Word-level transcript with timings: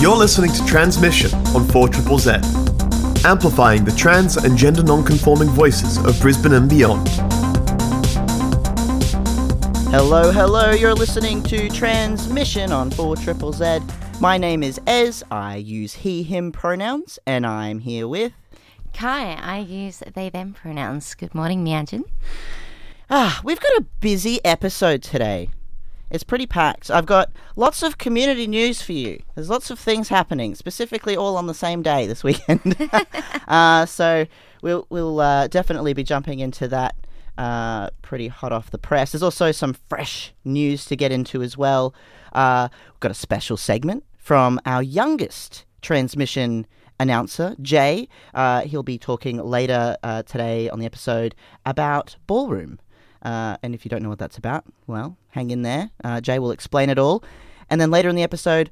You're 0.00 0.16
listening 0.16 0.50
to 0.52 0.64
Transmission 0.64 1.34
on 1.54 1.68
4 1.68 1.88
Triple 1.88 2.18
Z, 2.18 2.30
amplifying 3.26 3.84
the 3.84 3.94
trans 3.94 4.38
and 4.38 4.56
gender 4.56 4.82
non-conforming 4.82 5.48
voices 5.50 5.98
of 5.98 6.18
Brisbane 6.22 6.54
and 6.54 6.70
beyond. 6.70 7.06
Hello, 9.90 10.32
hello, 10.32 10.70
you're 10.70 10.94
listening 10.94 11.42
to 11.42 11.68
Transmission 11.68 12.72
on 12.72 12.90
4 12.90 13.16
Triple 13.16 13.52
Z. 13.52 13.80
My 14.20 14.38
name 14.38 14.62
is 14.62 14.80
Ez, 14.86 15.22
I 15.30 15.56
use 15.56 15.92
he, 15.92 16.22
him 16.22 16.50
pronouns, 16.50 17.18
and 17.26 17.44
I'm 17.44 17.80
here 17.80 18.08
with. 18.08 18.32
Cai, 18.94 19.34
I 19.34 19.58
use 19.58 20.04
they, 20.14 20.30
them 20.30 20.52
pronouns. 20.52 21.14
Good 21.16 21.34
morning, 21.34 21.64
Mianjin. 21.64 22.04
Ah, 23.10 23.40
we've 23.42 23.58
got 23.58 23.76
a 23.78 23.86
busy 24.00 24.42
episode 24.44 25.02
today. 25.02 25.50
It's 26.10 26.22
pretty 26.22 26.46
packed. 26.46 26.92
I've 26.92 27.04
got 27.04 27.32
lots 27.56 27.82
of 27.82 27.98
community 27.98 28.46
news 28.46 28.82
for 28.82 28.92
you. 28.92 29.20
There's 29.34 29.50
lots 29.50 29.72
of 29.72 29.80
things 29.80 30.10
happening, 30.10 30.54
specifically 30.54 31.16
all 31.16 31.36
on 31.36 31.48
the 31.48 31.54
same 31.54 31.82
day 31.82 32.06
this 32.06 32.22
weekend. 32.22 32.76
uh, 33.48 33.84
so 33.84 34.26
we'll 34.62 34.86
we'll 34.90 35.18
uh, 35.18 35.48
definitely 35.48 35.92
be 35.92 36.04
jumping 36.04 36.38
into 36.38 36.68
that 36.68 36.94
uh, 37.36 37.90
pretty 38.00 38.28
hot 38.28 38.52
off 38.52 38.70
the 38.70 38.78
press. 38.78 39.10
There's 39.10 39.24
also 39.24 39.50
some 39.50 39.74
fresh 39.88 40.32
news 40.44 40.84
to 40.84 40.94
get 40.94 41.10
into 41.10 41.42
as 41.42 41.58
well. 41.58 41.92
Uh, 42.32 42.68
we've 42.92 43.00
got 43.00 43.10
a 43.10 43.14
special 43.14 43.56
segment 43.56 44.04
from 44.18 44.60
our 44.64 44.84
youngest 44.84 45.64
transmission 45.82 46.64
announcer, 46.98 47.56
Jay. 47.60 48.08
Uh, 48.34 48.62
he'll 48.62 48.82
be 48.82 48.98
talking 48.98 49.38
later 49.38 49.96
uh, 50.02 50.22
today 50.22 50.68
on 50.68 50.78
the 50.78 50.86
episode 50.86 51.34
about 51.66 52.16
ballroom. 52.26 52.78
Uh, 53.22 53.56
and 53.62 53.74
if 53.74 53.84
you 53.84 53.88
don't 53.88 54.02
know 54.02 54.08
what 54.10 54.18
that's 54.18 54.36
about, 54.36 54.64
well, 54.86 55.16
hang 55.30 55.50
in 55.50 55.62
there. 55.62 55.90
Uh, 56.02 56.20
Jay 56.20 56.38
will 56.38 56.50
explain 56.50 56.90
it 56.90 56.98
all. 56.98 57.24
And 57.70 57.80
then 57.80 57.90
later 57.90 58.08
in 58.08 58.16
the 58.16 58.22
episode, 58.22 58.70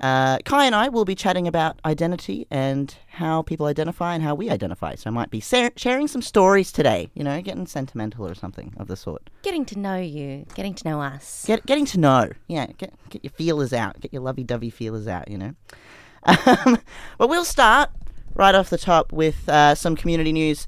uh, 0.00 0.38
Cai 0.44 0.64
and 0.64 0.74
I 0.74 0.88
will 0.88 1.04
be 1.04 1.14
chatting 1.14 1.46
about 1.46 1.78
identity 1.84 2.46
and 2.50 2.92
how 3.06 3.42
people 3.42 3.66
identify 3.66 4.14
and 4.14 4.22
how 4.22 4.34
we 4.34 4.50
identify. 4.50 4.96
So 4.96 5.08
I 5.08 5.12
might 5.12 5.30
be 5.30 5.40
sa- 5.40 5.70
sharing 5.76 6.08
some 6.08 6.22
stories 6.22 6.72
today, 6.72 7.10
you 7.14 7.22
know, 7.22 7.40
getting 7.40 7.66
sentimental 7.66 8.26
or 8.26 8.34
something 8.34 8.74
of 8.78 8.88
the 8.88 8.96
sort. 8.96 9.30
Getting 9.42 9.64
to 9.66 9.78
know 9.78 9.96
you, 9.96 10.46
getting 10.54 10.74
to 10.74 10.88
know 10.88 11.00
us. 11.00 11.44
Get, 11.46 11.64
getting 11.66 11.84
to 11.86 12.00
know. 12.00 12.30
Yeah, 12.48 12.66
get, 12.78 12.94
get 13.10 13.22
your 13.22 13.32
feelers 13.32 13.72
out. 13.72 14.00
Get 14.00 14.12
your 14.12 14.22
lovey 14.22 14.42
dovey 14.42 14.70
feelers 14.70 15.06
out, 15.06 15.30
you 15.30 15.38
know. 15.38 15.54
Um, 16.24 16.78
but 17.18 17.28
we'll 17.28 17.44
start 17.44 17.90
right 18.34 18.54
off 18.54 18.70
the 18.70 18.78
top 18.78 19.12
with 19.12 19.48
uh, 19.48 19.74
some 19.74 19.96
community 19.96 20.32
news. 20.32 20.66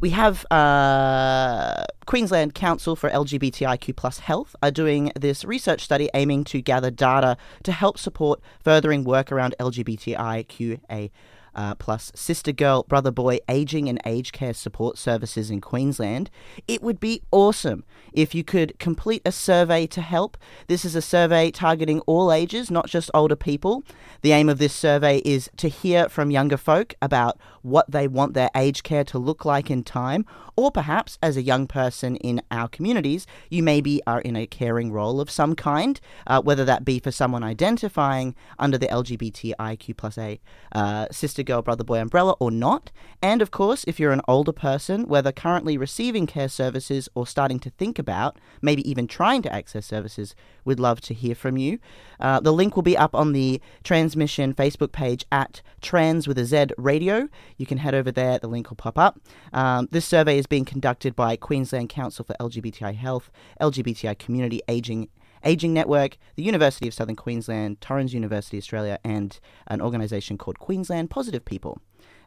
We 0.00 0.10
have 0.10 0.46
uh, 0.52 1.84
Queensland 2.06 2.54
Council 2.54 2.94
for 2.94 3.10
LGBTIQ 3.10 3.96
plus 3.96 4.20
health 4.20 4.54
are 4.62 4.70
doing 4.70 5.10
this 5.18 5.44
research 5.44 5.82
study 5.82 6.08
aiming 6.14 6.44
to 6.44 6.60
gather 6.60 6.90
data 6.90 7.36
to 7.64 7.72
help 7.72 7.98
support 7.98 8.40
furthering 8.60 9.02
work 9.02 9.32
around 9.32 9.56
LGBTIQA 9.58 11.10
uh, 11.58 11.74
plus 11.74 12.12
sister 12.14 12.52
girl, 12.52 12.84
brother 12.84 13.10
boy, 13.10 13.40
aging 13.48 13.88
and 13.88 14.00
aged 14.06 14.32
care 14.32 14.54
support 14.54 14.96
services 14.96 15.50
in 15.50 15.60
Queensland. 15.60 16.30
It 16.68 16.84
would 16.84 17.00
be 17.00 17.20
awesome 17.32 17.84
if 18.12 18.32
you 18.32 18.44
could 18.44 18.78
complete 18.78 19.22
a 19.24 19.32
survey 19.32 19.88
to 19.88 20.00
help. 20.00 20.38
This 20.68 20.84
is 20.84 20.94
a 20.94 21.02
survey 21.02 21.50
targeting 21.50 21.98
all 22.02 22.32
ages, 22.32 22.70
not 22.70 22.86
just 22.86 23.10
older 23.12 23.34
people. 23.34 23.82
The 24.22 24.30
aim 24.30 24.48
of 24.48 24.58
this 24.58 24.72
survey 24.72 25.18
is 25.24 25.50
to 25.56 25.68
hear 25.68 26.08
from 26.08 26.30
younger 26.30 26.56
folk 26.56 26.94
about 27.02 27.40
what 27.62 27.90
they 27.90 28.08
want 28.08 28.34
their 28.34 28.50
aged 28.54 28.82
care 28.82 29.04
to 29.04 29.18
look 29.18 29.44
like 29.44 29.70
in 29.70 29.82
time, 29.82 30.24
or 30.56 30.70
perhaps 30.70 31.18
as 31.22 31.36
a 31.36 31.42
young 31.42 31.66
person 31.66 32.16
in 32.16 32.42
our 32.50 32.68
communities, 32.68 33.26
you 33.48 33.62
maybe 33.62 34.02
are 34.06 34.20
in 34.20 34.34
a 34.34 34.46
caring 34.46 34.90
role 34.90 35.20
of 35.20 35.30
some 35.30 35.54
kind, 35.54 36.00
uh, 36.26 36.42
whether 36.42 36.64
that 36.64 36.84
be 36.84 36.98
for 36.98 37.12
someone 37.12 37.44
identifying 37.44 38.34
under 38.58 38.76
the 38.76 38.88
LGBTIQ 38.88 39.96
plus 39.96 40.18
A 40.18 40.40
uh, 40.72 41.06
sister 41.10 41.42
girl, 41.42 41.62
brother 41.62 41.84
boy 41.84 42.00
umbrella 42.00 42.34
or 42.40 42.50
not. 42.50 42.90
And 43.22 43.40
of 43.40 43.50
course, 43.50 43.84
if 43.86 44.00
you're 44.00 44.12
an 44.12 44.22
older 44.26 44.52
person, 44.52 45.06
whether 45.06 45.32
currently 45.32 45.76
receiving 45.76 46.26
care 46.26 46.48
services 46.48 47.08
or 47.14 47.26
starting 47.26 47.60
to 47.60 47.70
think 47.70 47.98
about, 47.98 48.38
maybe 48.60 48.88
even 48.88 49.06
trying 49.06 49.42
to 49.42 49.52
access 49.52 49.86
services, 49.86 50.34
we'd 50.64 50.80
love 50.80 51.00
to 51.02 51.14
hear 51.14 51.34
from 51.34 51.56
you. 51.56 51.78
Uh, 52.20 52.40
the 52.40 52.52
link 52.52 52.74
will 52.74 52.82
be 52.82 52.96
up 52.96 53.14
on 53.14 53.32
the 53.32 53.60
Transmission 53.84 54.54
Facebook 54.54 54.92
page 54.92 55.24
at 55.30 55.62
Trans 55.80 56.26
with 56.26 56.38
a 56.38 56.44
Z 56.44 56.66
Radio. 56.76 57.28
You 57.58 57.66
can 57.66 57.78
head 57.78 57.94
over 57.94 58.10
there, 58.10 58.38
the 58.38 58.48
link 58.48 58.70
will 58.70 58.76
pop 58.76 58.98
up. 58.98 59.20
Um, 59.52 59.88
this 59.90 60.06
survey 60.06 60.38
is 60.38 60.46
being 60.46 60.64
conducted 60.64 61.14
by 61.14 61.36
Queensland 61.36 61.90
Council 61.90 62.24
for 62.24 62.34
LGBTI 62.40 62.94
Health, 62.94 63.30
LGBTI 63.60 64.18
Community 64.18 64.62
Aging 64.68 65.08
Aging 65.44 65.72
Network, 65.72 66.16
the 66.34 66.42
University 66.42 66.88
of 66.88 66.94
Southern 66.94 67.14
Queensland, 67.14 67.80
Torrens 67.80 68.12
University 68.12 68.58
Australia, 68.58 68.98
and 69.04 69.38
an 69.68 69.80
organisation 69.80 70.36
called 70.36 70.58
Queensland 70.58 71.10
Positive 71.10 71.44
People. 71.44 71.80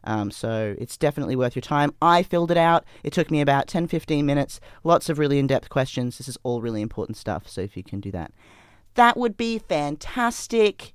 Um, 0.04 0.30
so 0.30 0.74
it's 0.78 0.96
definitely 0.96 1.36
worth 1.36 1.54
your 1.54 1.62
time. 1.62 1.94
I 2.00 2.22
filled 2.22 2.50
it 2.50 2.56
out. 2.56 2.84
It 3.04 3.12
took 3.12 3.30
me 3.30 3.40
about 3.40 3.68
10 3.68 3.86
15 3.86 4.24
minutes. 4.24 4.60
Lots 4.82 5.08
of 5.08 5.18
really 5.18 5.38
in 5.38 5.46
depth 5.46 5.68
questions. 5.68 6.18
This 6.18 6.28
is 6.28 6.38
all 6.42 6.60
really 6.60 6.82
important 6.82 7.16
stuff. 7.16 7.48
So 7.48 7.60
if 7.60 7.76
you 7.76 7.82
can 7.82 8.00
do 8.00 8.10
that, 8.12 8.32
that 8.94 9.16
would 9.16 9.36
be 9.36 9.58
fantastic. 9.58 10.92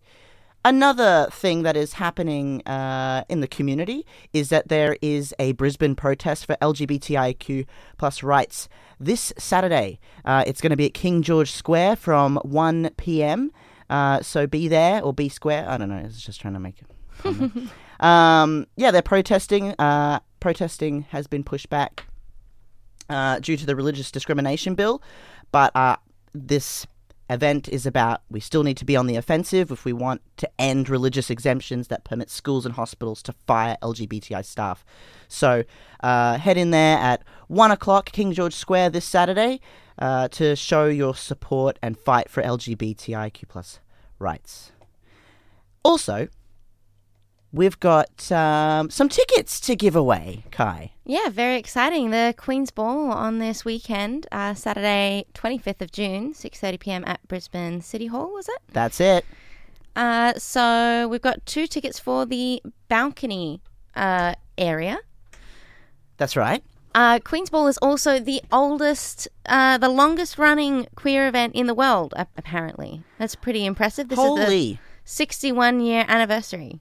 Another 0.65 1.29
thing 1.31 1.63
that 1.63 1.77
is 1.77 1.93
happening 1.93 2.61
uh, 2.67 3.23
in 3.29 3.39
the 3.39 3.47
community 3.47 4.05
is 4.33 4.49
that 4.49 4.67
there 4.67 4.97
is 5.01 5.33
a 5.39 5.53
Brisbane 5.53 5.95
protest 5.95 6.45
for 6.45 6.57
LGBTIQ 6.61 7.65
plus 7.97 8.21
rights 8.21 8.67
this 8.99 9.31
Saturday. 9.37 9.99
Uh, 10.25 10.43
it's 10.45 10.59
going 10.59 10.71
to 10.71 10.75
be 10.75 10.87
at 10.87 10.93
King 10.93 11.21
George 11.21 11.51
Square 11.51 11.97
from 11.97 12.37
1 12.43 12.89
p.m. 12.97 13.51
Uh, 13.89 14.21
so 14.21 14.45
be 14.45 14.67
there 14.67 15.01
or 15.01 15.13
be 15.13 15.29
square. 15.29 15.69
I 15.69 15.77
don't 15.77 15.89
know. 15.89 15.99
I 15.99 16.03
was 16.03 16.21
just 16.21 16.41
trying 16.41 16.55
to 16.55 16.59
make 16.59 16.81
it. 16.81 17.69
um, 17.99 18.67
yeah, 18.75 18.91
they're 18.91 19.01
protesting. 19.01 19.73
Uh, 19.79 20.19
protesting 20.39 21.03
has 21.09 21.27
been 21.27 21.43
pushed 21.43 21.69
back 21.69 22.07
uh, 23.09 23.39
due 23.39 23.57
to 23.57 23.65
the 23.65 23.75
religious 23.75 24.11
discrimination 24.11 24.75
bill, 24.75 25.01
but 25.51 25.73
uh, 25.75 25.95
this 26.33 26.85
event 27.29 27.67
is 27.67 27.85
about 27.85 28.21
we 28.29 28.39
still 28.39 28.63
need 28.63 28.77
to 28.77 28.85
be 28.85 28.95
on 28.95 29.07
the 29.07 29.15
offensive 29.15 29.71
if 29.71 29.85
we 29.85 29.93
want 29.93 30.21
to 30.37 30.49
end 30.59 30.89
religious 30.89 31.29
exemptions 31.29 31.87
that 31.87 32.03
permit 32.03 32.29
schools 32.29 32.65
and 32.65 32.75
hospitals 32.75 33.21
to 33.23 33.33
fire 33.33 33.77
LGBTI 33.81 34.45
staff. 34.45 34.85
So 35.27 35.63
uh, 36.01 36.37
head 36.37 36.57
in 36.57 36.71
there 36.71 36.97
at 36.97 37.23
1 37.47 37.71
o'clock, 37.71 38.11
King 38.11 38.33
George 38.33 38.53
Square 38.53 38.91
this 38.91 39.05
Saturday, 39.05 39.59
uh, 39.99 40.27
to 40.29 40.55
show 40.55 40.85
your 40.85 41.15
support 41.15 41.77
and 41.81 41.97
fight 41.97 42.29
for 42.29 42.41
LGBTIQ 42.43 43.47
plus 43.47 43.79
rights. 44.19 44.71
Also, 45.83 46.27
we've 47.57 47.79
got 47.79 48.31
um, 48.31 48.89
some 48.89 49.09
tickets 49.09 49.59
to 49.61 49.75
give 49.75 49.95
away, 49.95 50.45
Cai. 50.51 50.93
Yeah, 51.03 51.29
very 51.29 51.57
exciting. 51.57 52.11
The 52.11 52.33
Queen's 52.37 52.71
Ball 52.71 53.11
on 53.11 53.39
this 53.39 53.65
weekend, 53.65 54.27
uh, 54.31 54.53
Saturday, 54.53 55.25
25th 55.33 55.81
of 55.81 55.91
June, 55.91 56.33
6.30 56.33 56.79
p.m. 56.79 57.03
at 57.05 57.27
Brisbane 57.27 57.81
City 57.81 58.07
Hall, 58.07 58.31
was 58.31 58.47
it? 58.47 58.59
That's 58.71 59.01
it. 59.01 59.25
Uh, 59.95 60.33
so 60.37 61.07
we've 61.09 61.21
got 61.21 61.45
two 61.45 61.65
tickets 61.65 61.99
for 61.99 62.25
the 62.25 62.61
balcony 62.87 63.61
uh, 63.95 64.35
area. 64.57 64.99
That's 66.17 66.35
right. 66.35 66.63
Uh, 66.93 67.19
Queen's 67.23 67.49
Ball 67.49 67.67
is 67.67 67.77
also 67.79 68.19
the 68.19 68.41
oldest, 68.51 69.27
uh, 69.47 69.77
the 69.77 69.89
longest 69.89 70.37
running 70.37 70.87
queer 70.95 71.27
event 71.27 71.55
in 71.55 71.67
the 71.67 71.73
world, 71.73 72.13
apparently. 72.15 73.03
That's 73.19 73.35
pretty 73.35 73.65
impressive. 73.65 74.09
This 74.09 74.17
Holy. 74.17 74.41
is 74.41 74.49
the 74.49 74.77
61 75.05 75.79
year 75.79 76.05
anniversary. 76.07 76.79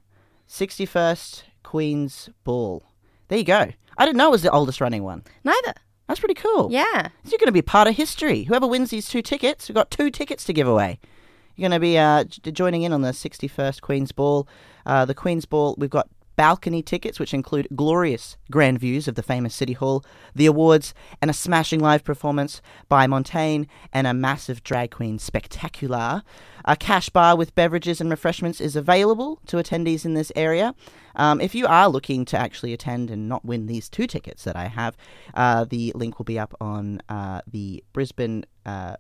61st 0.48 1.42
Queen's 1.62 2.30
Ball. 2.44 2.82
There 3.28 3.38
you 3.38 3.44
go. 3.44 3.66
I 3.98 4.04
didn't 4.04 4.16
know 4.18 4.28
it 4.28 4.32
was 4.32 4.42
the 4.42 4.50
oldest 4.50 4.80
running 4.80 5.02
one. 5.02 5.24
Neither. 5.44 5.74
That's 6.06 6.20
pretty 6.20 6.34
cool. 6.34 6.68
Yeah. 6.70 7.08
So 7.24 7.30
you're 7.30 7.38
going 7.38 7.46
to 7.46 7.52
be 7.52 7.62
part 7.62 7.88
of 7.88 7.96
history. 7.96 8.44
Whoever 8.44 8.66
wins 8.66 8.90
these 8.90 9.08
two 9.08 9.22
tickets, 9.22 9.68
we've 9.68 9.74
got 9.74 9.90
two 9.90 10.10
tickets 10.10 10.44
to 10.44 10.52
give 10.52 10.68
away. 10.68 11.00
You're 11.56 11.68
going 11.68 11.76
to 11.76 11.80
be 11.80 11.98
uh, 11.98 12.24
j- 12.24 12.52
joining 12.52 12.82
in 12.82 12.92
on 12.92 13.02
the 13.02 13.10
61st 13.10 13.80
Queen's 13.80 14.12
Ball. 14.12 14.46
Uh, 14.84 15.04
the 15.04 15.14
Queen's 15.14 15.46
Ball, 15.46 15.74
we've 15.78 15.90
got 15.90 16.08
balcony 16.36 16.82
tickets, 16.82 17.18
which 17.18 17.34
include 17.34 17.68
glorious 17.74 18.36
grand 18.50 18.78
views 18.78 19.08
of 19.08 19.14
the 19.14 19.22
famous 19.22 19.54
City 19.54 19.72
Hall, 19.72 20.04
the 20.34 20.46
awards, 20.46 20.94
and 21.20 21.30
a 21.30 21.34
smashing 21.34 21.80
live 21.80 22.04
performance 22.04 22.60
by 22.88 23.06
Montaigne 23.06 23.64
and 23.92 24.06
a 24.06 24.14
massive 24.14 24.62
drag 24.62 24.90
queen 24.90 25.18
spectacular. 25.18 26.22
A 26.64 26.76
cash 26.76 27.08
bar 27.08 27.36
with 27.36 27.54
beverages 27.54 28.00
and 28.00 28.10
refreshments 28.10 28.60
is 28.60 28.76
available 28.76 29.40
to 29.46 29.56
attendees 29.56 30.04
in 30.04 30.14
this 30.14 30.32
area. 30.36 30.74
Um, 31.14 31.40
if 31.40 31.54
you 31.54 31.66
are 31.66 31.88
looking 31.88 32.24
to 32.26 32.38
actually 32.38 32.72
attend 32.72 33.10
and 33.10 33.28
not 33.28 33.44
win 33.44 33.66
these 33.66 33.88
two 33.88 34.06
tickets 34.06 34.44
that 34.44 34.56
I 34.56 34.66
have, 34.66 34.96
uh, 35.34 35.64
the 35.64 35.92
link 35.94 36.18
will 36.18 36.24
be 36.24 36.38
up 36.38 36.54
on 36.60 37.00
uh, 37.08 37.40
the 37.46 37.82
Brisbane 37.92 38.44
uh, 38.64 38.96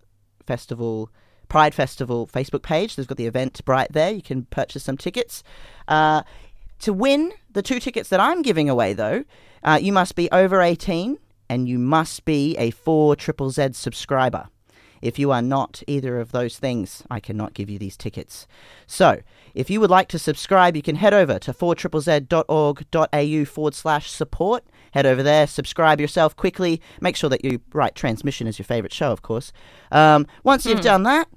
Festival. 0.46 1.10
Pride 1.48 1.74
Festival 1.74 2.26
Facebook 2.26 2.62
page. 2.62 2.96
They've 2.96 3.06
got 3.06 3.18
the 3.18 3.26
event 3.26 3.60
right 3.68 3.86
there. 3.92 4.10
You 4.10 4.20
can 4.20 4.46
purchase 4.46 4.82
some 4.82 4.96
tickets. 4.96 5.44
Uh, 5.86 6.22
to 6.80 6.92
win 6.92 7.32
the 7.50 7.62
two 7.62 7.80
tickets 7.80 8.08
that 8.10 8.20
I'm 8.20 8.42
giving 8.42 8.68
away, 8.68 8.92
though, 8.92 9.24
uh, 9.62 9.78
you 9.80 9.92
must 9.92 10.14
be 10.14 10.30
over 10.30 10.60
18 10.60 11.18
and 11.48 11.68
you 11.68 11.78
must 11.78 12.24
be 12.24 12.56
a 12.56 12.70
4 12.70 13.16
Triple 13.16 13.50
Z 13.50 13.68
subscriber. 13.72 14.48
If 15.02 15.18
you 15.18 15.30
are 15.30 15.42
not 15.42 15.82
either 15.86 16.18
of 16.18 16.32
those 16.32 16.58
things, 16.58 17.02
I 17.10 17.20
cannot 17.20 17.54
give 17.54 17.70
you 17.70 17.78
these 17.78 17.96
tickets. 17.96 18.46
So, 18.86 19.20
if 19.54 19.70
you 19.70 19.80
would 19.80 19.90
like 19.90 20.08
to 20.08 20.18
subscribe, 20.18 20.74
you 20.76 20.82
can 20.82 20.96
head 20.96 21.14
over 21.14 21.38
to 21.38 21.52
4ZZZ.org.au 21.52 23.44
forward 23.44 23.74
slash 23.74 24.10
support. 24.10 24.64
Head 24.92 25.06
over 25.06 25.22
there, 25.22 25.46
subscribe 25.46 26.00
yourself 26.00 26.34
quickly. 26.36 26.80
Make 27.00 27.16
sure 27.16 27.30
that 27.30 27.44
you 27.44 27.60
write 27.72 27.94
transmission 27.94 28.46
as 28.46 28.58
your 28.58 28.64
favourite 28.64 28.92
show, 28.92 29.12
of 29.12 29.22
course. 29.22 29.52
Um, 29.92 30.26
once 30.44 30.66
you've 30.66 30.80
done 30.80 31.04
that, 31.04 31.28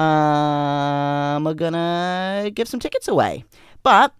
um, 0.00 1.44
we're 1.44 1.54
gonna 1.54 2.50
give 2.54 2.68
some 2.68 2.80
tickets 2.80 3.08
away. 3.08 3.44
But 3.82 4.14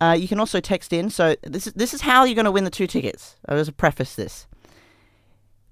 uh, 0.00 0.16
you 0.18 0.28
can 0.28 0.40
also 0.40 0.60
text 0.60 0.92
in. 0.92 1.10
So 1.10 1.36
this 1.42 1.66
is 1.66 1.72
this 1.74 1.94
is 1.94 2.02
how 2.02 2.24
you're 2.24 2.36
gonna 2.36 2.50
win 2.50 2.64
the 2.64 2.70
two 2.70 2.86
tickets. 2.86 3.36
I 3.46 3.54
was 3.54 3.68
just 3.68 3.76
preface 3.76 4.14
this. 4.14 4.46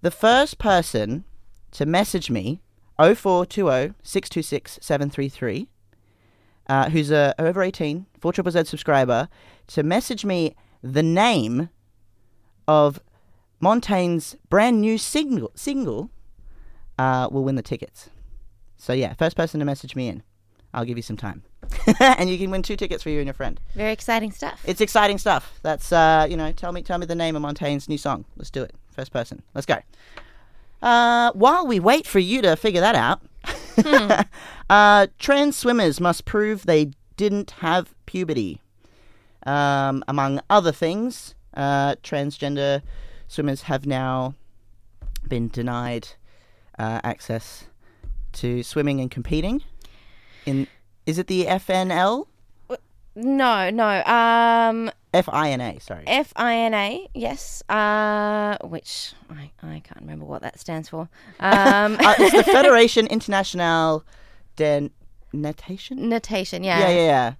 The 0.02 0.10
first 0.10 0.58
person 0.58 1.24
to 1.72 1.86
message 1.86 2.30
me 2.30 2.60
0420 2.98 3.94
626 4.02 4.78
733 4.80 5.68
uh, 6.68 6.90
who's 6.90 7.10
a 7.10 7.34
over 7.38 7.62
18 7.62 8.06
4 8.20 8.32
triple 8.32 8.52
Z 8.52 8.64
subscriber 8.64 9.28
to 9.68 9.82
message 9.82 10.24
me 10.24 10.54
the 10.82 11.02
name 11.02 11.70
of 12.66 13.00
Montaigne's 13.60 14.36
brand 14.48 14.80
new 14.80 14.98
single 14.98 15.50
single 15.54 16.10
uh, 16.98 17.28
will 17.30 17.44
win 17.44 17.54
the 17.54 17.62
tickets. 17.62 18.10
So 18.76 18.92
yeah, 18.92 19.14
first 19.14 19.36
person 19.36 19.60
to 19.60 19.66
message 19.66 19.96
me 19.96 20.08
in, 20.08 20.22
I'll 20.72 20.84
give 20.84 20.96
you 20.98 21.02
some 21.02 21.16
time, 21.16 21.42
and 22.00 22.30
you 22.30 22.38
can 22.38 22.50
win 22.50 22.62
two 22.62 22.76
tickets 22.76 23.02
for 23.02 23.10
you 23.10 23.18
and 23.18 23.26
your 23.26 23.34
friend. 23.34 23.60
Very 23.74 23.92
exciting 23.92 24.32
stuff. 24.32 24.62
It's 24.64 24.80
exciting 24.80 25.18
stuff. 25.18 25.58
That's 25.62 25.92
uh, 25.92 26.26
you 26.28 26.36
know, 26.36 26.52
tell 26.52 26.72
me 26.72 26.82
tell 26.82 26.98
me 26.98 27.06
the 27.06 27.14
name 27.14 27.36
of 27.36 27.42
Montaigne's 27.42 27.88
new 27.88 27.98
song. 27.98 28.24
Let's 28.36 28.50
do 28.50 28.62
it. 28.62 28.74
First 28.92 29.12
person. 29.12 29.42
Let's 29.54 29.66
go. 29.66 29.78
Uh, 30.80 31.32
while 31.32 31.66
we 31.66 31.80
wait 31.80 32.06
for 32.06 32.20
you 32.20 32.40
to 32.42 32.56
figure 32.56 32.80
that 32.80 32.94
out, 32.94 33.20
uh, 34.70 35.06
trans 35.18 35.56
swimmers 35.56 36.00
must 36.00 36.24
prove 36.24 36.66
they 36.66 36.92
didn't 37.16 37.52
have 37.62 37.94
puberty. 38.06 38.60
Um, 39.46 40.04
among 40.06 40.40
other 40.50 40.72
things, 40.72 41.34
uh, 41.54 41.96
transgender 41.96 42.82
swimmers 43.28 43.62
have 43.62 43.86
now 43.86 44.34
been 45.26 45.48
denied 45.48 46.08
uh, 46.78 47.00
access 47.02 47.64
to 48.32 48.62
swimming 48.62 49.00
and 49.00 49.10
competing. 49.10 49.62
In 50.46 50.66
is 51.08 51.18
it 51.18 51.26
the 51.26 51.46
FNL? 51.46 52.26
no, 53.16 53.70
no. 53.70 54.04
Um, 54.04 54.90
FINA, 55.14 55.80
sorry. 55.80 56.04
FINA, 56.04 57.08
yes. 57.14 57.62
Uh, 57.68 58.58
which 58.62 59.14
I, 59.30 59.50
I 59.62 59.80
can't 59.80 60.02
remember 60.02 60.26
what 60.26 60.42
that 60.42 60.60
stands 60.60 60.90
for. 60.90 61.08
Um, 61.40 61.96
uh, 62.00 62.14
it's 62.18 62.36
the 62.36 62.44
Federation 62.52 63.06
Internationale 63.06 64.04
de 64.56 64.90
Natation. 65.32 66.10
Natation, 66.10 66.62
yeah. 66.62 66.80
Yeah, 66.80 66.88
yeah, 66.90 67.04
yeah. 67.04 67.32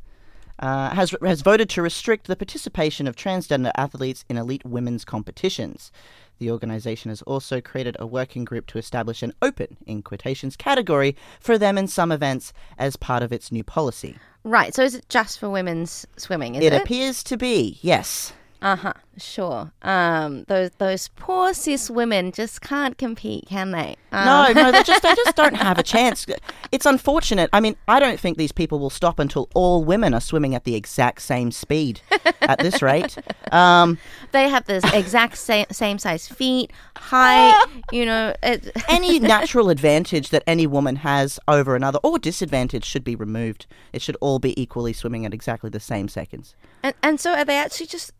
Uh, 0.61 0.95
has 0.95 1.15
has 1.23 1.43
voted 1.43 1.69
to 1.71 1.83
restrict 1.83 2.27
the 2.27 2.37
participation 2.37 3.07
of 3.07 3.15
transgender 3.15 3.71
athletes 3.77 4.25
in 4.31 4.39
elite 4.39 4.65
women's 4.65 5.05
competitions. 5.05 5.93
The 6.39 6.51
organisation 6.51 7.09
has 7.11 7.23
also 7.23 7.61
created 7.61 7.97
a 7.99 8.07
working 8.07 8.45
group 8.45 8.67
to 8.69 8.79
establish 8.79 9.23
an 9.23 9.33
open, 9.43 9.77
in 9.87 10.03
quotations, 10.03 10.57
category 10.57 11.17
for 11.41 11.59
them 11.59 11.77
in 11.77 11.89
some 11.89 12.13
events 12.13 12.53
as 12.79 12.97
part 12.97 13.23
of 13.23 13.33
its 13.33 13.51
new 13.51 13.65
policy. 13.65 14.17
Right, 14.45 14.75
so 14.75 14.83
is 14.83 14.95
it 14.95 15.09
just 15.09 15.39
for 15.39 15.51
women's 15.51 16.07
swimming, 16.17 16.55
It 16.55 16.63
it? 16.73 16.81
appears 16.81 17.23
to 17.25 17.37
be, 17.37 17.79
yes. 17.83 18.33
Uh 18.61 18.75
huh. 18.77 18.93
Sure. 19.17 19.73
Um, 19.83 20.45
those 20.49 20.71
those 20.79 21.09
poor 21.17 21.55
cis 21.55 21.89
women 21.91 22.33
just 22.33 22.61
can't 22.61 22.99
compete, 22.99 23.47
can 23.49 23.71
they? 23.71 23.97
Um, 24.11 24.25
No, 24.25 24.53
no, 24.53 24.73
they 24.73 24.83
just 24.83 25.03
they 25.03 25.15
just 25.15 25.37
don't 25.37 25.55
have 25.57 25.79
a 25.79 25.83
chance. 25.95 26.27
It's 26.73 26.87
unfortunate. 26.87 27.51
I 27.53 27.61
mean, 27.61 27.77
I 27.87 28.01
don't 28.01 28.19
think 28.19 28.37
these 28.37 28.51
people 28.53 28.79
will 28.81 28.91
stop 28.91 29.19
until 29.21 29.49
all 29.55 29.85
women 29.85 30.13
are 30.13 30.21
swimming 30.21 30.55
at 30.57 30.65
the 30.65 30.75
exact 30.75 31.23
same 31.23 31.51
speed 31.53 32.01
at 32.41 32.59
this 32.59 32.83
rate. 32.91 33.17
Um, 33.53 33.99
they 34.33 34.49
have 34.49 34.65
the 34.67 34.79
exact 34.95 35.37
same 35.39 35.67
same 35.71 35.99
size 35.99 36.27
feet, 36.29 36.73
height. 36.97 37.65
you 37.93 38.05
know, 38.05 38.35
it, 38.43 38.71
any 38.89 39.19
natural 39.21 39.71
advantage 39.71 40.31
that 40.31 40.43
any 40.49 40.67
woman 40.67 40.97
has 40.97 41.39
over 41.47 41.77
another 41.77 41.99
or 42.03 42.19
disadvantage 42.19 42.85
should 42.85 43.05
be 43.05 43.15
removed. 43.15 43.67
It 43.93 44.03
should 44.03 44.17
all 44.21 44.39
be 44.41 44.61
equally 44.61 44.93
swimming 44.93 45.25
at 45.27 45.33
exactly 45.35 45.71
the 45.71 45.81
same 45.81 46.09
seconds. 46.09 46.55
and 46.83 46.95
and 47.03 47.21
so 47.21 47.35
are 47.35 47.45
they 47.45 47.57
actually 47.57 47.87
just 47.87 48.13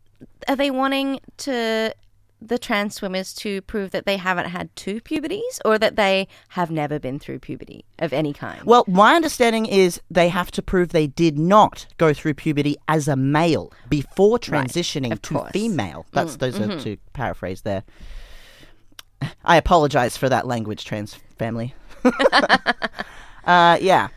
are 0.47 0.55
they 0.55 0.71
wanting 0.71 1.19
to 1.37 1.93
the 2.41 2.57
trans 2.57 2.95
swimmers 2.95 3.33
to 3.33 3.61
prove 3.63 3.91
that 3.91 4.05
they 4.05 4.15
haven't 4.17 4.45
had 4.45 4.73
two 4.75 5.01
puberties 5.01 5.59
or 5.65 5.77
that 5.77 5.97
they 5.97 6.27
have 6.49 6.71
never 6.71 6.97
been 6.97 7.19
through 7.19 7.39
puberty 7.39 7.83
of 7.99 8.13
any 8.13 8.33
kind? 8.33 8.63
Well, 8.63 8.85
my 8.87 9.15
understanding 9.15 9.65
is 9.65 10.01
they 10.09 10.29
have 10.29 10.49
to 10.51 10.61
prove 10.61 10.89
they 10.89 11.07
did 11.07 11.37
not 11.37 11.85
go 11.97 12.13
through 12.13 12.35
puberty 12.35 12.77
as 12.87 13.07
a 13.07 13.15
male 13.15 13.73
before 13.89 14.39
transitioning 14.39 15.11
of 15.11 15.21
to 15.23 15.33
course. 15.35 15.51
female. 15.51 16.05
That's 16.13 16.37
those 16.37 16.59
are 16.59 16.79
to 16.79 16.97
paraphrase 17.13 17.61
there. 17.61 17.83
I 19.43 19.57
apologize 19.57 20.15
for 20.15 20.29
that 20.29 20.47
language, 20.47 20.85
trans 20.85 21.15
family. 21.37 21.75
uh, 23.43 23.77
yeah. 23.81 24.07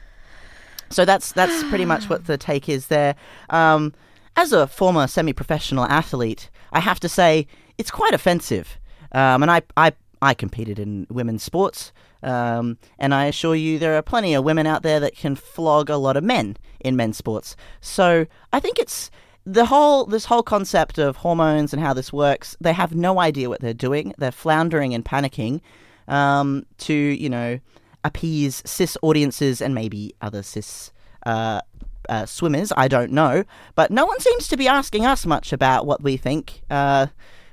So 0.90 1.04
that's 1.04 1.32
that's 1.32 1.64
pretty 1.64 1.87
much 1.87 2.08
what 2.08 2.26
the 2.26 2.38
take 2.38 2.69
is 2.69 2.87
there. 2.87 3.16
Um, 3.50 3.94
as 4.37 4.52
a 4.52 4.67
former 4.67 5.06
semi-professional 5.06 5.84
athlete, 5.84 6.50
I 6.73 6.81
have 6.81 7.00
to 7.00 7.08
say 7.08 7.46
it's 7.79 7.90
quite 7.90 8.14
offensive. 8.14 8.79
Um, 9.12 9.43
and 9.43 9.50
I, 9.50 9.62
I 9.76 9.93
I 10.23 10.34
competed 10.34 10.79
in 10.79 11.06
women's 11.11 11.43
sports, 11.43 11.93
um, 12.23 12.79
and 12.99 13.12
I 13.12 13.26
assure 13.26 13.56
you 13.56 13.79
there 13.79 13.96
are 13.96 14.02
plenty 14.02 14.34
of 14.34 14.44
women 14.44 14.67
out 14.67 14.84
there 14.84 15.00
that 15.00 15.17
can 15.17 15.34
flog 15.34 15.90
a 15.90 15.96
lot 15.96 16.17
of 16.17 16.23
men 16.23 16.56
in 16.81 16.94
men's 16.94 17.17
sports. 17.17 17.56
So 17.81 18.26
I 18.52 18.61
think 18.61 18.79
it's 18.79 19.11
the 19.44 19.67
whole 19.67 20.06
this 20.06 20.26
whole 20.26 20.44
concept 20.44 20.99
of 20.99 21.17
hormones 21.17 21.73
and 21.73 21.82
how 21.82 21.93
this 21.93 22.12
works. 22.12 22.56
They 22.61 22.73
have 22.73 22.94
no 22.94 23.19
idea 23.20 23.49
what 23.49 23.61
they're 23.61 23.75
doing. 23.75 24.14
They're 24.17 24.31
floundering 24.31 24.94
and 24.94 25.05
panicking 25.05 25.61
um, 26.06 26.67
to 26.78 26.94
you 26.94 27.28
know 27.28 27.58
appease 28.05 28.62
cis 28.64 28.96
audiences 29.02 29.61
and 29.61 29.75
maybe 29.75 30.14
other 30.23 30.43
cis. 30.43 30.93
Uh, 31.26 31.61
uh, 32.08 32.26
swimmers, 32.26 32.72
I 32.76 32.88
don't 32.88 33.12
know, 33.12 33.44
but 33.75 33.90
no 33.90 34.04
one 34.06 34.20
seems 34.20 34.49
to 34.49 34.56
be 34.56 34.69
asking 34.69 35.04
us 35.06 35.25
much 35.26 35.52
about 35.52 35.87
what 35.87 36.02
we 36.02 36.16
think, 36.16 36.62
uh, 36.70 37.06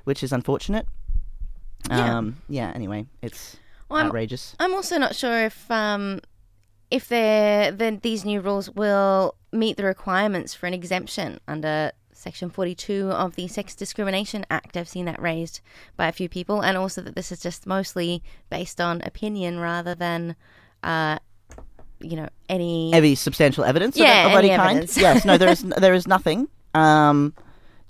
which 0.04 0.22
is 0.22 0.32
unfortunate. 0.32 0.86
Yeah. 1.88 2.18
Um, 2.18 2.36
yeah. 2.48 2.72
Anyway, 2.74 3.06
it's 3.22 3.56
Well, 3.88 3.98
I'm- 3.98 4.06
outrageous. 4.08 4.54
I'm 4.58 4.74
also 4.74 4.98
not 4.98 5.14
sure 5.16 5.44
if 5.46 5.70
um, 5.70 6.20
if 6.90 7.08
then 7.08 8.00
these 8.02 8.24
new 8.24 8.40
rules 8.40 8.70
will 8.70 9.34
meet 9.52 9.76
the 9.76 9.84
requirements 9.84 10.54
for 10.54 10.66
an 10.66 10.74
exemption 10.74 11.38
under 11.48 11.92
Section 12.12 12.50
42 12.50 13.10
of 13.10 13.34
the 13.36 13.48
Sex 13.48 13.74
Discrimination 13.74 14.44
Act. 14.50 14.76
I've 14.76 14.88
seen 14.88 15.06
that 15.06 15.20
raised 15.22 15.60
by 15.96 16.06
a 16.08 16.12
few 16.12 16.28
people, 16.28 16.60
and 16.60 16.76
also 16.76 17.00
that 17.00 17.14
this 17.14 17.32
is 17.32 17.40
just 17.40 17.66
mostly 17.66 18.22
based 18.50 18.78
on 18.80 19.00
opinion 19.02 19.58
rather 19.58 19.94
than, 19.94 20.36
uh, 20.82 21.18
you 22.00 22.16
know, 22.16 22.28
any. 22.48 22.92
Any 22.92 23.14
substantial 23.14 23.64
evidence 23.64 23.96
of- 23.96 24.02
Yeah, 24.02 24.26
of, 24.26 24.38
any 24.38 24.50
any 24.50 24.56
kind? 24.56 24.96
yes. 24.96 25.24
No, 25.24 25.36
there 25.38 25.48
is 25.50 25.62
there 25.78 25.94
is 25.94 26.06
nothing 26.06 26.48
um, 26.74 27.34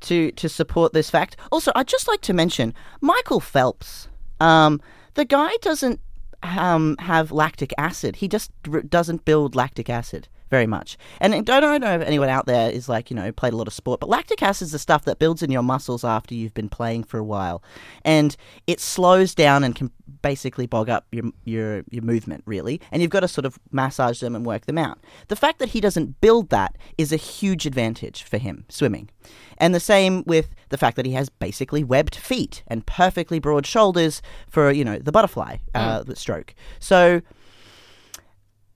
to 0.03 0.31
to 0.33 0.49
support 0.49 0.93
this 0.93 1.11
fact. 1.11 1.37
Also, 1.53 1.73
I'd 1.75 1.89
just 1.89 2.09
like 2.09 2.21
to 2.23 2.33
mention 2.33 2.75
Michael 3.01 3.41
Phelps. 3.41 4.09
Um, 4.41 4.81
the 5.15 5.25
guy 5.25 5.51
doesn't 5.63 6.01
um, 6.43 6.97
have 6.99 7.31
lactic 7.33 7.73
acid. 7.77 8.17
He 8.17 8.29
just 8.29 8.51
r- 8.73 8.81
doesn't 8.83 9.25
build 9.25 9.55
lactic 9.55 9.91
acid 9.91 10.29
very 10.51 10.67
much. 10.67 10.99
And 11.21 11.35
I 11.35 11.41
don't 11.41 11.81
know 11.81 11.95
if 11.95 12.03
anyone 12.03 12.29
out 12.29 12.47
there 12.47 12.71
is 12.71 12.89
like, 12.89 13.11
you 13.11 13.17
know, 13.17 13.31
played 13.33 13.53
a 13.53 13.57
lot 13.57 13.69
of 13.69 13.73
sport, 13.73 14.01
but 14.01 14.09
lactic 14.09 14.43
acid 14.43 14.67
is 14.67 14.73
the 14.73 14.79
stuff 14.79 15.05
that 15.05 15.19
builds 15.19 15.43
in 15.43 15.51
your 15.51 15.63
muscles 15.63 16.05
after 16.05 16.35
you've 16.35 16.55
been 16.55 16.69
playing 16.69 17.05
for 17.05 17.19
a 17.19 17.25
while. 17.25 17.63
And 18.05 18.37
it 18.67 18.81
slows 18.81 19.35
down 19.35 19.63
and 19.65 19.75
can 19.75 19.91
basically 20.23 20.67
bog 20.67 20.91
up 20.91 21.07
your 21.13 21.25
your 21.45 21.85
your 21.91 22.03
movement 22.03 22.43
really. 22.47 22.81
And 22.91 23.01
you've 23.01 23.13
got 23.13 23.21
to 23.21 23.29
sort 23.29 23.47
of 23.47 23.59
massage 23.71 24.21
them 24.21 24.35
and 24.35 24.45
work 24.45 24.67
them 24.67 24.77
out. 24.77 24.99
The 25.29 25.37
fact 25.37 25.61
that 25.61 25.71
he 25.71 25.81
doesn't 25.81 26.21
build 26.21 26.51
that 26.51 26.77
is 26.99 27.13
a 27.13 27.17
huge 27.17 27.65
advantage 27.65 28.25
for 28.25 28.39
him 28.39 28.65
swimming. 28.69 29.09
And 29.59 29.75
the 29.75 29.81
same 29.81 30.25
with 30.27 30.49
the 30.71 30.79
fact 30.79 30.97
that 30.97 31.07
he 31.07 31.13
has 31.13 31.29
basically 31.29 31.85
webbed 31.85 32.17
feet 32.17 32.65
and 32.67 32.85
perfectly 32.87 33.39
broad 33.39 33.67
shoulders 33.67 34.23
for, 34.49 34.71
you 34.71 34.85
know, 34.85 34.99
the 34.99 35.13
butterfly 35.13 35.59
uh, 35.75 36.03
the 36.03 36.17
stroke. 36.17 36.55
So 36.81 37.21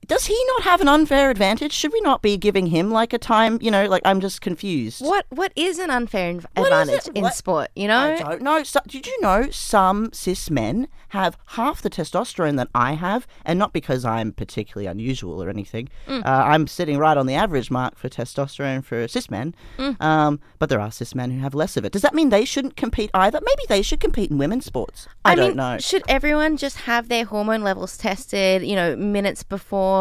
does 0.07 0.27
he 0.27 0.45
not 0.49 0.63
have 0.63 0.81
an 0.81 0.89
unfair 0.89 1.31
advantage? 1.31 1.73
Should 1.73 1.93
we 1.93 2.01
not 2.01 2.23
be 2.23 2.37
giving 2.37 2.67
him 2.67 2.91
like 2.91 3.13
a 3.13 3.19
time? 3.19 3.59
You 3.61 3.71
know, 3.71 3.87
like 3.87 4.03
I'm 4.05 4.21
just 4.21 4.41
confused. 4.41 5.03
What 5.03 5.27
what 5.31 5.53
is 5.57 5.79
an 5.79 5.91
unfair 5.91 6.33
inv- 6.35 6.47
advantage 6.57 7.09
in 7.15 7.23
What- 7.23 7.35
sport? 7.35 7.71
You 7.75 7.89
know, 7.89 8.15
I 8.15 8.19
don't 8.19 8.43
know. 8.43 8.63
So, 8.63 8.81
did 8.87 9.07
you 9.07 9.21
know 9.21 9.51
some 9.51 10.13
cis 10.13 10.51
men 10.51 10.89
have 11.15 11.39
half 11.47 11.81
the 11.81 11.89
testosterone 11.89 12.57
that 12.57 12.69
I 12.75 12.95
have, 12.95 13.27
and 13.45 13.57
not 13.57 13.73
because 13.73 14.05
I'm 14.05 14.33
particularly 14.33 14.87
unusual 14.87 15.41
or 15.41 15.49
anything. 15.49 15.89
Mm. 16.09 16.27
Uh, 16.27 16.29
I'm 16.29 16.67
sitting 16.67 16.99
right 16.99 17.17
on 17.17 17.27
the 17.27 17.35
average 17.35 17.71
mark 17.71 17.97
for 17.97 18.09
testosterone 18.09 18.85
for 18.85 19.07
cis 19.07 19.31
men. 19.31 19.55
Mm. 19.79 20.01
Um, 20.03 20.41
but 20.59 20.69
there 20.69 20.81
are 20.81 20.91
cis 20.91 21.15
men 21.15 21.31
who 21.31 21.39
have 21.39 21.55
less 21.55 21.77
of 21.77 21.85
it. 21.85 21.93
Does 21.93 22.03
that 22.03 22.15
mean 22.15 22.31
they 22.31 22.45
shouldn't 22.45 22.77
compete 22.77 23.11
either? 23.15 23.39
Maybe 23.41 23.63
they 23.69 23.81
should 23.81 24.01
compete 24.01 24.33
in 24.33 24.39
women's 24.39 24.65
sports. 24.65 25.07
I, 25.25 25.37
don't 25.37 25.51
mean, 25.51 25.57
know. 25.57 25.79
Should 25.79 26.03
everyone 26.09 26.57
just 26.57 26.79
have 26.79 27.09
their 27.09 27.25
hormone 27.25 27.63
levels 27.63 27.97
tested? 27.97 28.65
You 28.65 28.75
know, 28.75 28.97
minutes 28.97 29.45
before 29.45 29.94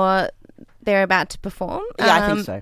they're 0.81 1.03
about 1.03 1.29
to 1.31 1.39
perform? 1.39 1.83
Yeah, 1.99 2.15
I 2.15 2.25
Um, 2.29 2.43
think 2.43 2.45
so. 2.45 2.61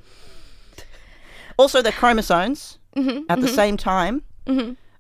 Also, 1.58 1.82
their 1.82 1.92
chromosomes 1.92 2.78
Mm-hmm, 2.96 3.24
at 3.30 3.40
the 3.40 3.48
same 3.48 3.78
time. 3.78 4.22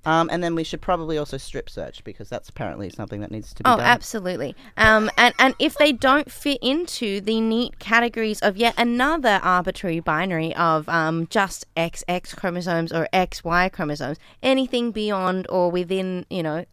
Um, 0.04 0.30
and 0.32 0.42
then 0.44 0.56
we 0.56 0.64
should 0.64 0.82
probably 0.82 1.18
also 1.18 1.38
strip 1.38 1.70
search 1.70 2.04
because 2.04 2.28
that's 2.30 2.50
apparently 2.50 2.90
something 2.90 3.20
that 3.22 3.30
needs 3.32 3.54
to 3.54 3.64
be 3.64 3.70
Oh, 3.70 3.76
done. 3.78 3.86
absolutely. 3.86 4.56
Um, 4.78 5.12
and, 5.18 5.36
and 5.38 5.54
if 5.60 5.78
they 5.78 5.92
don't 5.92 6.32
fit 6.32 6.58
into 6.64 7.22
the 7.22 7.40
neat 7.40 7.78
categories 7.78 8.40
of 8.40 8.58
yet 8.58 8.74
another 8.80 9.40
arbitrary 9.44 10.00
binary 10.00 10.56
of 10.56 10.90
um, 10.90 11.28
just 11.30 11.68
XX 11.76 12.36
chromosomes 12.36 12.92
or 12.92 13.08
XY 13.14 13.72
chromosomes, 13.74 14.18
anything 14.42 14.92
beyond 14.92 15.46
or 15.50 15.70
within, 15.70 16.26
you 16.32 16.42
know, 16.42 16.66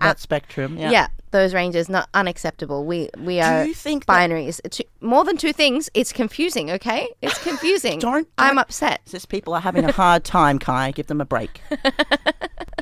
that 0.00 0.20
spectrum. 0.20 0.76
Yeah. 0.78 0.90
yeah, 0.90 1.06
those 1.30 1.54
ranges 1.54 1.88
not 1.88 2.08
unacceptable. 2.14 2.84
We 2.84 3.10
we 3.18 3.40
are 3.40 3.64
you 3.64 3.74
think 3.74 4.06
binaries. 4.06 4.60
Two, 4.70 4.84
more 5.00 5.24
than 5.24 5.36
two 5.36 5.52
things. 5.52 5.90
It's 5.94 6.12
confusing. 6.12 6.70
Okay, 6.70 7.08
it's 7.20 7.42
confusing. 7.48 7.98
Don't- 7.98 8.28
I'm 8.38 8.58
upset. 8.58 9.00
Cis 9.06 9.24
people 9.26 9.54
are 9.54 9.60
having 9.60 9.84
a 9.84 9.92
hard 9.92 10.24
time, 10.24 10.58
Cai. 10.58 10.90
Give 10.92 11.06
them 11.06 11.20
a 11.20 11.24
break. 11.24 11.60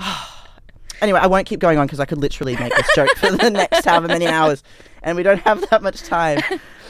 anyway, 1.02 1.20
I 1.20 1.26
won't 1.26 1.46
keep 1.46 1.60
going 1.60 1.78
on 1.78 1.86
because 1.86 2.00
I 2.00 2.04
could 2.04 2.18
literally 2.18 2.56
make 2.56 2.74
this 2.74 2.88
joke 2.94 3.10
for 3.16 3.30
the 3.30 3.50
next 3.50 3.84
however 3.84 4.08
many 4.08 4.26
hours, 4.26 4.62
and 5.02 5.16
we 5.16 5.22
don't 5.22 5.40
have 5.40 5.68
that 5.70 5.82
much 5.82 6.02
time. 6.02 6.40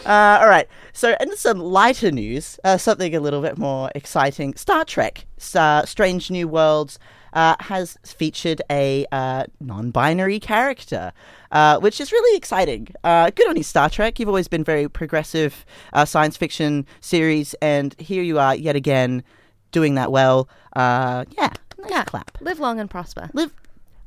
Uh, 0.06 0.38
all 0.40 0.48
right. 0.48 0.66
So, 0.92 1.14
in 1.20 1.36
some 1.36 1.58
lighter 1.58 2.10
news, 2.10 2.58
uh, 2.64 2.78
something 2.78 3.14
a 3.14 3.20
little 3.20 3.42
bit 3.42 3.58
more 3.58 3.90
exciting 3.94 4.54
Star 4.54 4.84
Trek, 4.84 5.26
uh, 5.54 5.84
Strange 5.84 6.30
New 6.30 6.48
Worlds. 6.48 6.98
Uh, 7.32 7.54
has 7.60 7.96
featured 8.04 8.60
a 8.70 9.06
uh, 9.12 9.44
non-binary 9.60 10.40
character, 10.40 11.12
uh, 11.52 11.78
which 11.78 12.00
is 12.00 12.10
really 12.10 12.36
exciting. 12.36 12.88
Uh, 13.04 13.30
good 13.30 13.48
on 13.48 13.56
you, 13.56 13.62
Star 13.62 13.88
Trek. 13.88 14.18
You've 14.18 14.28
always 14.28 14.48
been 14.48 14.64
very 14.64 14.88
progressive 14.88 15.64
uh, 15.92 16.04
science 16.04 16.36
fiction 16.36 16.86
series, 17.00 17.54
and 17.62 17.94
here 18.00 18.22
you 18.22 18.38
are 18.40 18.56
yet 18.56 18.74
again 18.76 19.22
doing 19.70 19.94
that 19.94 20.10
well. 20.10 20.48
Uh, 20.74 21.24
yeah, 21.38 21.52
nice 21.78 21.90
Yeah, 21.90 22.04
clap. 22.04 22.36
live 22.40 22.58
long 22.58 22.80
and 22.80 22.90
prosper. 22.90 23.30
Live. 23.32 23.52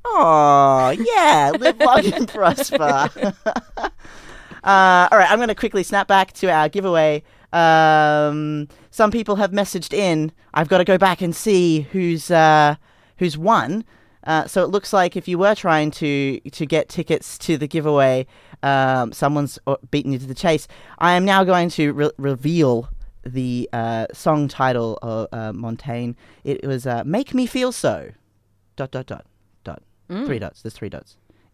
Oh, 0.05 0.89
yeah, 0.89 1.53
live 1.57 1.79
long 1.79 2.05
and 2.13 2.27
prosper. 2.27 3.09
uh, 3.45 5.07
all 5.11 5.17
right, 5.17 5.31
I'm 5.31 5.37
going 5.37 5.47
to 5.47 5.55
quickly 5.55 5.83
snap 5.83 6.07
back 6.07 6.33
to 6.33 6.51
our 6.51 6.67
giveaway. 6.69 7.23
Um, 7.53 8.67
some 8.91 9.11
people 9.11 9.37
have 9.37 9.51
messaged 9.51 9.93
in. 9.93 10.31
I've 10.53 10.67
got 10.67 10.79
to 10.79 10.83
go 10.83 10.97
back 10.97 11.21
and 11.21 11.35
see 11.35 11.81
who's 11.91 12.29
uh, 12.31 12.75
who's 13.17 13.37
won. 13.37 13.83
Uh, 14.25 14.47
so 14.47 14.63
it 14.63 14.69
looks 14.69 14.93
like 14.93 15.17
if 15.17 15.27
you 15.27 15.37
were 15.37 15.55
trying 15.55 15.91
to 15.91 16.39
to 16.39 16.65
get 16.65 16.87
tickets 16.89 17.37
to 17.37 17.57
the 17.57 17.67
giveaway, 17.67 18.25
um, 18.61 19.11
someone's 19.11 19.59
uh, 19.67 19.75
beaten 19.91 20.13
you 20.13 20.19
to 20.19 20.25
the 20.25 20.33
chase. 20.33 20.67
I 20.99 21.13
am 21.13 21.25
now 21.25 21.43
going 21.43 21.69
to 21.71 21.91
re- 21.91 22.11
reveal 22.17 22.89
the 23.25 23.69
uh, 23.73 24.07
song 24.13 24.47
title 24.47 24.97
of 25.01 25.27
uh, 25.31 25.51
Montaigne. 25.53 26.13
It 26.43 26.65
was 26.65 26.87
uh, 26.87 27.03
"Make 27.05 27.33
Me 27.33 27.45
Feel 27.45 27.71
So." 27.71 28.11
Dot 28.75 28.91
dot 28.91 29.05
dot 29.05 29.25
dot. 29.63 29.83
Three 30.25 30.39
dots. 30.39 30.61
There's 30.61 30.73
three 30.73 30.89
dots. 30.89 31.17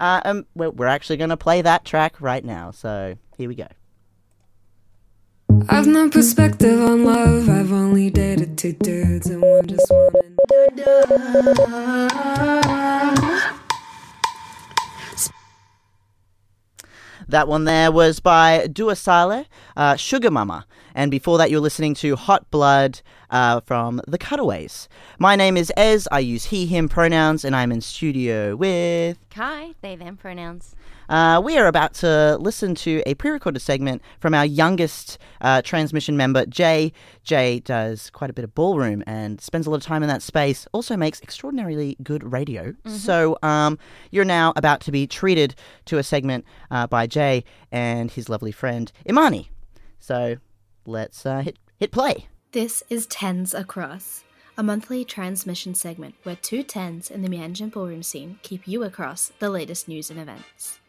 uh, 0.00 0.20
um, 0.24 0.46
we're, 0.54 0.70
we're 0.70 0.86
actually 0.86 1.16
going 1.16 1.30
to 1.30 1.36
play 1.36 1.60
that 1.60 1.84
track 1.84 2.20
right 2.20 2.44
now. 2.44 2.70
So 2.70 3.16
here 3.36 3.48
we 3.48 3.54
go. 3.54 3.66
I've 5.68 5.86
no 5.86 6.08
perspective 6.08 6.80
on 6.80 7.04
love. 7.04 7.48
I've 7.48 7.72
only 7.72 8.08
dated 8.08 8.56
two 8.56 8.72
dudes 8.74 9.26
and 9.26 9.42
one 9.42 9.66
just 9.66 9.90
wanted. 9.90 10.30
That 17.28 17.48
one 17.48 17.64
there 17.64 17.90
was 17.90 18.20
by 18.20 18.68
Dua 18.68 18.94
Saleh, 18.94 19.46
uh, 19.76 19.96
Sugar 19.96 20.30
Mama. 20.30 20.66
And 20.94 21.10
before 21.10 21.38
that, 21.38 21.50
you're 21.50 21.60
listening 21.60 21.94
to 21.94 22.16
Hot 22.16 22.50
Blood 22.50 23.00
uh, 23.30 23.60
from 23.60 24.00
The 24.06 24.18
Cutaways. 24.18 24.88
My 25.18 25.36
name 25.36 25.56
is 25.56 25.72
Ez. 25.76 26.08
I 26.10 26.20
use 26.20 26.46
he, 26.46 26.66
him 26.66 26.88
pronouns, 26.88 27.44
and 27.44 27.54
I'm 27.54 27.70
in 27.70 27.80
studio 27.80 28.56
with. 28.56 29.18
Cai, 29.30 29.74
they, 29.80 29.96
them 29.96 30.16
pronouns. 30.16 30.74
Uh, 31.10 31.40
we 31.44 31.58
are 31.58 31.66
about 31.66 31.92
to 31.92 32.36
listen 32.38 32.72
to 32.72 33.02
a 33.04 33.14
pre 33.14 33.32
recorded 33.32 33.58
segment 33.58 34.00
from 34.20 34.32
our 34.32 34.46
youngest 34.46 35.18
uh, 35.40 35.60
transmission 35.60 36.16
member, 36.16 36.46
Jay. 36.46 36.92
Jay 37.24 37.58
does 37.58 38.10
quite 38.10 38.30
a 38.30 38.32
bit 38.32 38.44
of 38.44 38.54
ballroom 38.54 39.02
and 39.08 39.40
spends 39.40 39.66
a 39.66 39.70
lot 39.70 39.78
of 39.78 39.82
time 39.82 40.04
in 40.04 40.08
that 40.08 40.22
space, 40.22 40.68
also 40.70 40.96
makes 40.96 41.20
extraordinarily 41.20 41.96
good 42.04 42.32
radio. 42.32 42.72
So 42.86 43.36
um, 43.42 43.76
you're 44.12 44.24
now 44.24 44.52
about 44.54 44.80
to 44.82 44.92
be 44.92 45.08
treated 45.08 45.56
to 45.86 45.98
a 45.98 46.04
segment 46.04 46.44
uh, 46.70 46.86
by 46.86 47.08
Jay 47.08 47.42
and 47.72 48.08
his 48.10 48.28
lovely 48.28 48.52
friend, 48.52 48.92
Imani. 49.08 49.50
So 49.98 50.36
let's 50.86 51.26
uh, 51.26 51.40
hit, 51.40 51.58
hit 51.76 51.90
play. 51.90 52.28
This 52.52 52.84
is 52.88 53.06
Tens 53.06 53.52
Across, 53.52 54.22
a 54.56 54.62
monthly 54.62 55.04
transmission 55.04 55.74
segment 55.74 56.14
where 56.22 56.36
two 56.36 56.62
tens 56.62 57.10
in 57.10 57.22
the 57.22 57.28
Mianjin 57.28 57.72
ballroom 57.72 58.04
scene 58.04 58.38
keep 58.42 58.68
you 58.68 58.84
across 58.84 59.32
the 59.40 59.50
latest 59.50 59.88
news 59.88 60.08
and 60.08 60.20
events. 60.20 60.79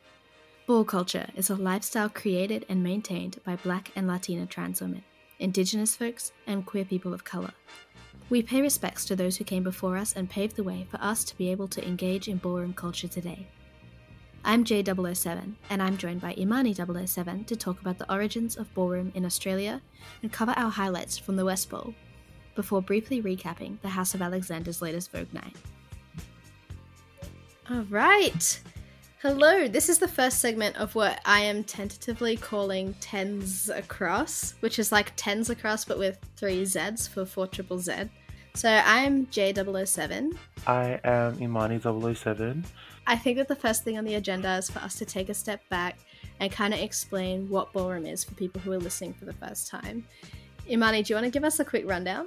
Ball 0.68 0.86
culture 0.86 1.27
is 1.36 1.50
a 1.50 1.56
lifestyle 1.56 2.08
created 2.08 2.65
and 2.70 2.84
maintained 2.84 3.39
by 3.44 3.56
black 3.56 3.91
and 3.96 4.08
Latina 4.08 4.46
trans 4.46 4.80
women, 4.80 5.03
indigenous 5.39 5.96
folks, 5.96 6.32
and 6.46 6.65
queer 6.65 6.86
people 6.86 7.15
of 7.15 7.24
color. 7.24 7.51
We 8.30 8.44
pay 8.44 8.62
respects 8.62 9.03
to 9.06 9.15
those 9.15 9.38
who 9.38 9.44
came 9.44 9.63
before 9.63 9.98
us 9.98 10.13
and 10.13 10.30
paved 10.30 10.56
the 10.56 10.63
way 10.63 10.86
for 10.89 11.01
us 11.01 11.24
to 11.25 11.38
be 11.38 11.50
able 11.50 11.68
to 11.70 11.86
engage 11.86 12.27
in 12.27 12.38
ballroom 12.38 12.74
culture 12.74 13.08
today. 13.08 13.48
I'm 14.46 14.63
J007, 14.63 15.56
and 15.72 15.82
I'm 15.82 15.98
joined 15.98 16.22
by 16.22 16.36
Imani007 16.36 17.48
to 17.48 17.56
talk 17.56 17.82
about 17.82 17.98
the 17.98 18.12
origins 18.13 18.56
of 18.56 18.74
ballroom 18.75 19.12
in 19.15 19.25
Australia 19.25 19.82
and 20.22 20.32
cover 20.32 20.53
our 20.56 20.70
highlights 20.70 21.18
from 21.18 21.38
the 21.38 21.46
West 21.46 21.72
Ball, 21.72 21.94
before 22.56 22.82
briefly 22.84 23.22
recapping 23.22 23.82
the 23.82 23.89
House 23.89 24.13
of 24.13 24.22
Alexander's 24.22 24.82
latest 24.82 25.12
Vogue 25.12 25.34
night. 25.34 25.56
All 27.70 27.84
right. 27.89 28.62
Hello. 29.21 29.67
This 29.67 29.87
is 29.87 29.99
the 29.99 30.07
first 30.07 30.39
segment 30.39 30.75
of 30.77 30.95
what 30.95 31.21
I 31.25 31.41
am 31.41 31.63
tentatively 31.63 32.35
calling 32.35 32.95
tens 33.01 33.69
across, 33.69 34.55
which 34.61 34.79
is 34.79 34.91
like 34.91 35.13
tens 35.15 35.51
across 35.51 35.85
but 35.85 35.99
with 35.99 36.17
three 36.37 36.65
Z's 36.65 37.07
for 37.07 37.23
four 37.23 37.45
triple 37.45 37.77
Z. 37.77 38.09
So 38.55 38.81
I'm 38.83 39.27
J007. 39.27 40.35
I 40.65 40.99
am 41.03 41.39
Imani 41.39 41.79
007. 41.79 42.65
I 43.05 43.15
think 43.15 43.37
that 43.37 43.47
the 43.47 43.55
first 43.55 43.83
thing 43.83 43.99
on 43.99 44.05
the 44.05 44.15
agenda 44.15 44.55
is 44.55 44.71
for 44.71 44.79
us 44.79 44.95
to 44.95 45.05
take 45.05 45.29
a 45.29 45.35
step 45.35 45.61
back 45.69 45.99
and 46.39 46.51
kind 46.51 46.73
of 46.73 46.79
explain 46.79 47.47
what 47.47 47.71
ballroom 47.73 48.07
is 48.07 48.23
for 48.23 48.33
people 48.33 48.59
who 48.61 48.71
are 48.71 48.79
listening 48.79 49.13
for 49.13 49.25
the 49.25 49.33
first 49.33 49.69
time. 49.69 50.03
Imani, 50.67 51.03
do 51.03 51.13
you 51.13 51.15
want 51.15 51.25
to 51.25 51.31
give 51.31 51.43
us 51.43 51.59
a 51.59 51.63
quick 51.63 51.87
rundown? 51.87 52.25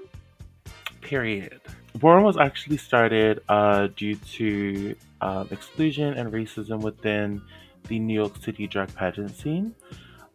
Period. 1.00 1.60
Ballroom 1.96 2.24
was 2.24 2.36
actually 2.36 2.76
started 2.76 3.40
uh, 3.48 3.86
due 3.94 4.16
to 4.16 4.96
um, 5.20 5.48
exclusion 5.52 6.14
and 6.14 6.32
racism 6.32 6.80
within 6.80 7.40
the 7.88 7.98
New 7.98 8.14
York 8.14 8.36
City 8.42 8.66
drag 8.66 8.92
pageant 8.94 9.36
scene. 9.36 9.74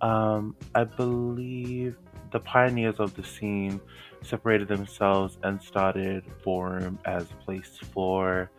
Um, 0.01 0.55
I 0.73 0.85
believe 0.85 1.97
the 2.31 2.39
pioneers 2.39 2.95
of 2.99 3.13
the 3.15 3.23
scene 3.23 3.81
separated 4.21 4.67
themselves 4.69 5.37
and 5.43 5.61
started 5.61 6.23
ballroom 6.43 6.97
as 7.05 7.23
a 7.23 7.43
place 7.43 7.77
for 7.93 8.49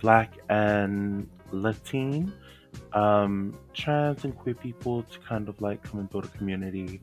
black 0.00 0.34
and 0.48 1.28
Latin, 1.50 2.32
um, 2.92 3.58
trans 3.74 4.24
and 4.24 4.36
queer 4.36 4.54
people 4.54 5.02
to 5.04 5.18
kind 5.20 5.48
of 5.48 5.60
like 5.60 5.82
come 5.82 6.00
and 6.00 6.10
build 6.10 6.26
a 6.26 6.28
community. 6.28 7.00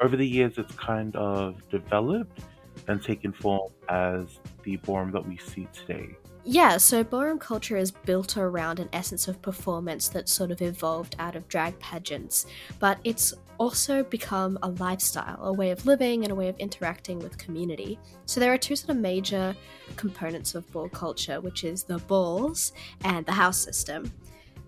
Over 0.00 0.16
the 0.16 0.26
years, 0.26 0.58
it's 0.58 0.74
kind 0.76 1.16
of 1.16 1.68
developed 1.70 2.40
and 2.86 3.02
taken 3.02 3.32
form 3.32 3.72
as 3.88 4.38
the 4.62 4.76
ballroom 4.76 5.10
that 5.12 5.26
we 5.26 5.36
see 5.38 5.66
today. 5.72 6.14
Yeah, 6.44 6.78
so 6.78 7.04
ballroom 7.04 7.38
culture 7.38 7.76
is 7.76 7.90
built 7.90 8.38
around 8.38 8.80
an 8.80 8.88
essence 8.92 9.28
of 9.28 9.42
performance 9.42 10.08
that 10.08 10.28
sort 10.28 10.50
of 10.50 10.62
evolved 10.62 11.16
out 11.18 11.36
of 11.36 11.46
drag 11.48 11.78
pageants, 11.78 12.46
but 12.78 12.98
it's 13.04 13.34
also 13.58 14.02
become 14.04 14.58
a 14.62 14.70
lifestyle, 14.70 15.44
a 15.44 15.52
way 15.52 15.72
of 15.72 15.84
living, 15.84 16.22
and 16.22 16.32
a 16.32 16.34
way 16.34 16.48
of 16.48 16.56
interacting 16.58 17.18
with 17.18 17.36
community. 17.36 17.98
So 18.24 18.40
there 18.40 18.52
are 18.52 18.58
two 18.58 18.76
sort 18.76 18.90
of 18.90 18.96
major 18.96 19.54
components 19.96 20.54
of 20.54 20.70
ball 20.72 20.88
culture, 20.88 21.40
which 21.40 21.64
is 21.64 21.82
the 21.82 21.98
balls 21.98 22.72
and 23.04 23.26
the 23.26 23.32
house 23.32 23.58
system. 23.58 24.10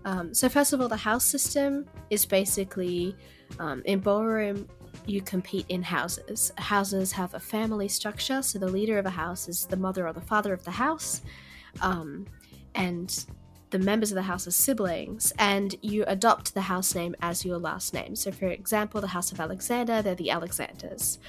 Um, 0.05 0.33
so, 0.33 0.49
first 0.49 0.73
of 0.73 0.81
all, 0.81 0.89
the 0.89 0.97
house 0.97 1.25
system 1.25 1.85
is 2.09 2.25
basically 2.25 3.15
Um, 3.59 3.81
in 3.85 3.99
ballroom, 3.99 4.67
you 5.05 5.21
compete 5.21 5.65
in 5.69 5.83
houses. 5.83 6.51
Houses 6.57 7.11
have 7.13 7.33
a 7.33 7.39
family 7.39 7.87
structure, 7.87 8.41
so 8.41 8.59
the 8.59 8.67
leader 8.67 8.97
of 8.97 9.05
a 9.05 9.11
house 9.11 9.47
is 9.47 9.65
the 9.65 9.77
mother 9.77 10.07
or 10.07 10.13
the 10.13 10.21
father 10.21 10.53
of 10.53 10.63
the 10.63 10.71
house, 10.71 11.21
um, 11.81 12.25
and 12.75 13.25
the 13.71 13.79
members 13.79 14.11
of 14.11 14.15
the 14.15 14.21
house 14.21 14.47
are 14.47 14.51
siblings, 14.51 15.33
and 15.39 15.75
you 15.81 16.03
adopt 16.07 16.53
the 16.53 16.61
house 16.61 16.93
name 16.93 17.15
as 17.21 17.45
your 17.45 17.57
last 17.57 17.93
name. 17.93 18.15
So, 18.15 18.31
for 18.31 18.47
example, 18.47 18.99
the 18.99 19.07
House 19.07 19.31
of 19.31 19.39
Alexander, 19.39 20.01
they're 20.01 20.13
the 20.13 20.29
Alexanders. 20.29 21.19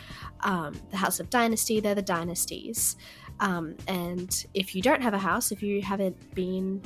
Um, 0.40 0.74
the 0.90 0.96
House 0.96 1.20
of 1.20 1.30
Dynasty, 1.30 1.78
they're 1.78 1.94
the 1.94 2.02
Dynasties. 2.02 2.96
Um, 3.38 3.76
and 3.86 4.44
if 4.54 4.74
you 4.74 4.82
don't 4.82 5.02
have 5.02 5.14
a 5.14 5.18
house, 5.18 5.52
if 5.52 5.62
you 5.62 5.82
haven't 5.82 6.34
been 6.34 6.82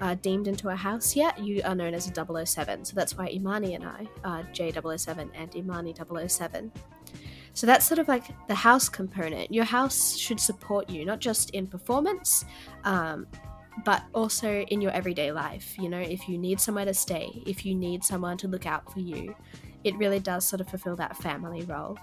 uh, 0.00 0.14
deemed 0.16 0.48
into 0.48 0.68
a 0.68 0.76
house 0.76 1.16
yet, 1.16 1.38
you 1.38 1.60
are 1.64 1.74
known 1.74 1.94
as 1.94 2.08
a 2.08 2.46
007. 2.46 2.84
So 2.84 2.94
that's 2.94 3.16
why 3.16 3.28
Imani 3.28 3.74
and 3.74 3.84
I 3.84 4.06
are 4.24 4.42
J007 4.52 5.30
and 5.34 5.56
Imani 5.56 5.94
007. 6.28 6.72
So 7.54 7.66
that's 7.66 7.86
sort 7.86 7.98
of 7.98 8.06
like 8.06 8.24
the 8.46 8.54
house 8.54 8.88
component. 8.88 9.52
Your 9.52 9.64
house 9.64 10.16
should 10.16 10.38
support 10.38 10.88
you, 10.88 11.04
not 11.04 11.18
just 11.18 11.50
in 11.50 11.66
performance, 11.66 12.44
um, 12.84 13.26
but 13.84 14.04
also 14.14 14.60
in 14.62 14.80
your 14.80 14.92
everyday 14.92 15.32
life. 15.32 15.76
You 15.78 15.88
know, 15.88 15.98
if 15.98 16.28
you 16.28 16.38
need 16.38 16.60
somewhere 16.60 16.84
to 16.84 16.94
stay, 16.94 17.42
if 17.46 17.66
you 17.66 17.74
need 17.74 18.04
someone 18.04 18.36
to 18.38 18.48
look 18.48 18.66
out 18.66 18.92
for 18.92 19.00
you, 19.00 19.34
it 19.84 19.96
really 19.96 20.20
does 20.20 20.46
sort 20.46 20.60
of 20.60 20.68
fulfill 20.68 20.96
that 20.96 21.16
family 21.16 21.62
role. 21.64 21.98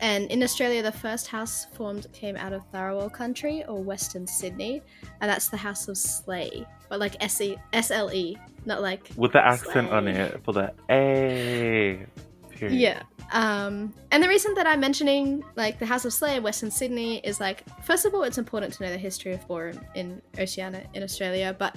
And 0.00 0.30
in 0.30 0.42
Australia, 0.42 0.82
the 0.82 0.92
first 0.92 1.26
house 1.26 1.66
formed 1.74 2.06
came 2.12 2.36
out 2.36 2.52
of 2.52 2.62
Tharawal 2.72 3.12
country 3.12 3.64
or 3.66 3.82
Western 3.82 4.26
Sydney, 4.26 4.82
and 5.20 5.30
that's 5.30 5.48
the 5.48 5.56
House 5.56 5.88
of 5.88 5.96
Slay, 5.98 6.66
but 6.88 7.00
like 7.00 7.16
S 7.22 7.40
E 7.40 7.56
S 7.72 7.90
L 7.90 8.12
E, 8.12 8.38
not 8.64 8.82
like 8.82 9.10
with 9.16 9.32
the 9.32 9.44
accent 9.44 9.90
on 9.90 10.08
it 10.08 10.40
for 10.44 10.52
the 10.52 10.72
A. 10.90 12.06
Period. 12.50 12.78
Yeah. 12.78 13.02
Um, 13.32 13.92
and 14.12 14.22
the 14.22 14.28
reason 14.28 14.54
that 14.54 14.66
I'm 14.66 14.80
mentioning 14.80 15.44
like 15.56 15.78
the 15.78 15.86
House 15.86 16.04
of 16.04 16.12
Slay 16.12 16.36
in 16.36 16.42
Western 16.42 16.70
Sydney 16.70 17.18
is 17.18 17.40
like, 17.40 17.64
first 17.84 18.06
of 18.06 18.14
all, 18.14 18.22
it's 18.22 18.38
important 18.38 18.72
to 18.74 18.84
know 18.84 18.90
the 18.90 18.98
history 18.98 19.32
of 19.32 19.46
ballroom 19.48 19.80
in 19.94 20.22
Oceania 20.38 20.86
in 20.94 21.02
Australia, 21.02 21.54
but 21.58 21.76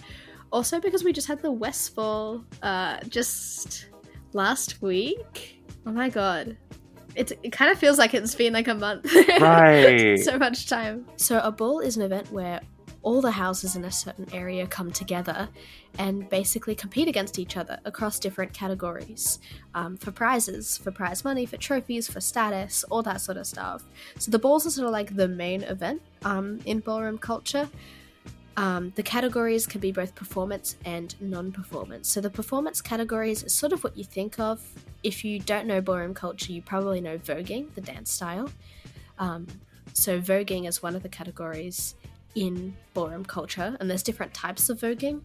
also 0.51 0.79
because 0.79 1.03
we 1.03 1.11
just 1.11 1.27
had 1.27 1.41
the 1.41 1.51
West 1.51 1.95
Ball 1.95 2.43
uh, 2.61 2.99
just 3.09 3.87
last 4.33 4.81
week. 4.81 5.63
Oh 5.85 5.91
my 5.91 6.09
god. 6.09 6.57
It, 7.15 7.31
it 7.43 7.51
kind 7.51 7.71
of 7.71 7.77
feels 7.77 7.97
like 7.97 8.13
it's 8.13 8.35
been 8.35 8.53
like 8.53 8.67
a 8.67 8.75
month. 8.75 9.11
Right. 9.39 10.19
so 10.19 10.37
much 10.37 10.67
time. 10.67 11.05
So 11.17 11.39
a 11.39 11.51
ball 11.51 11.79
is 11.79 11.97
an 11.97 12.03
event 12.03 12.31
where 12.31 12.61
all 13.01 13.21
the 13.21 13.31
houses 13.31 13.75
in 13.75 13.85
a 13.85 13.91
certain 13.91 14.27
area 14.33 14.67
come 14.67 14.91
together 14.91 15.49
and 15.97 16.29
basically 16.29 16.75
compete 16.75 17.07
against 17.07 17.39
each 17.39 17.57
other 17.57 17.79
across 17.85 18.19
different 18.19 18.53
categories 18.53 19.39
um, 19.73 19.97
for 19.97 20.11
prizes, 20.11 20.77
for 20.77 20.91
prize 20.91 21.23
money, 21.23 21.45
for 21.45 21.57
trophies, 21.57 22.07
for 22.09 22.19
status, 22.19 22.83
all 22.85 23.01
that 23.01 23.21
sort 23.21 23.37
of 23.37 23.47
stuff. 23.47 23.83
So 24.17 24.31
the 24.31 24.39
balls 24.39 24.67
are 24.67 24.69
sort 24.69 24.87
of 24.87 24.91
like 24.91 25.15
the 25.15 25.27
main 25.27 25.63
event 25.63 26.01
um, 26.23 26.59
in 26.65 26.79
ballroom 26.79 27.17
culture. 27.17 27.69
Um, 28.57 28.91
the 28.95 29.03
categories 29.03 29.65
can 29.65 29.79
be 29.79 29.91
both 29.91 30.15
performance 30.15 30.75
and 30.85 31.15
non 31.21 31.51
performance. 31.51 32.09
So, 32.09 32.21
the 32.21 32.29
performance 32.29 32.81
categories 32.81 33.43
is 33.43 33.53
sort 33.53 33.73
of 33.73 33.83
what 33.83 33.97
you 33.97 34.03
think 34.03 34.39
of. 34.39 34.61
If 35.03 35.23
you 35.23 35.39
don't 35.39 35.65
know 35.65 35.81
ballroom 35.81 36.13
culture, 36.13 36.51
you 36.51 36.61
probably 36.61 36.99
know 36.99 37.17
voguing, 37.17 37.73
the 37.75 37.81
dance 37.81 38.11
style. 38.11 38.49
Um, 39.17 39.47
so, 39.93 40.19
voguing 40.19 40.67
is 40.67 40.83
one 40.83 40.95
of 40.95 41.03
the 41.03 41.09
categories 41.09 41.95
in 42.35 42.75
ballroom 42.93 43.25
culture, 43.25 43.77
and 43.79 43.89
there's 43.89 44.03
different 44.03 44.33
types 44.33 44.69
of 44.69 44.79
voguing. 44.79 45.21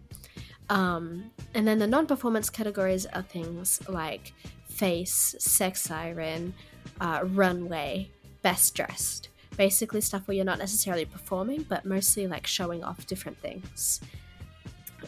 Um, 0.71 1.31
and 1.55 1.67
then 1.67 1.79
the 1.79 1.87
non 1.87 2.07
performance 2.07 2.51
categories 2.51 3.07
are 3.07 3.23
things 3.23 3.81
like 3.89 4.33
face, 4.69 5.35
sex 5.39 5.81
siren, 5.81 6.55
uh, 7.01 7.21
runway, 7.25 8.11
best 8.43 8.75
dressed. 8.75 9.29
Basically, 9.57 10.01
stuff 10.01 10.27
where 10.27 10.35
you're 10.35 10.45
not 10.45 10.59
necessarily 10.59 11.05
performing, 11.05 11.65
but 11.69 11.85
mostly 11.85 12.27
like 12.27 12.47
showing 12.47 12.83
off 12.83 13.07
different 13.07 13.39
things. 13.39 14.01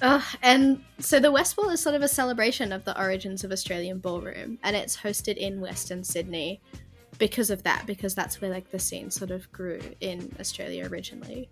Uh, 0.03 0.21
and 0.43 0.83
so 0.99 1.19
the 1.19 1.33
West 1.33 1.57
Ball 1.57 1.71
is 1.71 1.81
sort 1.81 1.95
of 1.95 2.03
a 2.03 2.09
celebration 2.09 2.73
of 2.73 2.85
the 2.85 2.99
origins 3.01 3.45
of 3.45 3.53
Australian 3.53 3.99
ballroom, 3.99 4.59
and 4.63 4.77
it's 4.77 4.97
hosted 4.97 5.37
in 5.37 5.61
Western 5.61 6.05
Sydney 6.05 6.61
because 7.19 7.51
of 7.51 7.63
that, 7.63 7.87
because 7.87 8.15
that's 8.15 8.41
where 8.41 8.51
like 8.51 8.71
the 8.71 8.79
scene 8.79 9.11
sort 9.11 9.31
of 9.31 9.51
grew 9.53 9.81
in 10.01 10.35
Australia 10.39 10.87
originally. 10.89 11.49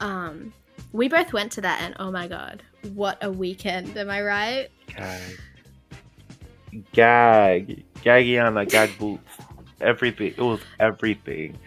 Um, 0.00 0.52
we 0.92 1.08
both 1.08 1.32
went 1.32 1.52
to 1.52 1.60
that, 1.60 1.80
and 1.80 1.94
oh 1.98 2.10
my 2.10 2.26
god, 2.26 2.62
what 2.92 3.18
a 3.22 3.30
weekend! 3.30 3.96
Am 3.96 4.10
I 4.10 4.22
right? 4.22 4.68
Gag. 4.88 5.40
Gag. 6.92 7.84
Gagiana, 8.02 8.68
gag 8.68 8.98
boots. 8.98 9.38
Everything. 9.80 10.28
It 10.28 10.38
was 10.38 10.60
everything. 10.80 11.58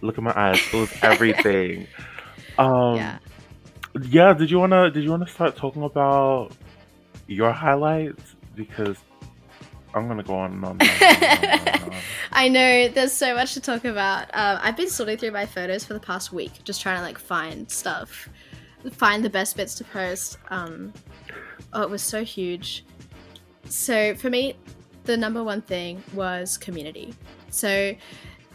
Look 0.00 0.18
at 0.18 0.24
my 0.24 0.32
eyes. 0.36 0.60
It 0.72 0.76
was 0.76 0.92
everything. 1.02 1.86
um 2.58 2.96
yeah. 2.96 3.18
yeah, 4.02 4.32
did 4.32 4.50
you 4.50 4.58
wanna 4.58 4.90
did 4.90 5.04
you 5.04 5.10
wanna 5.10 5.28
start 5.28 5.56
talking 5.56 5.82
about 5.82 6.52
your 7.26 7.52
highlights? 7.52 8.36
Because 8.54 8.96
I'm 9.94 10.08
gonna 10.08 10.22
go 10.22 10.34
on 10.34 10.52
and 10.52 10.64
on. 10.64 10.78
And 10.80 10.82
on, 10.82 10.90
and 10.90 11.54
on, 11.54 11.68
and 11.82 11.92
on. 11.92 11.98
I 12.32 12.48
know 12.48 12.88
there's 12.88 13.12
so 13.12 13.34
much 13.34 13.54
to 13.54 13.60
talk 13.60 13.84
about. 13.84 14.24
Um, 14.34 14.58
I've 14.62 14.76
been 14.76 14.88
sorting 14.88 15.18
through 15.18 15.32
my 15.32 15.46
photos 15.46 15.84
for 15.84 15.94
the 15.94 16.00
past 16.00 16.32
week, 16.32 16.52
just 16.64 16.80
trying 16.80 16.96
to 16.96 17.02
like 17.02 17.18
find 17.18 17.70
stuff, 17.70 18.28
find 18.92 19.24
the 19.24 19.30
best 19.30 19.56
bits 19.56 19.74
to 19.76 19.84
post. 19.84 20.38
Um, 20.48 20.92
oh, 21.72 21.82
it 21.82 21.90
was 21.90 22.02
so 22.02 22.24
huge. 22.24 22.84
So 23.64 24.14
for 24.14 24.30
me, 24.30 24.56
the 25.04 25.16
number 25.16 25.42
one 25.42 25.62
thing 25.62 26.02
was 26.14 26.56
community. 26.56 27.14
So 27.50 27.94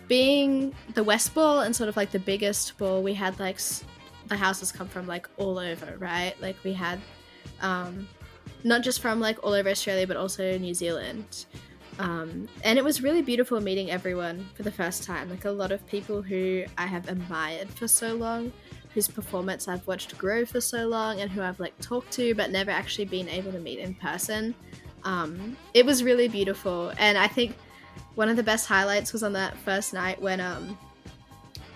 being 0.07 0.73
the 0.93 1.03
West 1.03 1.33
Ball 1.33 1.61
and 1.61 1.75
sort 1.75 1.89
of 1.89 1.97
like 1.97 2.11
the 2.11 2.19
biggest 2.19 2.77
ball, 2.77 3.01
we 3.01 3.13
had 3.13 3.39
like 3.39 3.59
the 4.27 4.35
houses 4.35 4.71
come 4.71 4.87
from 4.87 5.07
like 5.07 5.27
all 5.37 5.59
over, 5.59 5.95
right? 5.99 6.33
Like 6.41 6.55
we 6.63 6.73
had 6.73 6.99
um, 7.61 8.07
not 8.63 8.83
just 8.83 9.01
from 9.01 9.19
like 9.19 9.43
all 9.43 9.53
over 9.53 9.69
Australia, 9.69 10.07
but 10.07 10.17
also 10.17 10.57
New 10.57 10.73
Zealand. 10.73 11.45
Um, 11.97 12.49
and 12.63 12.77
it 12.77 12.83
was 12.83 13.01
really 13.01 13.21
beautiful 13.21 13.61
meeting 13.61 13.89
everyone 13.89 14.45
for 14.55 14.63
the 14.63 14.71
first 14.71 15.03
time. 15.03 15.29
Like 15.29 15.45
a 15.45 15.51
lot 15.51 15.71
of 15.71 15.85
people 15.87 16.21
who 16.21 16.65
I 16.77 16.85
have 16.85 17.07
admired 17.07 17.69
for 17.69 17.87
so 17.87 18.15
long, 18.15 18.51
whose 18.93 19.07
performance 19.07 19.67
I've 19.67 19.85
watched 19.87 20.17
grow 20.17 20.45
for 20.45 20.59
so 20.59 20.87
long, 20.87 21.21
and 21.21 21.31
who 21.31 21.41
I've 21.41 21.59
like 21.59 21.77
talked 21.79 22.11
to 22.13 22.35
but 22.35 22.51
never 22.51 22.71
actually 22.71 23.05
been 23.05 23.29
able 23.29 23.51
to 23.51 23.59
meet 23.59 23.79
in 23.79 23.93
person. 23.95 24.55
Um, 25.03 25.55
it 25.73 25.85
was 25.85 26.03
really 26.03 26.27
beautiful, 26.27 26.91
and 26.97 27.17
I 27.17 27.27
think 27.27 27.55
one 28.15 28.29
of 28.29 28.35
the 28.35 28.43
best 28.43 28.67
highlights 28.67 29.13
was 29.13 29.23
on 29.23 29.33
that 29.33 29.57
first 29.57 29.93
night 29.93 30.21
when 30.21 30.39
um, 30.39 30.77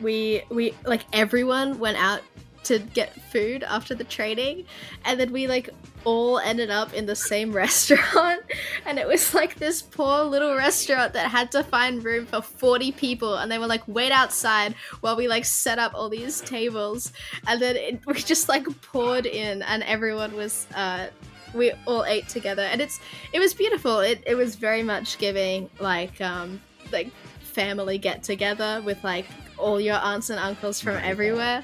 we 0.02 0.44
we 0.50 0.74
like 0.86 1.06
everyone 1.14 1.80
went 1.80 1.98
out 1.98 2.22
to 2.64 2.80
get 2.80 3.20
food 3.32 3.64
after 3.64 3.96
the 3.96 4.04
training, 4.04 4.66
and 5.06 5.20
then 5.20 5.32
we 5.32 5.48
like 5.48 5.70
all 6.06 6.40
ended 6.40 6.70
up 6.70 6.94
in 6.94 7.06
the 7.06 7.16
same 7.16 7.52
restaurant 7.66 8.42
and 8.86 8.98
it 8.98 9.08
was 9.08 9.34
like 9.34 9.56
this 9.56 9.82
poor 9.82 10.24
little 10.24 10.56
restaurant 10.56 11.14
that 11.14 11.30
had 11.30 11.52
to 11.52 11.64
find 11.64 12.04
room 12.04 12.26
for 12.26 12.42
40 12.42 12.92
people 12.94 13.36
and 13.36 13.52
they 13.52 13.58
were 13.58 13.68
like 13.68 13.86
wait 13.88 14.12
outside 14.12 14.74
while 15.02 15.16
we 15.16 15.28
like 15.28 15.46
set 15.46 15.80
up 15.80 15.94
all 15.94 16.10
these 16.10 16.42
tables 16.42 17.12
and 17.48 17.62
then 17.62 17.76
it, 17.76 18.06
we 18.06 18.14
just 18.14 18.48
like 18.48 18.66
poured 18.82 19.26
in 19.26 19.62
and 19.64 19.84
everyone 19.84 20.36
was 20.36 20.68
uh 20.76 21.08
we 21.54 21.72
all 21.86 22.06
ate 22.06 22.28
together 22.28 22.64
and 22.64 22.82
it's 22.82 23.00
it 23.34 23.40
was 23.40 23.54
beautiful 23.54 24.00
it, 24.00 24.24
it 24.26 24.36
was 24.36 24.56
very 24.56 24.84
much 24.84 25.18
giving 25.18 25.70
like 25.80 26.20
um 26.22 26.62
like 26.92 27.12
family 27.42 27.98
get 27.98 28.24
together 28.24 28.82
with 28.86 29.04
like 29.04 29.26
all 29.58 29.80
your 29.80 29.98
aunts 29.98 30.30
and 30.30 30.40
uncles 30.40 30.80
from 30.80 30.96
everywhere 30.98 31.64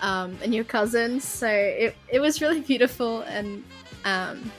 um, 0.00 0.36
and 0.42 0.54
your 0.54 0.64
cousins. 0.64 1.24
So 1.24 1.48
it, 1.48 1.96
it 2.08 2.20
was 2.20 2.40
really 2.40 2.60
beautiful. 2.72 3.22
And 3.22 3.64
um, 4.04 4.50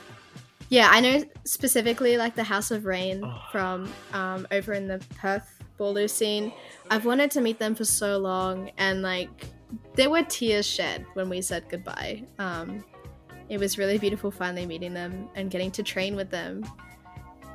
yeah, 0.70 0.90
I 0.92 1.00
know 1.00 1.24
specifically 1.46 2.18
like 2.18 2.36
the 2.36 2.44
House 2.44 2.72
of 2.72 2.86
Rain 2.86 3.22
Oh. 3.24 3.42
from 3.52 3.92
um, 4.14 4.48
over 4.52 4.74
in 4.74 4.88
the 4.88 5.00
Perth 5.18 5.64
Boorloo 5.80 6.10
scene. 6.10 6.52
I've 6.90 7.06
wanted 7.06 7.32
to 7.32 7.42
meet 7.42 7.60
them 7.60 7.76
for 7.76 7.86
so 7.86 8.18
long, 8.18 8.72
and 8.78 9.02
like 9.02 9.30
there 9.96 10.10
were 10.10 10.24
tears 10.24 10.66
shed 10.66 11.06
when 11.14 11.30
we 11.30 11.42
said 11.42 11.66
goodbye. 11.70 12.24
Um, 12.40 12.84
it 13.50 13.60
was 13.60 13.78
really 13.78 13.98
beautiful 13.98 14.32
finally 14.32 14.66
meeting 14.66 14.94
them 14.94 15.30
and 15.36 15.52
getting 15.52 15.72
to 15.72 15.84
train 15.84 16.16
with 16.16 16.30
them. 16.30 16.64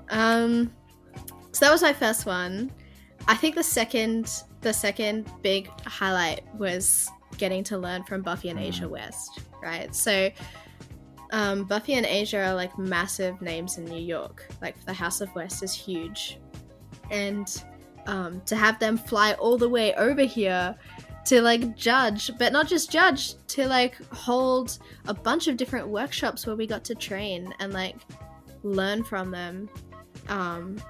Um, 0.09 0.73
so 1.53 1.65
that 1.65 1.73
was 1.73 1.83
my 1.83 1.93
first 1.93 2.27
one. 2.27 2.71
I 3.29 3.35
think 3.35 3.55
the 3.55 3.63
second 3.63 4.43
the 4.61 4.73
second 4.73 5.31
big 5.43 5.69
highlight 5.87 6.43
was 6.55 7.09
getting 7.39 7.65
to 7.65 7.79
learn 7.79 8.05
from 8.05 8.23
Buffy 8.23 8.51
and 8.51 8.59
Asia 8.59 8.89
West, 8.89 9.41
right? 9.63 9.95
So 9.95 10.31
um, 11.33 11.65
Buffy 11.65 11.95
and 11.95 12.05
Asia 12.05 12.45
are 12.45 12.55
like 12.55 12.77
massive 12.79 13.41
names 13.41 13.79
in 13.79 13.85
New 13.85 14.01
York. 14.01 14.49
Like 14.61 14.85
the 14.85 14.93
House 14.93 15.21
of 15.21 15.35
West 15.35 15.63
is 15.63 15.73
huge, 15.75 16.39
and 17.11 17.65
um, 18.07 18.41
to 18.47 18.57
have 18.57 18.79
them 18.79 18.97
fly 18.97 19.35
all 19.35 19.57
the 19.57 19.69
way 19.69 19.95
over 19.95 20.23
here 20.23 20.77
to 21.27 21.43
like 21.43 21.77
judge, 21.77 22.31
but 22.39 22.53
not 22.53 22.67
just 22.69 22.91
judge, 22.91 23.35
to 23.49 23.67
like 23.67 23.97
hold 24.13 24.79
a 25.07 25.15
bunch 25.15 25.49
of 25.49 25.57
different 25.57 25.89
workshops 25.89 26.47
where 26.47 26.57
we 26.57 26.67
got 26.67 26.85
to 26.85 26.95
train 26.95 27.53
and 27.61 27.73
like 27.73 27.97
learn 28.63 29.05
from 29.05 29.31
them. 29.31 29.69
Um, 30.29 30.81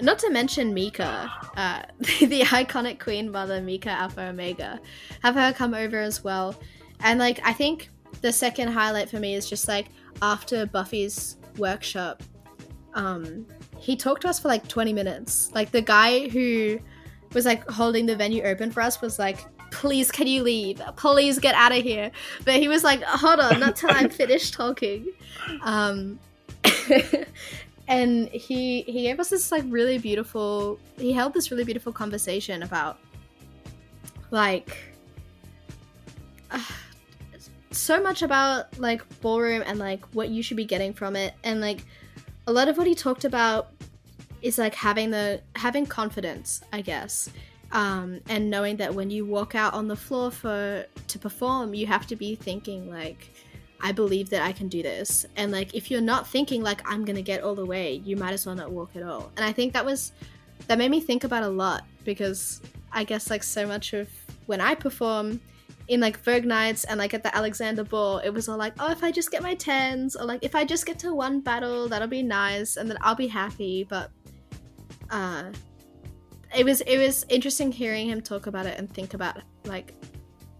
not 0.00 0.18
to 0.20 0.30
mention 0.30 0.74
Mika, 0.74 1.30
uh, 1.56 1.82
the, 1.98 2.26
the 2.26 2.40
iconic 2.42 2.98
Queen 2.98 3.30
Mother 3.30 3.60
Mika 3.60 3.90
Alpha 3.90 4.22
Omega, 4.22 4.80
have 5.22 5.34
her 5.34 5.52
come 5.52 5.74
over 5.74 5.98
as 5.98 6.24
well. 6.24 6.54
And 7.00 7.18
like, 7.18 7.40
I 7.44 7.52
think 7.52 7.90
the 8.20 8.32
second 8.32 8.68
highlight 8.68 9.08
for 9.08 9.18
me 9.18 9.34
is 9.34 9.48
just 9.48 9.68
like 9.68 9.86
after 10.22 10.66
Buffy's 10.66 11.36
workshop, 11.58 12.22
um, 12.94 13.46
he 13.78 13.96
talked 13.96 14.22
to 14.22 14.28
us 14.28 14.38
for 14.38 14.48
like 14.48 14.66
20 14.68 14.92
minutes. 14.92 15.50
Like 15.54 15.70
the 15.70 15.82
guy 15.82 16.28
who 16.28 16.78
was 17.34 17.44
like 17.44 17.68
holding 17.68 18.06
the 18.06 18.16
venue 18.16 18.42
open 18.44 18.70
for 18.70 18.80
us 18.80 19.00
was 19.00 19.18
like, 19.18 19.44
please 19.70 20.10
can 20.10 20.26
you 20.26 20.42
leave? 20.42 20.80
Please 20.96 21.38
get 21.38 21.54
out 21.54 21.72
of 21.72 21.82
here. 21.82 22.10
But 22.44 22.54
he 22.54 22.68
was 22.68 22.84
like, 22.84 23.02
hold 23.02 23.40
on, 23.40 23.60
not 23.60 23.76
till 23.76 23.90
I'm 23.90 24.08
finished 24.08 24.54
talking. 24.54 25.12
Um, 25.62 26.18
and 27.88 28.28
he 28.28 28.82
he 28.82 29.02
gave 29.02 29.20
us 29.20 29.28
this 29.28 29.52
like 29.52 29.64
really 29.68 29.98
beautiful 29.98 30.78
he 30.96 31.12
held 31.12 31.34
this 31.34 31.50
really 31.50 31.64
beautiful 31.64 31.92
conversation 31.92 32.62
about 32.62 32.98
like 34.30 34.76
uh, 36.50 36.58
so 37.70 38.02
much 38.02 38.22
about 38.22 38.78
like 38.78 39.02
ballroom 39.20 39.62
and 39.66 39.78
like 39.78 40.04
what 40.14 40.30
you 40.30 40.42
should 40.42 40.56
be 40.56 40.64
getting 40.64 40.92
from 40.92 41.14
it 41.16 41.34
and 41.44 41.60
like 41.60 41.84
a 42.46 42.52
lot 42.52 42.68
of 42.68 42.78
what 42.78 42.86
he 42.86 42.94
talked 42.94 43.24
about 43.24 43.70
is 44.44 44.58
like 44.58 44.74
having 44.74 45.10
the 45.10 45.40
having 45.56 45.86
confidence 45.86 46.60
i 46.72 46.80
guess 46.80 47.30
um, 47.72 48.20
and 48.28 48.50
knowing 48.50 48.76
that 48.76 48.94
when 48.94 49.10
you 49.10 49.24
walk 49.26 49.56
out 49.56 49.74
on 49.74 49.88
the 49.88 49.96
floor 49.96 50.30
for 50.30 50.86
to 51.08 51.18
perform 51.18 51.74
you 51.74 51.86
have 51.86 52.06
to 52.06 52.14
be 52.14 52.36
thinking 52.36 52.88
like 52.88 53.30
I 53.80 53.92
believe 53.92 54.30
that 54.30 54.40
I 54.40 54.52
can 54.52 54.68
do 54.68 54.82
this. 54.82 55.26
And 55.36 55.52
like 55.52 55.74
if 55.74 55.90
you're 55.90 56.00
not 56.00 56.26
thinking 56.26 56.62
like 56.62 56.80
I'm 56.90 57.04
gonna 57.04 57.20
get 57.20 57.42
all 57.42 57.54
the 57.54 57.66
way, 57.66 58.00
you 58.02 58.16
might 58.16 58.32
as 58.32 58.46
well 58.46 58.54
not 58.54 58.72
walk 58.72 58.96
at 58.96 59.02
all. 59.02 59.30
And 59.36 59.44
I 59.44 59.52
think 59.52 59.74
that 59.74 59.84
was 59.84 60.12
that 60.68 60.78
made 60.78 60.90
me 60.90 61.00
think 61.00 61.24
about 61.24 61.42
a 61.42 61.48
lot 61.48 61.84
because 62.02 62.62
I 62.92 63.04
guess 63.04 63.28
like 63.28 63.42
so 63.42 63.66
much 63.66 63.92
of 63.92 64.08
when 64.46 64.60
I 64.60 64.74
perform 64.74 65.38
in 65.88 66.00
like 66.00 66.18
Vogue 66.20 66.46
nights 66.46 66.84
and 66.84 66.98
like 66.98 67.12
at 67.12 67.22
the 67.22 67.36
Alexander 67.36 67.84
Ball, 67.84 68.18
it 68.18 68.30
was 68.30 68.48
all 68.48 68.56
like, 68.56 68.72
oh, 68.78 68.90
if 68.90 69.04
I 69.04 69.10
just 69.10 69.30
get 69.30 69.42
my 69.42 69.54
tens, 69.54 70.16
or 70.16 70.24
like 70.24 70.42
if 70.42 70.54
I 70.54 70.64
just 70.64 70.86
get 70.86 70.98
to 71.00 71.14
one 71.14 71.40
battle, 71.40 71.88
that'll 71.88 72.08
be 72.08 72.22
nice, 72.22 72.76
and 72.76 72.88
then 72.88 72.96
I'll 73.02 73.14
be 73.14 73.26
happy. 73.26 73.84
But 73.84 74.10
uh, 75.10 75.52
it 76.56 76.64
was 76.64 76.80
it 76.82 76.98
was 76.98 77.24
interesting 77.28 77.72
hearing 77.72 78.08
him 78.08 78.20
talk 78.20 78.46
about 78.46 78.66
it 78.66 78.78
and 78.78 78.92
think 78.92 79.14
about 79.14 79.38
like 79.64 79.92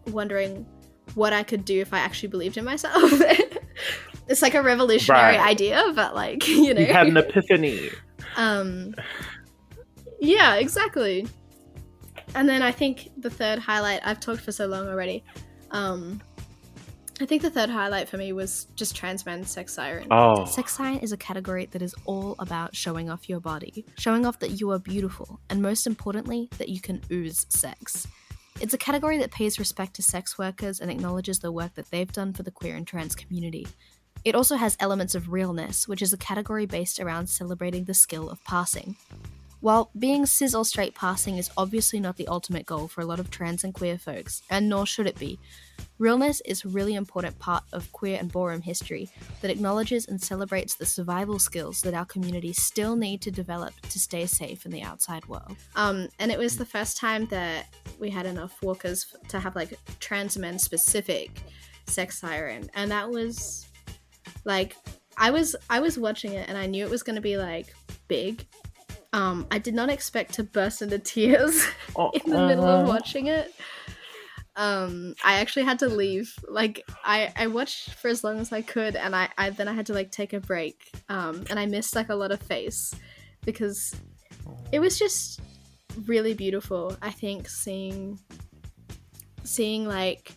wondering 0.08 0.66
what 1.14 1.32
I 1.32 1.42
could 1.42 1.64
do 1.64 1.80
if 1.80 1.92
I 1.92 1.98
actually 1.98 2.28
believed 2.28 2.56
in 2.56 2.64
myself. 2.64 3.12
it's 4.28 4.42
like 4.42 4.54
a 4.54 4.62
revolutionary 4.62 5.36
right. 5.36 5.48
idea, 5.48 5.92
but 5.94 6.14
like 6.14 6.46
you 6.48 6.74
know, 6.74 6.80
you 6.80 6.92
had 6.92 7.06
an 7.06 7.16
epiphany. 7.16 7.90
um, 8.36 8.94
yeah, 10.20 10.56
exactly. 10.56 11.26
And 12.34 12.48
then 12.48 12.62
I 12.62 12.72
think 12.72 13.10
the 13.16 13.30
third 13.30 13.58
highlight. 13.58 14.00
I've 14.04 14.20
talked 14.20 14.40
for 14.40 14.52
so 14.52 14.66
long 14.66 14.88
already. 14.88 15.24
Um, 15.70 16.20
I 17.20 17.26
think 17.26 17.42
the 17.42 17.50
third 17.50 17.70
highlight 17.70 18.08
for 18.08 18.16
me 18.16 18.32
was 18.32 18.66
just 18.74 18.96
trans 18.96 19.24
men 19.24 19.44
sex 19.44 19.72
siren. 19.72 20.08
Oh. 20.10 20.46
Sex 20.46 20.76
siren 20.76 20.98
is 20.98 21.12
a 21.12 21.16
category 21.16 21.66
that 21.66 21.80
is 21.80 21.94
all 22.06 22.34
about 22.40 22.74
showing 22.74 23.08
off 23.08 23.28
your 23.28 23.38
body, 23.38 23.84
showing 23.96 24.26
off 24.26 24.40
that 24.40 24.60
you 24.60 24.70
are 24.72 24.80
beautiful, 24.80 25.38
and 25.48 25.62
most 25.62 25.86
importantly, 25.86 26.48
that 26.58 26.68
you 26.68 26.80
can 26.80 27.00
ooze 27.12 27.46
sex. 27.48 28.08
It's 28.60 28.74
a 28.74 28.78
category 28.78 29.18
that 29.18 29.30
pays 29.30 29.60
respect 29.60 29.94
to 29.94 30.02
sex 30.02 30.38
workers 30.38 30.80
and 30.80 30.90
acknowledges 30.90 31.38
the 31.38 31.52
work 31.52 31.74
that 31.74 31.90
they've 31.90 32.10
done 32.10 32.32
for 32.32 32.42
the 32.42 32.50
queer 32.50 32.74
and 32.74 32.86
trans 32.86 33.14
community. 33.14 33.66
It 34.24 34.34
also 34.34 34.56
has 34.56 34.76
elements 34.80 35.14
of 35.14 35.30
realness, 35.30 35.86
which 35.86 36.02
is 36.02 36.12
a 36.12 36.18
category 36.18 36.66
based 36.66 36.98
around 36.98 37.28
celebrating 37.28 37.84
the 37.84 37.94
skill 37.94 38.28
of 38.28 38.42
passing. 38.44 38.96
While 39.60 39.90
being 39.98 40.26
cis 40.26 40.54
or 40.54 40.64
straight 40.64 40.94
passing 40.94 41.38
is 41.38 41.50
obviously 41.56 41.98
not 41.98 42.16
the 42.16 42.28
ultimate 42.28 42.66
goal 42.66 42.88
for 42.88 43.00
a 43.00 43.06
lot 43.06 43.20
of 43.20 43.30
trans 43.30 43.64
and 43.64 43.72
queer 43.72 43.98
folks, 43.98 44.42
and 44.50 44.68
nor 44.68 44.84
should 44.84 45.06
it 45.06 45.18
be, 45.18 45.38
realness 45.98 46.40
is 46.44 46.64
a 46.64 46.68
really 46.68 46.94
important 46.94 47.38
part 47.38 47.64
of 47.72 47.90
queer 47.92 48.18
and 48.18 48.30
ballroom 48.30 48.60
history 48.60 49.10
that 49.40 49.50
acknowledges 49.50 50.06
and 50.06 50.20
celebrates 50.20 50.74
the 50.74 50.86
survival 50.86 51.38
skills 51.38 51.80
that 51.82 51.94
our 51.94 52.04
communities 52.04 52.62
still 52.62 52.96
need 52.96 53.20
to 53.22 53.30
develop 53.30 53.72
to 53.82 53.98
stay 53.98 54.26
safe 54.26 54.66
in 54.66 54.72
the 54.72 54.82
outside 54.82 55.24
world. 55.26 55.56
Um, 55.76 56.08
and 56.18 56.32
it 56.32 56.38
was 56.38 56.56
the 56.56 56.66
first 56.66 56.96
time 56.96 57.26
that 57.26 57.66
we 57.98 58.10
had 58.10 58.26
enough 58.26 58.60
walkers 58.62 59.06
to 59.28 59.38
have 59.38 59.54
like 59.54 59.78
trans 60.00 60.36
men 60.36 60.58
specific 60.58 61.30
sex 61.86 62.18
siren, 62.18 62.70
and 62.74 62.90
that 62.90 63.08
was 63.08 63.68
like 64.44 64.76
I 65.16 65.30
was 65.30 65.54
I 65.70 65.80
was 65.80 65.98
watching 65.98 66.32
it 66.32 66.48
and 66.48 66.58
I 66.58 66.66
knew 66.66 66.84
it 66.84 66.90
was 66.90 67.02
going 67.02 67.16
to 67.16 67.22
be 67.22 67.36
like 67.36 67.74
big 68.08 68.46
um, 69.14 69.46
I 69.52 69.58
did 69.58 69.74
not 69.74 69.90
expect 69.90 70.34
to 70.34 70.42
burst 70.42 70.82
into 70.82 70.98
tears 70.98 71.64
oh, 71.96 72.10
in 72.10 72.32
the 72.32 72.42
uh... 72.42 72.48
middle 72.48 72.64
of 72.64 72.80
uh-huh. 72.80 72.88
watching 72.88 73.28
it. 73.28 73.54
Um, 74.56 75.14
I 75.24 75.40
actually 75.40 75.64
had 75.64 75.80
to 75.80 75.88
leave. 75.88 76.34
Like 76.48 76.82
I, 77.04 77.32
I 77.36 77.46
watched 77.48 77.90
for 77.90 78.08
as 78.08 78.22
long 78.22 78.38
as 78.38 78.52
I 78.52 78.62
could, 78.62 78.96
and 78.96 79.14
I, 79.14 79.28
I 79.36 79.50
then 79.50 79.68
I 79.68 79.72
had 79.72 79.86
to 79.86 79.94
like 79.94 80.10
take 80.10 80.32
a 80.32 80.40
break. 80.40 80.92
Um, 81.08 81.44
and 81.50 81.58
I 81.58 81.66
missed 81.66 81.94
like 81.96 82.08
a 82.08 82.14
lot 82.14 82.32
of 82.32 82.40
face 82.40 82.94
because 83.44 83.94
it 84.72 84.78
was 84.78 84.98
just 84.98 85.40
really 86.06 86.34
beautiful. 86.34 86.96
I 87.02 87.10
think 87.10 87.48
seeing, 87.48 88.18
seeing 89.42 89.86
like, 89.86 90.32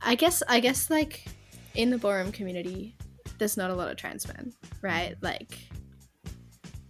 I 0.00 0.14
guess 0.14 0.42
I 0.48 0.60
guess 0.60 0.90
like 0.90 1.26
in 1.74 1.90
the 1.90 1.98
ballroom 1.98 2.32
community, 2.32 2.96
there's 3.38 3.56
not 3.56 3.70
a 3.70 3.74
lot 3.74 3.88
of 3.88 3.96
trans 3.96 4.26
men, 4.26 4.52
right? 4.82 5.14
Like 5.20 5.58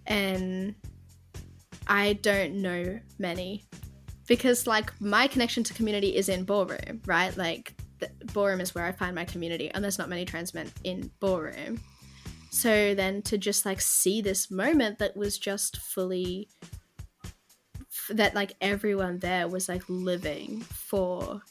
and 0.08 0.74
I 1.86 2.14
don't 2.14 2.56
know 2.56 2.98
many 3.18 3.64
because 4.28 4.66
like 4.66 4.92
my 5.00 5.26
connection 5.26 5.64
to 5.64 5.74
community 5.74 6.14
is 6.14 6.28
in 6.28 6.44
ballroom, 6.44 7.00
right? 7.06 7.36
Like 7.36 7.74
ballroom 8.32 8.60
is 8.60 8.74
where 8.74 8.84
I 8.84 8.92
find 8.92 9.14
my 9.14 9.24
community, 9.24 9.70
and 9.70 9.82
there's 9.82 9.98
not 9.98 10.08
many 10.08 10.24
trans 10.24 10.54
men 10.54 10.70
in 10.84 11.10
ballroom. 11.20 11.80
So 12.50 12.94
then 12.94 13.22
to 13.22 13.38
just 13.38 13.66
like 13.66 13.80
see 13.80 14.20
this 14.20 14.50
moment 14.50 14.98
that 14.98 15.16
was 15.16 15.38
just 15.38 15.78
fully 15.78 16.48
that 18.10 18.34
like 18.34 18.54
everyone 18.60 19.18
there 19.18 19.48
was 19.48 19.68
like 19.68 19.82
living 19.88 20.60
for 20.60 21.42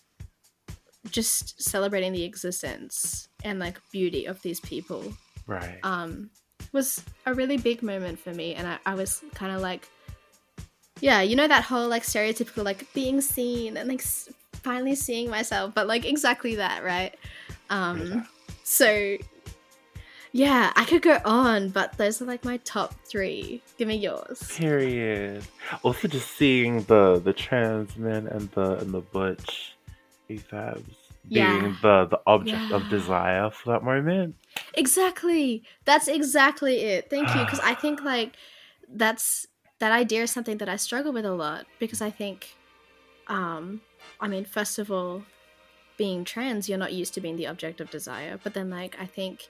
just 1.11 1.61
celebrating 1.61 2.13
the 2.13 2.23
existence 2.23 3.29
and 3.43 3.59
like 3.59 3.79
beauty 3.91 4.25
of 4.25 4.41
these 4.41 4.59
people. 4.59 5.13
Right. 5.45 5.79
Um 5.83 6.29
was 6.73 7.03
a 7.25 7.33
really 7.33 7.57
big 7.57 7.81
moment 7.81 8.19
for 8.19 8.33
me, 8.33 8.55
and 8.55 8.67
I, 8.67 8.77
I 8.85 8.95
was 8.95 9.23
kind 9.33 9.55
of 9.55 9.61
like, 9.61 9.87
yeah, 11.01 11.21
you 11.21 11.35
know 11.35 11.47
that 11.47 11.63
whole 11.63 11.87
like 11.87 12.03
stereotypical 12.03 12.63
like 12.63 12.91
being 12.93 13.21
seen 13.21 13.77
and 13.77 13.89
like 13.89 14.01
s- 14.01 14.29
finally 14.53 14.95
seeing 14.95 15.29
myself, 15.29 15.73
but 15.73 15.87
like 15.87 16.05
exactly 16.05 16.55
that, 16.55 16.83
right? 16.83 17.15
Um, 17.69 18.27
so 18.63 19.17
yeah, 20.31 20.71
I 20.75 20.85
could 20.85 21.01
go 21.01 21.19
on, 21.25 21.69
but 21.69 21.97
those 21.97 22.21
are 22.21 22.25
like 22.25 22.45
my 22.45 22.57
top 22.57 22.93
three. 23.05 23.61
Give 23.77 23.87
me 23.87 23.95
yours. 23.95 24.43
Period. 24.55 25.43
Also, 25.83 26.07
just 26.07 26.31
seeing 26.37 26.83
the 26.83 27.19
the 27.23 27.33
trans 27.33 27.97
men 27.97 28.27
and 28.27 28.51
the 28.51 28.77
and 28.77 28.93
the 28.93 29.01
butch 29.01 29.75
AFABs 30.29 30.83
being 31.29 31.45
yeah. 31.45 31.75
the 31.81 32.05
the 32.05 32.19
object 32.27 32.69
yeah. 32.69 32.75
of 32.75 32.89
desire 32.89 33.49
for 33.49 33.71
that 33.71 33.83
moment. 33.83 34.35
Exactly. 34.73 35.63
That's 35.85 36.07
exactly 36.07 36.81
it. 36.81 37.09
Thank 37.09 37.33
you. 37.35 37.43
Because 37.43 37.59
I 37.63 37.73
think 37.73 38.03
like 38.03 38.35
that's 38.89 39.47
that 39.79 39.91
idea 39.91 40.23
is 40.23 40.31
something 40.31 40.57
that 40.57 40.69
I 40.69 40.75
struggle 40.75 41.11
with 41.13 41.25
a 41.25 41.31
lot 41.31 41.65
because 41.79 42.01
I 42.01 42.09
think, 42.09 42.55
um, 43.27 43.81
I 44.19 44.27
mean, 44.27 44.45
first 44.45 44.79
of 44.79 44.91
all, 44.91 45.23
being 45.97 46.23
trans, 46.23 46.69
you're 46.69 46.77
not 46.77 46.93
used 46.93 47.13
to 47.15 47.21
being 47.21 47.35
the 47.35 47.47
object 47.47 47.81
of 47.81 47.89
desire. 47.89 48.39
But 48.43 48.53
then, 48.53 48.69
like, 48.69 48.97
I 48.99 49.05
think 49.05 49.47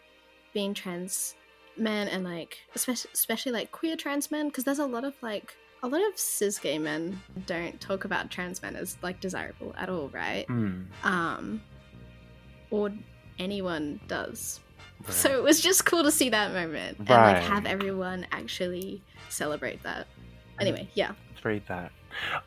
being 0.53 0.73
trans 0.73 1.35
men 1.75 2.07
and 2.07 2.23
like, 2.23 2.57
especially, 2.75 3.11
especially 3.13 3.51
like 3.51 3.71
queer 3.71 3.95
trans 3.95 4.31
men, 4.31 4.47
because 4.47 4.63
there's 4.63 4.79
a 4.79 4.85
lot 4.85 5.03
of 5.03 5.13
like, 5.21 5.55
a 5.83 5.87
lot 5.87 6.01
of 6.07 6.17
cis 6.17 6.57
gay 6.57 6.79
men 6.79 7.21
don't 7.45 7.79
talk 7.79 8.03
about 8.03 8.31
trans 8.31 8.61
men 8.61 8.75
as 8.75 8.97
like 9.03 9.19
desirable 9.21 9.73
at 9.77 9.89
all, 9.89 10.09
right? 10.09 10.47
Mm. 10.47 10.85
Um, 11.03 11.61
or 12.71 12.91
anyone 13.37 13.99
does 14.07 14.59
Right. 15.05 15.13
So 15.13 15.37
it 15.37 15.43
was 15.43 15.61
just 15.61 15.85
cool 15.85 16.03
to 16.03 16.11
see 16.11 16.29
that 16.29 16.53
moment 16.53 16.97
and 16.99 17.09
like 17.09 17.43
have 17.43 17.65
everyone 17.65 18.25
actually 18.31 19.01
celebrate 19.29 19.83
that. 19.83 20.07
Anyway, 20.59 20.87
yeah. 20.93 21.11
Celebrate 21.35 21.67
that. 21.67 21.91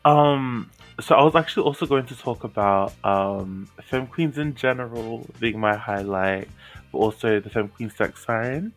Um, 0.05 0.69
so 0.99 1.15
I 1.15 1.23
was 1.23 1.35
actually 1.35 1.63
also 1.63 1.85
going 1.85 2.05
to 2.07 2.15
talk 2.15 2.43
about 2.43 2.93
um, 3.03 3.67
Femme 3.83 4.07
Queens 4.07 4.37
in 4.37 4.53
general 4.55 5.27
being 5.39 5.59
my 5.59 5.75
highlight, 5.75 6.49
but 6.91 6.97
also 6.97 7.39
the 7.39 7.49
Femme 7.49 7.69
Queen 7.69 7.89
Sex 7.89 8.25
Siren. 8.25 8.73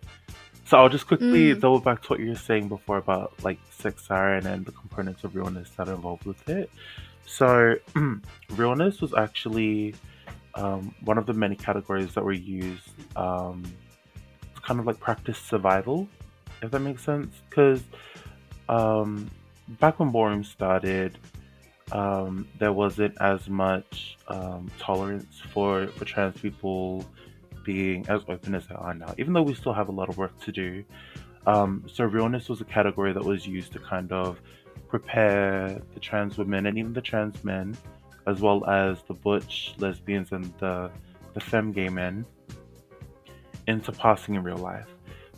So 0.66 0.78
I'll 0.78 0.88
just 0.88 1.06
quickly 1.06 1.54
mm. 1.54 1.60
double 1.60 1.80
back 1.80 2.02
to 2.02 2.08
what 2.08 2.20
you 2.20 2.30
were 2.30 2.36
saying 2.36 2.68
before 2.68 2.96
about 2.96 3.34
like 3.42 3.58
Sex 3.70 4.06
Siren 4.06 4.46
and 4.46 4.64
the 4.64 4.72
components 4.72 5.24
of 5.24 5.34
realness 5.34 5.70
that 5.76 5.88
are 5.88 5.94
involved 5.94 6.24
with 6.24 6.48
it. 6.48 6.70
So 7.26 7.76
realness 8.50 9.00
was 9.00 9.12
actually 9.14 9.94
um, 10.54 10.94
one 11.04 11.18
of 11.18 11.26
the 11.26 11.34
many 11.34 11.56
categories 11.56 12.14
that 12.14 12.24
were 12.24 12.32
used 12.32 12.88
um, 13.16 13.64
to 14.54 14.60
kind 14.62 14.80
of 14.80 14.86
like 14.86 15.00
practice 15.00 15.38
survival 15.38 16.08
if 16.64 16.70
that 16.70 16.80
makes 16.80 17.02
sense. 17.02 17.34
Because 17.48 17.82
um, 18.68 19.30
back 19.80 19.98
when 19.98 20.10
Ballroom 20.10 20.44
started, 20.44 21.18
um, 21.92 22.48
there 22.58 22.72
wasn't 22.72 23.16
as 23.20 23.48
much 23.48 24.16
um, 24.28 24.70
tolerance 24.78 25.40
for, 25.52 25.86
for 25.88 26.04
trans 26.04 26.40
people 26.40 27.04
being 27.64 28.06
as 28.08 28.22
open 28.28 28.54
as 28.54 28.66
they 28.66 28.74
are 28.74 28.94
now, 28.94 29.14
even 29.18 29.32
though 29.32 29.42
we 29.42 29.54
still 29.54 29.72
have 29.72 29.88
a 29.88 29.92
lot 29.92 30.08
of 30.08 30.16
work 30.16 30.38
to 30.40 30.52
do. 30.52 30.84
Um, 31.46 31.84
so 31.92 32.04
realness 32.04 32.48
was 32.48 32.60
a 32.60 32.64
category 32.64 33.12
that 33.12 33.22
was 33.22 33.46
used 33.46 33.72
to 33.72 33.78
kind 33.78 34.12
of 34.12 34.40
prepare 34.88 35.80
the 35.92 36.00
trans 36.00 36.38
women 36.38 36.66
and 36.66 36.78
even 36.78 36.92
the 36.92 37.02
trans 37.02 37.42
men, 37.44 37.76
as 38.26 38.40
well 38.40 38.64
as 38.66 39.02
the 39.08 39.14
butch 39.14 39.74
lesbians 39.78 40.32
and 40.32 40.52
the 40.58 40.90
the 41.34 41.40
femme 41.40 41.72
gay 41.72 41.88
men, 41.88 42.24
into 43.66 43.90
passing 43.90 44.36
in 44.36 44.42
real 44.44 44.56
life, 44.56 44.86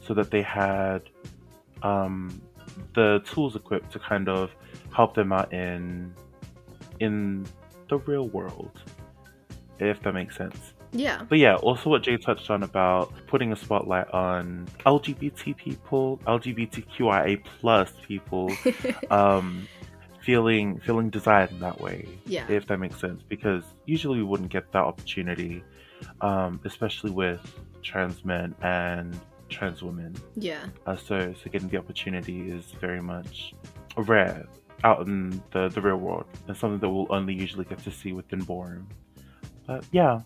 so 0.06 0.12
that 0.12 0.30
they 0.30 0.42
had 0.42 1.02
um, 1.82 2.40
the 2.94 3.22
tools 3.26 3.56
equipped 3.56 3.92
to 3.92 3.98
kind 3.98 4.28
of 4.28 4.50
help 4.92 5.14
them 5.14 5.32
out 5.32 5.52
in 5.52 6.14
in 7.00 7.46
the 7.88 7.98
real 7.98 8.28
world, 8.28 8.80
if 9.78 10.02
that 10.02 10.12
makes 10.12 10.36
sense. 10.36 10.72
Yeah. 10.92 11.22
But 11.28 11.38
yeah, 11.38 11.56
also 11.56 11.90
what 11.90 12.02
Jay 12.02 12.16
touched 12.16 12.50
on 12.50 12.62
about 12.62 13.12
putting 13.26 13.52
a 13.52 13.56
spotlight 13.56 14.08
on 14.10 14.66
LGBT 14.86 15.56
people, 15.56 16.18
LGBTQIA 16.26 17.42
plus 17.60 17.92
people, 18.06 18.50
um, 19.10 19.68
feeling 20.22 20.78
feeling 20.80 21.10
desired 21.10 21.50
in 21.50 21.60
that 21.60 21.80
way. 21.80 22.08
Yeah. 22.24 22.50
If 22.50 22.66
that 22.66 22.78
makes 22.78 22.98
sense, 23.00 23.22
because 23.28 23.62
usually 23.84 24.18
we 24.18 24.24
wouldn't 24.24 24.50
get 24.50 24.72
that 24.72 24.84
opportunity, 24.84 25.62
um, 26.20 26.60
especially 26.64 27.10
with 27.10 27.40
trans 27.82 28.24
men 28.24 28.54
and 28.62 29.18
trans 29.48 29.82
women. 29.82 30.14
Yeah. 30.34 30.66
Uh, 30.86 30.96
so 30.96 31.34
so 31.42 31.50
getting 31.50 31.68
the 31.68 31.78
opportunity 31.78 32.50
is 32.50 32.64
very 32.80 33.00
much 33.00 33.54
rare 33.96 34.46
out 34.84 35.06
in 35.06 35.42
the 35.52 35.68
the 35.68 35.80
real 35.80 35.96
world, 35.96 36.26
and 36.46 36.56
something 36.56 36.78
that 36.80 36.88
we'll 36.88 37.06
only 37.10 37.34
usually 37.34 37.64
get 37.64 37.78
to 37.84 37.90
see 37.90 38.12
within 38.12 38.40
Ballroom. 38.40 38.88
But 39.66 39.84
yeah, 39.92 40.20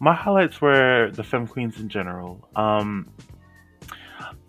my 0.00 0.14
highlights 0.14 0.60
were 0.60 1.10
the 1.12 1.22
femme 1.22 1.46
queens 1.46 1.78
in 1.78 1.88
general. 1.88 2.48
Um, 2.56 3.10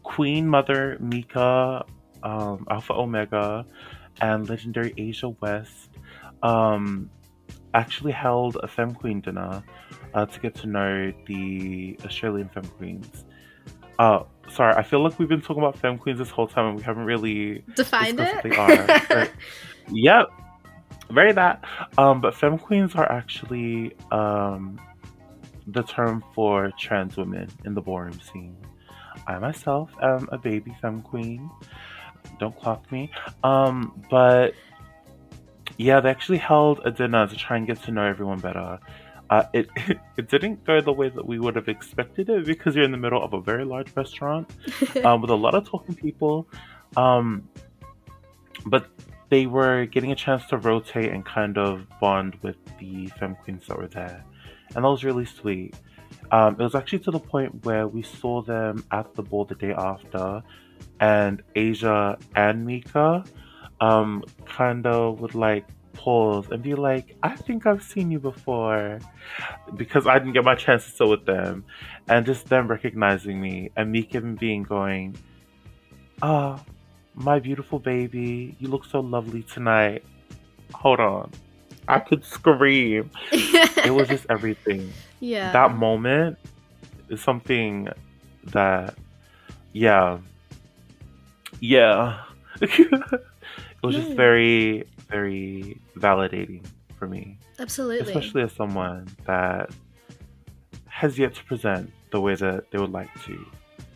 Queen 0.03 0.47
Mother 0.47 0.97
Mika, 0.99 1.85
um, 2.23 2.65
Alpha 2.69 2.93
Omega, 2.93 3.65
and 4.19 4.49
legendary 4.49 4.93
Asia 4.97 5.29
West 5.29 5.89
um, 6.43 7.09
actually 7.73 8.11
held 8.11 8.57
a 8.61 8.67
femme 8.67 8.93
queen 8.93 9.21
dinner 9.21 9.63
uh, 10.13 10.25
to 10.25 10.39
get 10.39 10.55
to 10.55 10.67
know 10.67 11.13
the 11.27 11.97
Australian 12.05 12.49
femme 12.49 12.71
queens. 12.77 13.25
Uh, 14.01 14.23
sorry, 14.49 14.73
I 14.73 14.81
feel 14.81 15.03
like 15.03 15.19
we've 15.19 15.29
been 15.29 15.41
talking 15.41 15.61
about 15.61 15.77
femme 15.77 15.99
queens 15.99 16.17
this 16.17 16.31
whole 16.31 16.47
time 16.47 16.65
and 16.69 16.75
we 16.75 16.81
haven't 16.81 17.05
really 17.05 17.63
Defined 17.75 18.19
it. 18.19 18.33
what 18.33 18.43
they 18.43 18.55
are. 18.55 19.01
Right. 19.15 19.31
Yep, 19.91 20.27
very 21.11 21.33
that. 21.33 21.63
Um, 21.99 22.19
but 22.19 22.33
femme 22.33 22.57
queens 22.57 22.95
are 22.95 23.09
actually 23.11 23.95
um, 24.11 24.81
the 25.67 25.83
term 25.83 26.23
for 26.33 26.71
trans 26.79 27.15
women 27.15 27.47
in 27.63 27.75
the 27.75 27.81
ballroom 27.81 28.19
scene. 28.21 28.57
I 29.27 29.37
myself 29.37 29.91
am 30.01 30.27
a 30.31 30.37
baby 30.39 30.75
femme 30.81 31.03
queen. 31.03 31.51
Don't 32.39 32.59
clock 32.59 32.91
me. 32.91 33.11
Um, 33.43 34.03
but 34.09 34.55
yeah, 35.77 35.99
they 35.99 36.09
actually 36.09 36.39
held 36.39 36.81
a 36.85 36.91
dinner 36.91 37.27
to 37.27 37.35
try 37.35 37.55
and 37.57 37.67
get 37.67 37.83
to 37.83 37.91
know 37.91 38.03
everyone 38.05 38.39
better. 38.39 38.79
Uh, 39.31 39.45
it 39.53 39.69
it 40.17 40.27
didn't 40.27 40.63
go 40.65 40.81
the 40.81 40.91
way 40.91 41.09
that 41.09 41.25
we 41.25 41.39
would 41.39 41.55
have 41.55 41.69
expected 41.69 42.29
it 42.29 42.45
because 42.45 42.75
you're 42.75 42.83
in 42.83 42.91
the 42.91 42.97
middle 42.97 43.23
of 43.23 43.33
a 43.33 43.41
very 43.41 43.63
large 43.63 43.95
restaurant 43.95 44.51
um, 45.05 45.21
with 45.21 45.31
a 45.31 45.35
lot 45.35 45.55
of 45.55 45.67
talking 45.67 45.95
people. 45.95 46.47
Um, 46.97 47.47
but 48.65 48.87
they 49.29 49.45
were 49.45 49.85
getting 49.85 50.11
a 50.11 50.15
chance 50.15 50.45
to 50.47 50.57
rotate 50.57 51.11
and 51.11 51.25
kind 51.25 51.57
of 51.57 51.87
bond 52.01 52.35
with 52.41 52.57
the 52.79 53.07
femme 53.17 53.35
queens 53.35 53.65
that 53.67 53.77
were 53.77 53.87
there, 53.87 54.23
and 54.75 54.83
that 54.83 54.89
was 54.89 55.05
really 55.05 55.25
sweet. 55.25 55.73
Um, 56.31 56.55
it 56.59 56.63
was 56.63 56.75
actually 56.75 56.99
to 56.99 57.11
the 57.11 57.19
point 57.19 57.65
where 57.65 57.87
we 57.87 58.03
saw 58.03 58.41
them 58.41 58.85
at 58.91 59.15
the 59.15 59.23
ball 59.23 59.45
the 59.45 59.55
day 59.55 59.71
after, 59.71 60.43
and 60.99 61.41
Asia 61.55 62.17
and 62.35 62.65
Mika 62.65 63.23
um, 63.79 64.23
kind 64.45 64.85
of 64.85 65.21
would 65.21 65.35
like 65.35 65.65
pause 65.93 66.49
and 66.51 66.61
be 66.61 66.75
like, 66.75 67.15
I 67.23 67.35
think 67.35 67.65
I've 67.65 67.83
seen 67.83 68.11
you 68.11 68.19
before 68.19 68.99
because 69.75 70.07
I 70.07 70.17
didn't 70.19 70.33
get 70.33 70.43
my 70.43 70.55
chance 70.55 70.85
to 70.85 70.91
sit 70.91 71.07
with 71.07 71.25
them. 71.25 71.65
And 72.07 72.25
just 72.25 72.47
them 72.47 72.67
recognizing 72.67 73.39
me 73.39 73.71
and 73.75 73.91
me 73.91 74.07
even 74.11 74.35
being 74.35 74.63
going, 74.63 75.15
Oh, 76.21 76.59
my 77.15 77.39
beautiful 77.39 77.79
baby, 77.79 78.55
you 78.59 78.67
look 78.67 78.85
so 78.85 78.99
lovely 78.99 79.43
tonight. 79.43 80.03
Hold 80.73 80.99
on. 80.99 81.31
I 81.87 81.99
could 81.99 82.23
scream. 82.25 83.11
It 83.83 83.89
was 83.89 84.09
just 84.09 84.27
everything 84.29 84.93
yeah. 85.21 85.53
that 85.53 85.73
moment 85.75 86.37
is 87.07 87.21
something 87.21 87.87
that 88.45 88.95
yeah 89.71 90.17
yeah 91.61 92.23
it 92.61 92.91
was 93.83 93.95
just 93.95 94.11
very 94.11 94.85
very 95.11 95.79
validating 95.97 96.65
for 96.97 97.07
me 97.07 97.37
Absolutely. 97.59 98.07
especially 98.07 98.41
as 98.41 98.51
someone 98.53 99.07
that 99.27 99.69
has 100.87 101.19
yet 101.19 101.33
to 101.35 101.43
present 101.45 101.91
the 102.11 102.19
way 102.19 102.35
that 102.35 102.71
they 102.71 102.77
would 102.79 102.91
like 102.91 103.09
to 103.25 103.45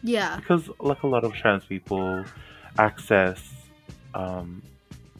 yeah. 0.04 0.36
because 0.38 0.69
like 0.80 1.01
a 1.04 1.08
lot 1.08 1.23
of 1.23 1.34
trans 1.34 1.63
people 1.65 2.23
access 2.78 3.41
um, 4.13 4.62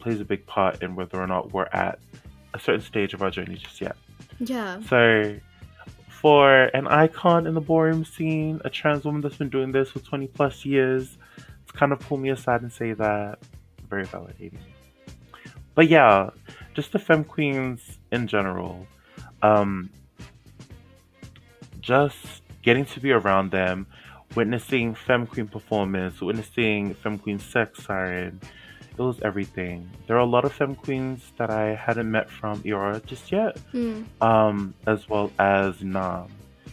plays 0.00 0.20
a 0.20 0.24
big 0.24 0.44
part 0.46 0.82
in 0.82 0.94
whether 0.94 1.20
or 1.20 1.26
not 1.26 1.52
we're 1.52 1.68
at 1.72 1.98
a 2.54 2.58
certain 2.60 2.80
stage 2.80 3.14
of 3.14 3.22
our 3.22 3.30
journey 3.30 3.56
just 3.56 3.80
yet 3.80 3.96
Yeah. 4.38 4.80
so, 4.88 5.38
for 6.08 6.64
an 6.74 6.86
icon 6.88 7.46
in 7.46 7.54
the 7.54 7.60
ballroom 7.60 8.04
scene, 8.04 8.60
a 8.64 8.70
trans 8.70 9.04
woman 9.04 9.20
that's 9.20 9.36
been 9.36 9.50
doing 9.50 9.70
this 9.72 9.90
for 9.90 9.98
20 10.00 10.26
plus 10.28 10.64
years, 10.64 11.18
to 11.66 11.72
kind 11.74 11.92
of 11.92 12.00
pull 12.00 12.16
me 12.16 12.30
aside 12.30 12.62
and 12.62 12.72
say 12.72 12.94
that, 12.94 13.38
very 13.88 14.06
validating. 14.06 14.58
But 15.76 15.88
yeah, 15.88 16.30
just 16.74 16.90
the 16.92 16.98
femme 16.98 17.22
queens 17.22 17.98
in 18.10 18.26
general, 18.26 18.86
um, 19.42 19.90
just 21.80 22.42
getting 22.62 22.86
to 22.86 22.98
be 23.00 23.12
around 23.12 23.50
them, 23.50 23.86
witnessing 24.34 24.94
femme 24.94 25.26
queen 25.26 25.46
performance, 25.46 26.20
witnessing 26.20 26.94
femme 26.94 27.18
queen 27.18 27.38
sex 27.38 27.84
siren, 27.84 28.40
it 28.98 29.02
was 29.02 29.20
everything. 29.20 29.88
There 30.06 30.16
are 30.16 30.20
a 30.20 30.24
lot 30.24 30.46
of 30.46 30.52
femme 30.54 30.74
queens 30.74 31.30
that 31.36 31.50
I 31.50 31.74
hadn't 31.74 32.10
met 32.10 32.30
from 32.30 32.62
Eora 32.62 33.04
just 33.04 33.30
yet 33.30 33.58
Mm. 33.74 34.06
um, 34.22 34.74
as 34.86 35.08
well 35.10 35.30
as 35.38 35.76
Naarm, 35.82 36.30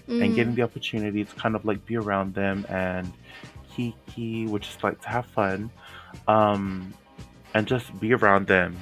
and 0.07 0.31
Mm. 0.31 0.35
getting 0.35 0.55
the 0.55 0.61
opportunity 0.61 1.25
to 1.25 1.35
kind 1.35 1.55
of 1.55 1.65
like 1.65 1.85
be 1.85 1.97
around 1.97 2.33
them 2.35 2.65
and 2.69 3.11
kiki, 3.75 4.47
which 4.47 4.69
is 4.69 4.81
like 4.81 5.01
to 5.01 5.09
have 5.09 5.25
fun, 5.25 5.69
um, 6.29 6.93
and 7.53 7.67
just 7.67 7.99
be 7.99 8.13
around 8.13 8.47
them, 8.47 8.77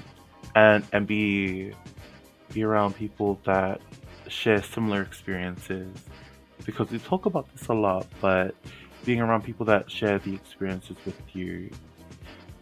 and 0.55 0.83
and 0.91 1.07
be 1.07 1.73
be 2.53 2.63
around 2.63 2.95
people 2.95 3.39
that 3.45 3.81
share 4.27 4.61
similar 4.61 5.01
experiences, 5.01 5.95
because 6.65 6.89
we 6.91 6.99
talk 6.99 7.25
about 7.25 7.51
this 7.55 7.67
a 7.67 7.73
lot, 7.73 8.07
but 8.19 8.55
being 9.05 9.21
around 9.21 9.43
people 9.43 9.65
that 9.65 9.89
share 9.89 10.19
the 10.19 10.33
experiences 10.33 10.95
with 11.05 11.19
you, 11.33 11.69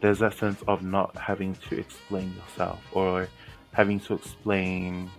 there's 0.02 0.20
that 0.20 0.34
sense 0.34 0.62
of 0.68 0.84
not 0.84 1.16
having 1.18 1.56
to 1.70 1.78
explain 1.78 2.34
yourself 2.36 2.80
or 2.94 3.28
having 3.74 4.00
to 4.00 4.14
explain 4.14 5.10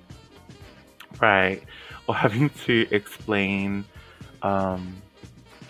right 1.20 1.62
or 2.06 2.14
having 2.14 2.48
to 2.50 2.86
explain 2.90 3.84
um, 4.42 4.96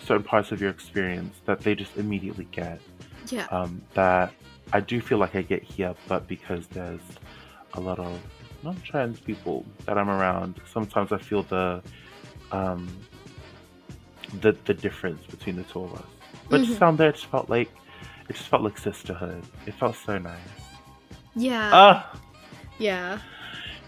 certain 0.03 0.23
parts 0.23 0.51
of 0.51 0.61
your 0.61 0.69
experience 0.69 1.35
that 1.45 1.59
they 1.59 1.75
just 1.75 1.97
immediately 1.97 2.47
get 2.51 2.79
Yeah. 3.29 3.47
um, 3.51 3.81
that 3.93 4.31
i 4.73 4.79
do 4.79 4.99
feel 5.01 5.17
like 5.17 5.35
i 5.35 5.41
get 5.41 5.61
here 5.63 5.93
but 6.07 6.27
because 6.27 6.67
there's 6.67 7.01
a 7.73 7.79
lot 7.79 7.99
of 7.99 8.19
non-trans 8.63 9.19
people 9.19 9.65
that 9.85 9.97
i'm 9.97 10.09
around 10.09 10.59
sometimes 10.71 11.11
i 11.11 11.17
feel 11.17 11.43
the 11.43 11.81
um, 12.51 12.87
the, 14.41 14.55
the 14.65 14.73
difference 14.73 15.25
between 15.27 15.55
the 15.55 15.63
two 15.63 15.83
of 15.83 15.93
us 15.95 16.05
but 16.49 16.59
just 16.61 16.73
Mhm. 16.73 16.79
down 16.79 16.97
there 16.97 17.09
it 17.09 17.15
just 17.15 17.27
felt 17.27 17.49
like 17.49 17.69
it 18.29 18.33
just 18.35 18.47
felt 18.49 18.61
like 18.63 18.77
sisterhood 18.77 19.43
it 19.65 19.73
felt 19.75 19.95
so 19.95 20.17
nice 20.17 20.37
Yeah. 21.35 21.69
ah 21.73 22.19
Yeah. 22.79 23.19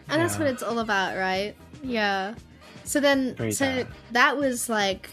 And 0.10 0.22
that's 0.22 0.38
what 0.38 0.48
it's 0.48 0.62
all 0.62 0.80
about, 0.80 1.15
right? 1.17 1.56
Yeah. 1.82 2.36
So 2.84 3.00
then 3.00 3.36
Very 3.36 3.52
so 3.54 3.65
bad. 3.65 3.88
that 4.12 4.38
was 4.38 4.69
like 4.69 5.10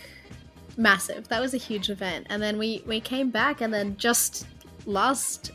massive. 0.77 1.29
That 1.29 1.41
was 1.41 1.55
a 1.55 1.57
huge 1.57 1.89
event. 1.91 2.27
And 2.29 2.43
then 2.43 2.59
we 2.59 2.83
we 2.87 3.01
came 3.01 3.31
back 3.31 3.61
and 3.63 3.73
then 3.73 3.97
just 3.97 4.47
last 4.85 5.53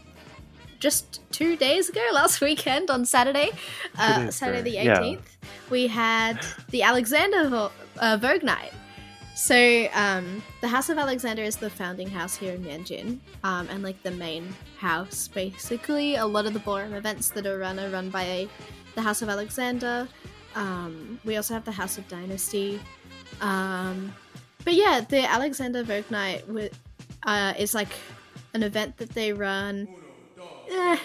just 0.80 1.22
2 1.32 1.56
days 1.58 1.90
ago, 1.90 2.02
last 2.14 2.42
weekend 2.42 2.90
on 2.90 3.06
Saturday, 3.06 3.52
uh, 3.98 4.30
Saturday 4.32 4.62
the 4.62 4.78
ago, 4.78 4.92
yeah. 4.92 5.00
18th, 5.00 5.22
we 5.70 5.88
had 5.88 6.40
the 6.70 6.84
Alexander 6.84 7.50
Vo- 7.50 7.72
uh, 8.00 8.18
Vogue 8.18 8.44
night. 8.44 8.72
So, 9.36 9.88
um, 9.94 10.42
the 10.62 10.68
House 10.70 10.88
of 10.90 10.98
Alexander 10.98 11.44
is 11.44 11.58
the 11.58 11.70
founding 11.70 12.10
house 12.10 12.38
here 12.38 12.54
in 12.54 12.64
Mianjin, 12.64 13.20
um, 13.44 13.68
and 13.70 13.84
like 13.84 14.02
the 14.02 14.12
main 14.12 14.48
house, 14.78 15.28
basically. 15.28 16.16
A 16.16 16.26
lot 16.26 16.46
of 16.46 16.54
the 16.54 16.60
ballroom 16.60 16.94
events 16.94 17.30
that 17.32 17.46
are 17.46 17.58
run 17.58 17.78
are 17.78 17.90
run 17.90 18.10
by 18.10 18.48
the 18.96 19.02
House 19.02 19.22
of 19.22 19.28
Alexander. 19.28 20.08
Um, 20.56 21.20
we 21.26 21.36
also 21.36 21.54
have 21.54 21.66
the 21.66 21.72
House 21.74 21.98
of 21.98 22.08
Dynasty. 22.08 22.80
Um, 23.42 24.16
but 24.64 24.74
yeah, 24.74 25.02
the 25.02 25.30
Alexander 25.30 25.84
Vogue 25.84 26.10
Night 26.10 26.48
wi- 26.48 26.72
uh, 27.24 27.54
is 27.60 27.74
like 27.74 27.90
an 28.54 28.64
event 28.64 28.96
that 28.98 29.10
they 29.10 29.34
run. 29.34 29.86
Eh, 30.70 30.98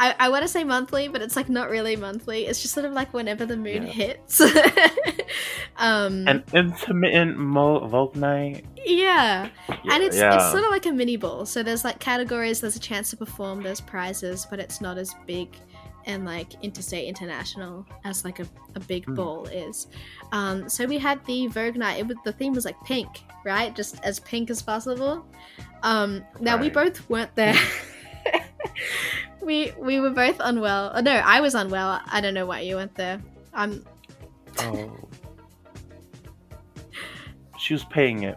I, 0.00 0.14
I 0.18 0.28
want 0.28 0.42
to 0.42 0.48
say 0.48 0.62
monthly, 0.62 1.08
but 1.08 1.22
it's 1.22 1.34
like 1.34 1.48
not 1.48 1.70
really 1.70 1.96
monthly. 1.96 2.46
It's 2.46 2.62
just 2.62 2.72
sort 2.72 2.86
of 2.86 2.92
like 2.92 3.12
whenever 3.12 3.44
the 3.46 3.56
moon 3.56 3.86
Yeah. 3.86 3.92
hits. 3.92 4.40
um, 5.76 6.26
An 6.28 6.44
intermittent 6.52 7.36
mo- 7.36 7.86
Vogue 7.86 8.16
night. 8.16 8.64
yeah, 8.84 9.48
and 9.68 10.02
it's 10.02 10.16
yeah. 10.16 10.36
it's 10.36 10.50
sort 10.52 10.64
of 10.64 10.70
like 10.70 10.86
a 10.86 10.92
mini 10.92 11.16
ball. 11.16 11.46
So 11.46 11.62
there's 11.62 11.84
like 11.84 11.98
categories, 11.98 12.60
there's 12.60 12.76
a 12.76 12.80
chance 12.80 13.10
to 13.10 13.16
perform, 13.16 13.62
there's 13.62 13.80
prizes, 13.80 14.46
but 14.48 14.60
it's 14.60 14.80
not 14.80 14.98
as 14.98 15.14
big 15.26 15.48
and 16.06 16.24
like 16.24 16.54
interstate 16.62 17.06
international 17.08 17.84
as 18.04 18.24
like 18.24 18.38
a, 18.40 18.46
a 18.76 18.80
big 18.80 19.04
Mm. 19.06 19.16
ball 19.16 19.46
is. 19.46 19.88
Um, 20.32 20.68
so 20.68 20.86
we 20.86 20.98
had 20.98 21.24
the 21.26 21.48
Vogue 21.48 21.76
night. 21.76 21.98
It 21.98 22.06
was, 22.06 22.16
the 22.24 22.32
theme 22.32 22.54
was 22.54 22.64
like 22.64 22.76
pink, 22.84 23.08
right? 23.44 23.74
Just 23.74 24.02
as 24.04 24.20
pink 24.20 24.48
as 24.48 24.62
possible. 24.62 25.26
Um, 25.82 26.24
now 26.40 26.56
we 26.56 26.70
both 26.70 27.08
weren't 27.10 27.34
there. 27.34 27.56
we 29.42 29.72
we 29.78 30.00
were 30.00 30.10
both 30.10 30.36
unwell. 30.40 30.92
Oh, 30.94 31.00
no, 31.00 31.12
I 31.12 31.40
was 31.40 31.54
unwell. 31.54 32.00
I 32.06 32.20
don't 32.20 32.34
know 32.34 32.46
why 32.46 32.60
you 32.60 32.76
went 32.76 32.94
there. 32.94 33.20
I'm 33.54 33.84
Oh. 34.60 35.08
She 37.58 37.74
was 37.74 37.84
paying 37.84 38.22
it. 38.22 38.36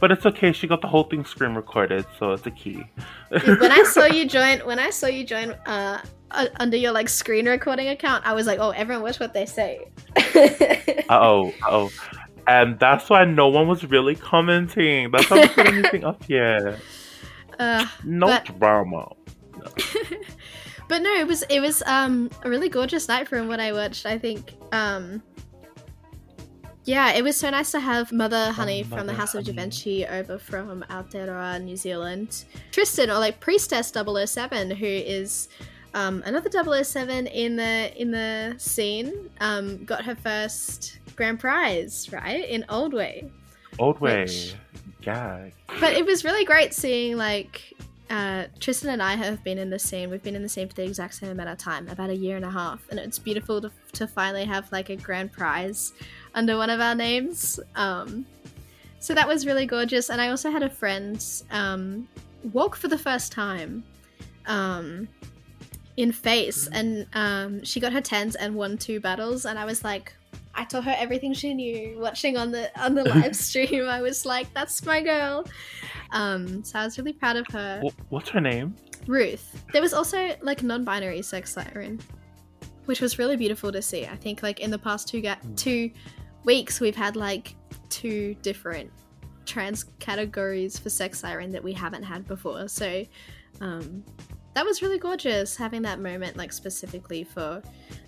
But 0.00 0.10
it's 0.10 0.26
okay, 0.26 0.52
she 0.52 0.66
got 0.66 0.80
the 0.80 0.88
whole 0.88 1.04
thing 1.04 1.24
screen 1.24 1.54
recorded, 1.54 2.04
so 2.18 2.32
it's 2.32 2.44
a 2.46 2.50
key. 2.50 2.82
when 3.28 3.70
I 3.70 3.82
saw 3.86 4.06
you 4.06 4.26
join, 4.26 4.58
when 4.60 4.78
I 4.80 4.90
saw 4.90 5.06
you 5.06 5.24
join 5.24 5.50
uh, 5.66 6.02
uh, 6.32 6.46
under 6.58 6.76
your 6.76 6.90
like 6.92 7.08
screen 7.08 7.46
recording 7.46 7.88
account, 7.88 8.26
I 8.26 8.32
was 8.32 8.46
like, 8.46 8.58
oh, 8.58 8.70
everyone 8.70 9.02
watch 9.04 9.20
what 9.20 9.32
they 9.32 9.46
say. 9.46 9.86
oh, 11.08 11.52
oh. 11.68 11.90
And 12.48 12.76
that's 12.80 13.08
why 13.08 13.24
no 13.24 13.48
one 13.48 13.68
was 13.68 13.84
really 13.84 14.16
commenting. 14.16 15.12
That's 15.12 15.30
why 15.30 15.42
didn't 15.42 15.54
put 15.54 15.66
anything 15.68 16.04
up 16.04 16.28
yet. 16.28 16.78
uh, 17.60 17.86
No 18.02 18.26
But- 18.26 18.58
drama. 18.58 19.12
but 20.88 21.02
no, 21.02 21.12
it 21.14 21.26
was 21.26 21.42
it 21.44 21.60
was 21.60 21.82
um 21.86 22.30
a 22.42 22.50
really 22.50 22.68
gorgeous 22.68 23.08
night 23.08 23.28
from 23.28 23.48
what 23.48 23.60
I 23.60 23.72
watched. 23.72 24.06
I 24.06 24.18
think 24.18 24.54
um 24.72 25.22
yeah, 26.84 27.12
it 27.12 27.22
was 27.22 27.36
so 27.36 27.48
nice 27.48 27.70
to 27.72 27.80
have 27.80 28.10
Mother 28.10 28.50
Honey 28.50 28.82
from 28.82 28.90
the 28.90 29.04
Mother 29.04 29.12
House 29.14 29.34
of 29.34 29.44
Honey. 29.44 29.54
Givenchy 29.54 30.04
over 30.04 30.36
from 30.36 30.84
Aotearoa, 30.90 31.62
New 31.62 31.76
Zealand. 31.76 32.44
Tristan, 32.72 33.08
or 33.08 33.20
like 33.20 33.38
Priestess 33.38 33.92
007, 33.94 34.72
who 34.72 34.86
is 34.86 35.48
um, 35.94 36.24
another 36.26 36.50
007 36.82 37.28
in 37.28 37.54
the 37.54 37.92
in 38.00 38.10
the 38.10 38.56
scene, 38.58 39.30
um, 39.40 39.84
got 39.84 40.04
her 40.04 40.16
first 40.16 40.98
grand 41.14 41.38
prize, 41.38 42.08
right? 42.12 42.48
In 42.48 42.64
Old 42.68 42.92
Way. 42.94 43.30
Old 43.78 44.00
way. 44.00 44.22
Which- 44.22 44.54
Gag. 45.02 45.52
But 45.80 45.94
it 45.94 46.06
was 46.06 46.24
really 46.24 46.44
great 46.44 46.72
seeing 46.72 47.16
like 47.16 47.74
uh, 48.10 48.44
Tristan 48.60 48.90
and 48.90 49.02
I 49.02 49.14
have 49.14 49.42
been 49.44 49.58
in 49.58 49.70
the 49.70 49.78
scene. 49.78 50.10
We've 50.10 50.22
been 50.22 50.36
in 50.36 50.42
the 50.42 50.48
scene 50.48 50.68
for 50.68 50.74
the 50.74 50.84
exact 50.84 51.14
same 51.14 51.30
amount 51.30 51.48
of 51.48 51.58
time, 51.58 51.88
about 51.88 52.10
a 52.10 52.14
year 52.14 52.36
and 52.36 52.44
a 52.44 52.50
half, 52.50 52.86
and 52.90 52.98
it's 52.98 53.18
beautiful 53.18 53.60
to, 53.60 53.70
to 53.92 54.06
finally 54.06 54.44
have 54.44 54.70
like 54.72 54.90
a 54.90 54.96
grand 54.96 55.32
prize 55.32 55.92
under 56.34 56.56
one 56.56 56.70
of 56.70 56.80
our 56.80 56.94
names. 56.94 57.58
Um, 57.74 58.26
so 58.98 59.14
that 59.14 59.26
was 59.26 59.46
really 59.46 59.66
gorgeous. 59.66 60.10
And 60.10 60.20
I 60.20 60.28
also 60.28 60.50
had 60.50 60.62
a 60.62 60.70
friend 60.70 61.24
um, 61.50 62.08
walk 62.52 62.76
for 62.76 62.88
the 62.88 62.98
first 62.98 63.32
time 63.32 63.82
um, 64.46 65.08
in 65.96 66.12
face, 66.12 66.68
and 66.72 67.06
um, 67.14 67.64
she 67.64 67.80
got 67.80 67.92
her 67.92 68.00
tens 68.00 68.34
and 68.36 68.54
won 68.54 68.78
two 68.78 69.00
battles, 69.00 69.46
and 69.46 69.58
I 69.58 69.64
was 69.64 69.84
like. 69.84 70.14
I 70.54 70.64
taught 70.64 70.84
her 70.84 70.94
everything 70.98 71.32
she 71.32 71.54
knew 71.54 71.98
watching 71.98 72.36
on 72.36 72.50
the 72.50 72.70
on 72.82 72.94
the 72.94 73.04
live 73.04 73.34
stream. 73.48 73.88
I 73.88 74.02
was 74.02 74.26
like, 74.26 74.52
"That's 74.54 74.84
my 74.84 75.00
girl." 75.00 75.46
Um, 76.10 76.62
so 76.62 76.78
I 76.78 76.84
was 76.84 76.98
really 76.98 77.14
proud 77.14 77.36
of 77.36 77.46
her. 77.48 77.82
What's 78.10 78.28
her 78.30 78.40
name? 78.40 78.74
Ruth. 79.06 79.64
There 79.72 79.82
was 79.82 79.94
also 79.94 80.36
like 80.42 80.62
non-binary 80.62 81.22
sex 81.22 81.52
siren, 81.52 82.00
which 82.84 83.00
was 83.00 83.18
really 83.18 83.36
beautiful 83.36 83.72
to 83.72 83.82
see. 83.82 84.06
I 84.06 84.16
think 84.16 84.42
like 84.42 84.60
in 84.60 84.70
the 84.70 84.78
past 84.78 85.08
two 85.08 85.20
ga- 85.20 85.38
two 85.56 85.90
weeks 86.44 86.80
we've 86.80 86.96
had 86.96 87.16
like 87.16 87.54
two 87.88 88.34
different 88.42 88.90
trans 89.44 89.84
categories 89.98 90.78
for 90.78 90.90
sex 90.90 91.18
siren 91.20 91.50
that 91.50 91.62
we 91.62 91.72
haven't 91.72 92.02
had 92.02 92.26
before. 92.26 92.68
So 92.68 93.04
um, 93.60 94.04
that 94.54 94.64
was 94.64 94.82
really 94.82 94.98
gorgeous 94.98 95.56
having 95.56 95.82
that 95.82 96.00
moment 96.00 96.36
like 96.36 96.52
specifically 96.52 97.24
for 97.24 97.62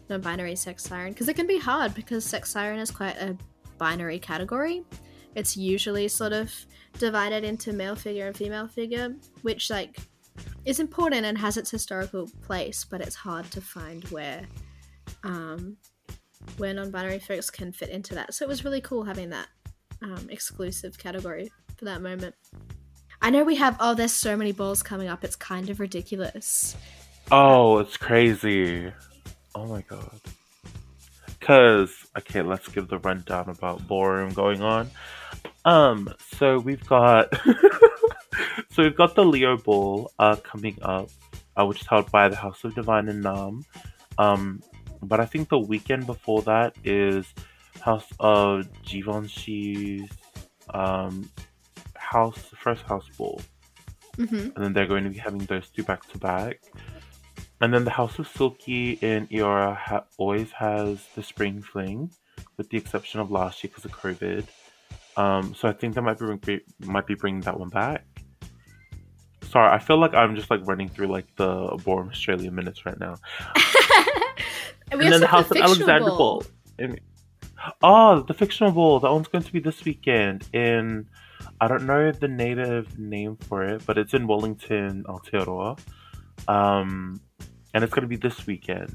non-binary 0.09 0.57
sex 0.57 0.83
siren 0.83 1.13
because 1.13 1.29
it 1.29 1.35
can 1.35 1.47
be 1.47 1.59
hard 1.59 1.95
because 1.95 2.25
sex 2.25 2.51
siren 2.51 2.79
is 2.79 2.91
quite 2.91 3.17
a 3.17 3.37
binary 3.79 4.19
category. 4.19 4.83
It's 5.35 5.57
usually 5.57 6.09
sort 6.09 6.33
of 6.33 6.53
divided 6.99 7.45
into 7.45 7.73
male 7.73 7.97
figure 7.97 8.27
and 8.27 8.37
female 8.37 8.69
figure, 8.69 9.15
which 9.43 9.71
like 9.71 9.99
is 10.65 10.81
important 10.81 11.27
and 11.27 11.37
has 11.39 11.57
its 11.57 11.71
historical 11.71 12.29
place, 12.43 12.85
but 12.85 13.01
it's 13.01 13.17
hard 13.17 13.51
to 13.51 13.61
find 13.61 14.05
where 14.05 14.47
um, 15.23 15.77
where 16.59 16.75
non-binary 16.75 17.19
folks 17.19 17.51
can 17.51 17.73
fit 17.73 17.89
into 17.89 18.15
that. 18.15 18.35
So 18.35 18.45
it 18.45 18.49
was 18.49 18.65
really 18.65 18.81
cool 18.81 19.03
having 19.03 19.31
that 19.31 19.49
um, 20.03 20.29
exclusive 20.31 20.99
category 20.99 21.51
for 21.77 21.87
that 21.87 22.03
moment. 22.03 22.35
I 23.25 23.31
know 23.31 23.43
we 23.43 23.55
have 23.57 23.79
oh, 23.81 23.95
there's 23.95 24.13
so 24.13 24.37
many 24.37 24.53
balls 24.53 24.83
coming 24.83 25.09
up. 25.09 25.25
It's 25.25 25.35
kind 25.35 25.71
of 25.71 25.81
ridiculous. 25.81 26.77
Oh, 27.33 27.79
it's 27.79 27.97
crazy. 27.97 28.93
Oh 29.55 29.65
my 29.65 29.81
god. 29.81 30.21
Cause 31.41 31.91
okay, 32.19 32.43
let's 32.43 32.69
give 32.69 32.89
the 32.89 32.99
rundown 32.99 33.49
about 33.49 33.89
ballroom 33.89 34.35
going 34.35 34.61
on. 34.61 34.91
Um, 35.65 36.13
so 36.35 36.59
we've 36.59 36.87
got 36.87 37.35
so 38.71 38.83
we've 38.83 38.95
got 38.95 39.15
the 39.15 39.25
Leo 39.25 39.57
Ball 39.57 40.13
uh 40.19 40.37
coming 40.37 40.77
up, 40.83 41.09
uh, 41.59 41.65
which 41.65 41.81
is 41.81 41.87
held 41.87 42.11
by 42.13 42.29
the 42.29 42.37
House 42.37 42.63
of 42.63 42.75
Divine 42.75 43.09
and 43.09 43.25
Naarm. 43.25 43.65
Um, 44.19 44.63
but 45.03 45.19
I 45.19 45.25
think 45.25 45.49
the 45.49 45.59
weekend 45.59 46.05
before 46.05 46.43
that 46.43 46.77
is 46.85 47.25
House 47.81 48.13
of 48.21 48.69
Givenchy's 48.83 50.11
um 50.75 51.31
house 52.19 52.41
the 52.51 52.57
first 52.67 52.83
house 52.93 53.09
ball 53.19 53.41
hmm 54.17 54.49
and 54.55 54.59
then 54.63 54.73
they're 54.73 54.87
going 54.95 55.05
to 55.09 55.11
be 55.11 55.19
having 55.19 55.45
those 55.53 55.69
two 55.75 55.83
back 55.91 56.03
to 56.13 56.19
back. 56.19 56.57
And 57.61 57.73
then 57.75 57.85
the 57.85 57.91
House 58.01 58.19
of 58.21 58.27
Silky 58.29 58.93
in 59.11 59.27
Eora 59.29 59.77
ha- 59.77 60.05
always 60.19 60.51
has 60.53 60.93
the 61.17 61.23
spring 61.23 61.63
fling, 61.63 62.11
with 62.57 62.69
the 62.71 62.77
exception 62.77 63.19
of 63.21 63.31
last 63.31 63.63
year 63.63 63.71
because 63.75 63.85
of 63.87 63.93
COVID. 63.93 64.45
Um, 65.17 65.55
so 65.59 65.67
I 65.69 65.73
think 65.73 65.95
they 65.95 66.01
might 66.01 66.19
be 66.19 66.27
bring- 66.27 66.61
might 66.95 67.07
be 67.07 67.15
bringing 67.15 67.41
that 67.43 67.59
one 67.59 67.71
back. 67.71 68.05
Sorry, 69.51 69.71
I 69.73 69.79
feel 69.79 69.99
like 69.99 70.15
I'm 70.15 70.37
just 70.37 70.51
like 70.51 70.61
running 70.65 70.89
through 70.89 71.09
like 71.09 71.27
the 71.37 71.53
Ballroom 71.85 72.09
Australia 72.11 72.51
minutes 72.51 72.85
right 72.87 72.99
now. 72.99 73.17
And, 74.93 75.01
and 75.03 75.13
then 75.13 75.21
the 75.21 75.27
House 75.27 75.49
have 75.49 75.57
of 75.57 75.63
Alexander 75.63 76.11
Ball. 76.11 76.45
And- 76.79 77.01
oh, 77.83 78.21
the 78.23 78.35
fictional 78.35 78.71
ball. 78.71 79.01
That 79.01 79.11
one's 79.11 79.29
going 79.29 79.43
to 79.45 79.53
be 79.53 79.59
this 79.61 79.85
weekend 79.85 80.47
in. 80.53 81.09
I 81.65 81.69
don't 81.69 81.87
know 81.87 82.13
the 82.13 82.29
native 82.29 82.99
name 82.99 83.37
for 83.37 83.65
it, 83.65 83.87
but 83.87 83.97
it's 83.97 84.13
in 84.13 84.27
Wellington, 84.27 85.03
Aotearoa. 85.05 85.79
Um, 86.47 87.23
and 87.73 87.83
it's 87.83 87.91
going 87.95 88.03
to 88.03 88.07
be 88.09 88.17
this 88.17 88.47
weekend. 88.47 88.95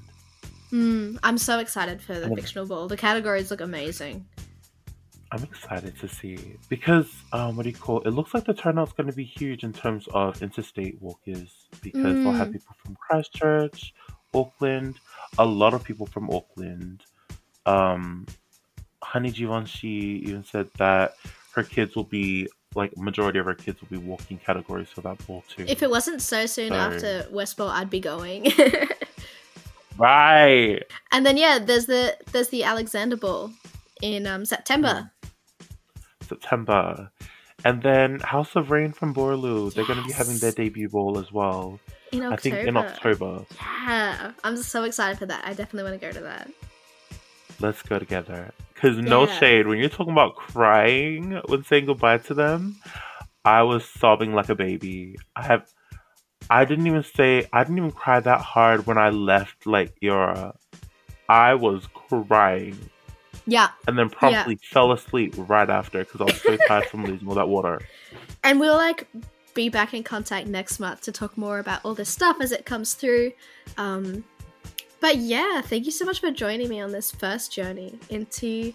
Mm, 0.71 1.17
I'm 1.23 1.39
so 1.39 1.57
excited 1.57 1.99
for 1.99 2.13
the 2.13 2.25
And 2.25 2.35
fictional 2.35 2.67
ball. 2.67 2.87
The 2.87 2.95
categories 2.95 3.49
look 3.49 3.61
amazing. 3.61 4.23
I'm 5.31 5.43
excited 5.43 5.97
to 5.99 6.07
see 6.07 6.37
because 6.69 7.11
um, 7.33 7.55
what 7.55 7.63
do 7.63 7.69
you 7.69 7.75
call 7.75 8.01
it? 8.01 8.07
It 8.07 8.11
looks 8.11 8.35
like 8.35 8.45
the 8.45 8.53
turnout's 8.53 8.91
going 8.93 9.07
to 9.09 9.15
be 9.15 9.23
huge 9.23 9.63
in 9.63 9.73
terms 9.73 10.07
of 10.13 10.43
interstate 10.43 11.01
walkers 11.01 11.67
because 11.81 12.23
we'll 12.23 12.33
have 12.33 12.49
Mm. 12.49 12.53
people 12.53 12.75
from 12.83 12.95
Christchurch, 12.97 13.95
Auckland, 14.35 14.95
a 15.39 15.45
lot 15.45 15.73
of 15.73 15.83
people 15.83 16.05
from 16.05 16.29
Auckland. 16.29 17.01
Um, 17.65 18.27
Honey 19.01 19.31
Givenchy 19.31 20.21
even 20.27 20.43
said 20.43 20.69
that 20.77 21.13
her 21.53 21.63
kids 21.63 21.95
will 21.95 22.03
be 22.03 22.47
like 22.75 22.95
majority 22.97 23.39
of 23.39 23.47
our 23.47 23.55
kids 23.55 23.79
will 23.81 23.87
be 23.89 24.05
walking 24.05 24.37
categories 24.37 24.89
for 24.89 25.01
that 25.01 25.25
ball 25.25 25.43
too. 25.47 25.65
If 25.67 25.81
it 25.81 25.89
wasn't 25.89 26.21
so 26.21 26.45
soon 26.45 26.69
So- 26.69 26.75
after 26.75 27.25
West 27.31 27.57
Ball, 27.57 27.69
I'd 27.69 27.89
be 27.89 27.99
going. 27.99 28.51
right. 29.97 30.81
and 31.11 31.25
then 31.25 31.37
yeah, 31.37 31.59
there's 31.59 31.85
the 31.85 32.15
there's 32.31 32.49
the 32.49 32.63
Alexander 32.63 33.17
Ball 33.17 33.51
in 34.01 34.27
um, 34.27 34.45
September. 34.45 35.11
September. 36.21 37.11
And 37.65 37.81
then 37.81 38.19
House 38.21 38.55
of 38.55 38.71
Rain 38.71 38.93
from 38.93 39.13
Boorloo, 39.13 39.73
they're 39.73 39.85
going 39.85 39.99
to 39.99 40.05
be 40.05 40.13
having 40.13 40.37
their 40.37 40.53
debut 40.53 40.87
ball 40.87 41.17
as 41.19 41.29
well. 41.31 41.79
In 42.13 42.23
October. 42.23 42.33
I 42.33 42.37
think 42.37 42.67
in 42.67 42.77
October. 42.77 43.45
Yeah, 43.85 44.31
I'm 44.43 44.55
so 44.55 44.83
excited 44.83 45.19
for 45.19 45.25
that. 45.25 45.43
I 45.45 45.53
definitely 45.53 45.89
want 45.89 45.99
to 45.99 46.07
go 46.07 46.13
to 46.13 46.21
that. 46.21 46.49
Let's 47.59 47.81
go 47.81 47.99
together. 47.99 48.51
Because 48.81 48.97
no 48.97 49.27
shade, 49.27 49.67
when 49.67 49.77
you're 49.77 49.89
talking 49.89 50.13
about 50.13 50.37
crying 50.37 51.41
when 51.47 51.65
saying 51.65 51.85
goodbye 51.87 52.19
to 52.19 52.33
them, 52.33 52.77
I 53.43 53.63
was 53.63 53.83
sobbing 53.83 54.33
like 54.33 54.47
a 54.47 54.55
baby. 54.55 55.17
I 55.35 55.45
have, 55.45 55.69
I 56.49 56.63
didn't 56.63 56.87
even 56.87 57.03
say, 57.03 57.45
I 57.51 57.63
didn't 57.63 57.77
even 57.77 57.91
cry 57.91 58.21
that 58.21 58.39
hard 58.39 58.87
when 58.87 58.97
I 58.97 59.09
left 59.09 59.67
like 59.67 59.99
Eora. 60.01 60.55
I 61.27 61.55
was 61.55 61.87
crying 61.93 62.89
Yeah. 63.45 63.69
and 63.85 63.99
then 63.99 64.09
promptly 64.09 64.57
fell 64.63 64.93
asleep 64.93 65.33
right 65.37 65.69
after 65.69 65.99
because 66.05 66.21
I 66.21 66.23
was 66.23 66.41
so 66.41 66.55
tired 66.65 66.85
from 66.85 67.03
losing 67.03 67.27
all 67.27 67.35
that 67.35 67.49
water. 67.49 67.81
And 68.45 68.61
we'll 68.61 68.77
like 68.77 69.05
be 69.53 69.67
back 69.67 69.93
in 69.93 70.03
contact 70.03 70.47
next 70.47 70.79
month 70.79 71.01
to 71.01 71.11
talk 71.11 71.37
more 71.37 71.59
about 71.59 71.81
all 71.83 71.93
this 71.93 72.07
stuff 72.07 72.37
as 72.39 72.53
it 72.53 72.65
comes 72.65 72.93
through. 72.93 73.33
Um, 73.77 74.23
but 75.01 75.17
yeah, 75.17 75.61
thank 75.61 75.85
you 75.85 75.91
so 75.91 76.05
much 76.05 76.19
for 76.19 76.31
joining 76.31 76.69
me 76.69 76.79
on 76.81 76.91
this 76.91 77.11
first 77.11 77.51
journey 77.51 77.97
into 78.09 78.73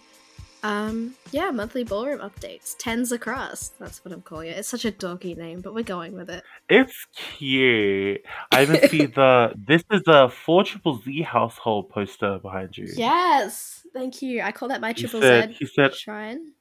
um, 0.65 1.13
yeah, 1.31 1.51
monthly 1.51 1.83
ballroom 1.83 2.21
updates. 2.21 2.75
Tens 2.79 3.11
across. 3.11 3.67
That's 3.79 4.03
what 4.03 4.11
I'm 4.11 4.23
calling 4.23 4.47
it. 4.47 4.57
It's 4.57 4.67
such 4.67 4.83
a 4.83 4.89
doggy 4.89 5.35
name, 5.35 5.61
but 5.61 5.75
we're 5.75 5.83
going 5.83 6.15
with 6.15 6.27
it. 6.31 6.43
It's 6.69 7.05
cute. 7.15 8.21
I 8.51 8.63
even 8.63 8.89
see 8.89 9.05
the, 9.05 9.53
this 9.55 9.83
is 9.91 10.01
a 10.07 10.27
4 10.27 10.63
Triple 10.63 10.99
Z 11.03 11.21
household 11.21 11.89
poster 11.89 12.39
behind 12.39 12.75
you. 12.77 12.87
Yes. 12.95 13.85
Thank 13.93 14.23
you. 14.23 14.41
I 14.41 14.51
call 14.51 14.69
that 14.69 14.81
my 14.81 14.93
triple 14.93 15.21
said, 15.21 15.51
Z 15.51 15.55
he 15.59 15.65
said, 15.67 15.93
shrine. 15.93 16.53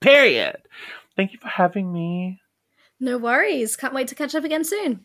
period. 0.00 0.62
Thank 1.14 1.34
you 1.34 1.38
for 1.38 1.48
having 1.48 1.92
me. 1.92 2.40
No 2.98 3.18
worries. 3.18 3.76
Can't 3.76 3.92
wait 3.92 4.08
to 4.08 4.14
catch 4.14 4.34
up 4.34 4.44
again 4.44 4.64
soon. 4.64 5.04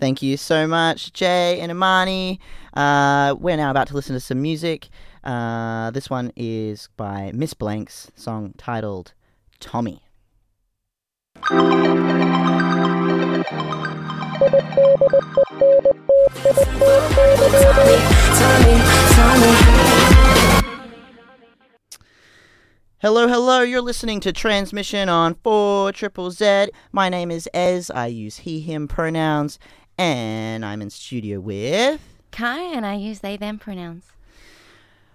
Thank 0.00 0.22
you 0.22 0.36
so 0.36 0.66
much, 0.66 1.12
Jay 1.12 1.60
and 1.60 1.70
Imani. 1.70 2.40
Uh, 2.74 3.36
we're 3.38 3.56
now 3.56 3.70
about 3.70 3.88
to 3.88 3.94
listen 3.94 4.14
to 4.14 4.20
some 4.20 4.42
music. 4.42 4.88
Uh, 5.22 5.90
this 5.92 6.10
one 6.10 6.32
is 6.36 6.88
by 6.96 7.30
Miss 7.32 7.54
Blank's 7.54 8.10
song 8.16 8.54
titled 8.58 9.14
Tommy. 9.60 10.02
Hello, 22.98 23.28
hello. 23.28 23.60
You're 23.60 23.82
listening 23.82 24.20
to 24.20 24.32
Transmission 24.32 25.10
on 25.10 25.34
4 25.34 25.92
Triple 25.92 26.30
Z. 26.30 26.68
My 26.90 27.10
name 27.10 27.30
is 27.30 27.48
Ez. 27.52 27.90
I 27.90 28.06
use 28.06 28.38
he, 28.38 28.60
him 28.60 28.88
pronouns. 28.88 29.58
And 29.98 30.64
I'm 30.64 30.82
in 30.82 30.90
studio 30.90 31.40
with. 31.40 32.00
Cai 32.32 32.58
and 32.58 32.84
I 32.84 32.94
use 32.94 33.20
they 33.20 33.36
them 33.36 33.58
pronouns. 33.58 34.04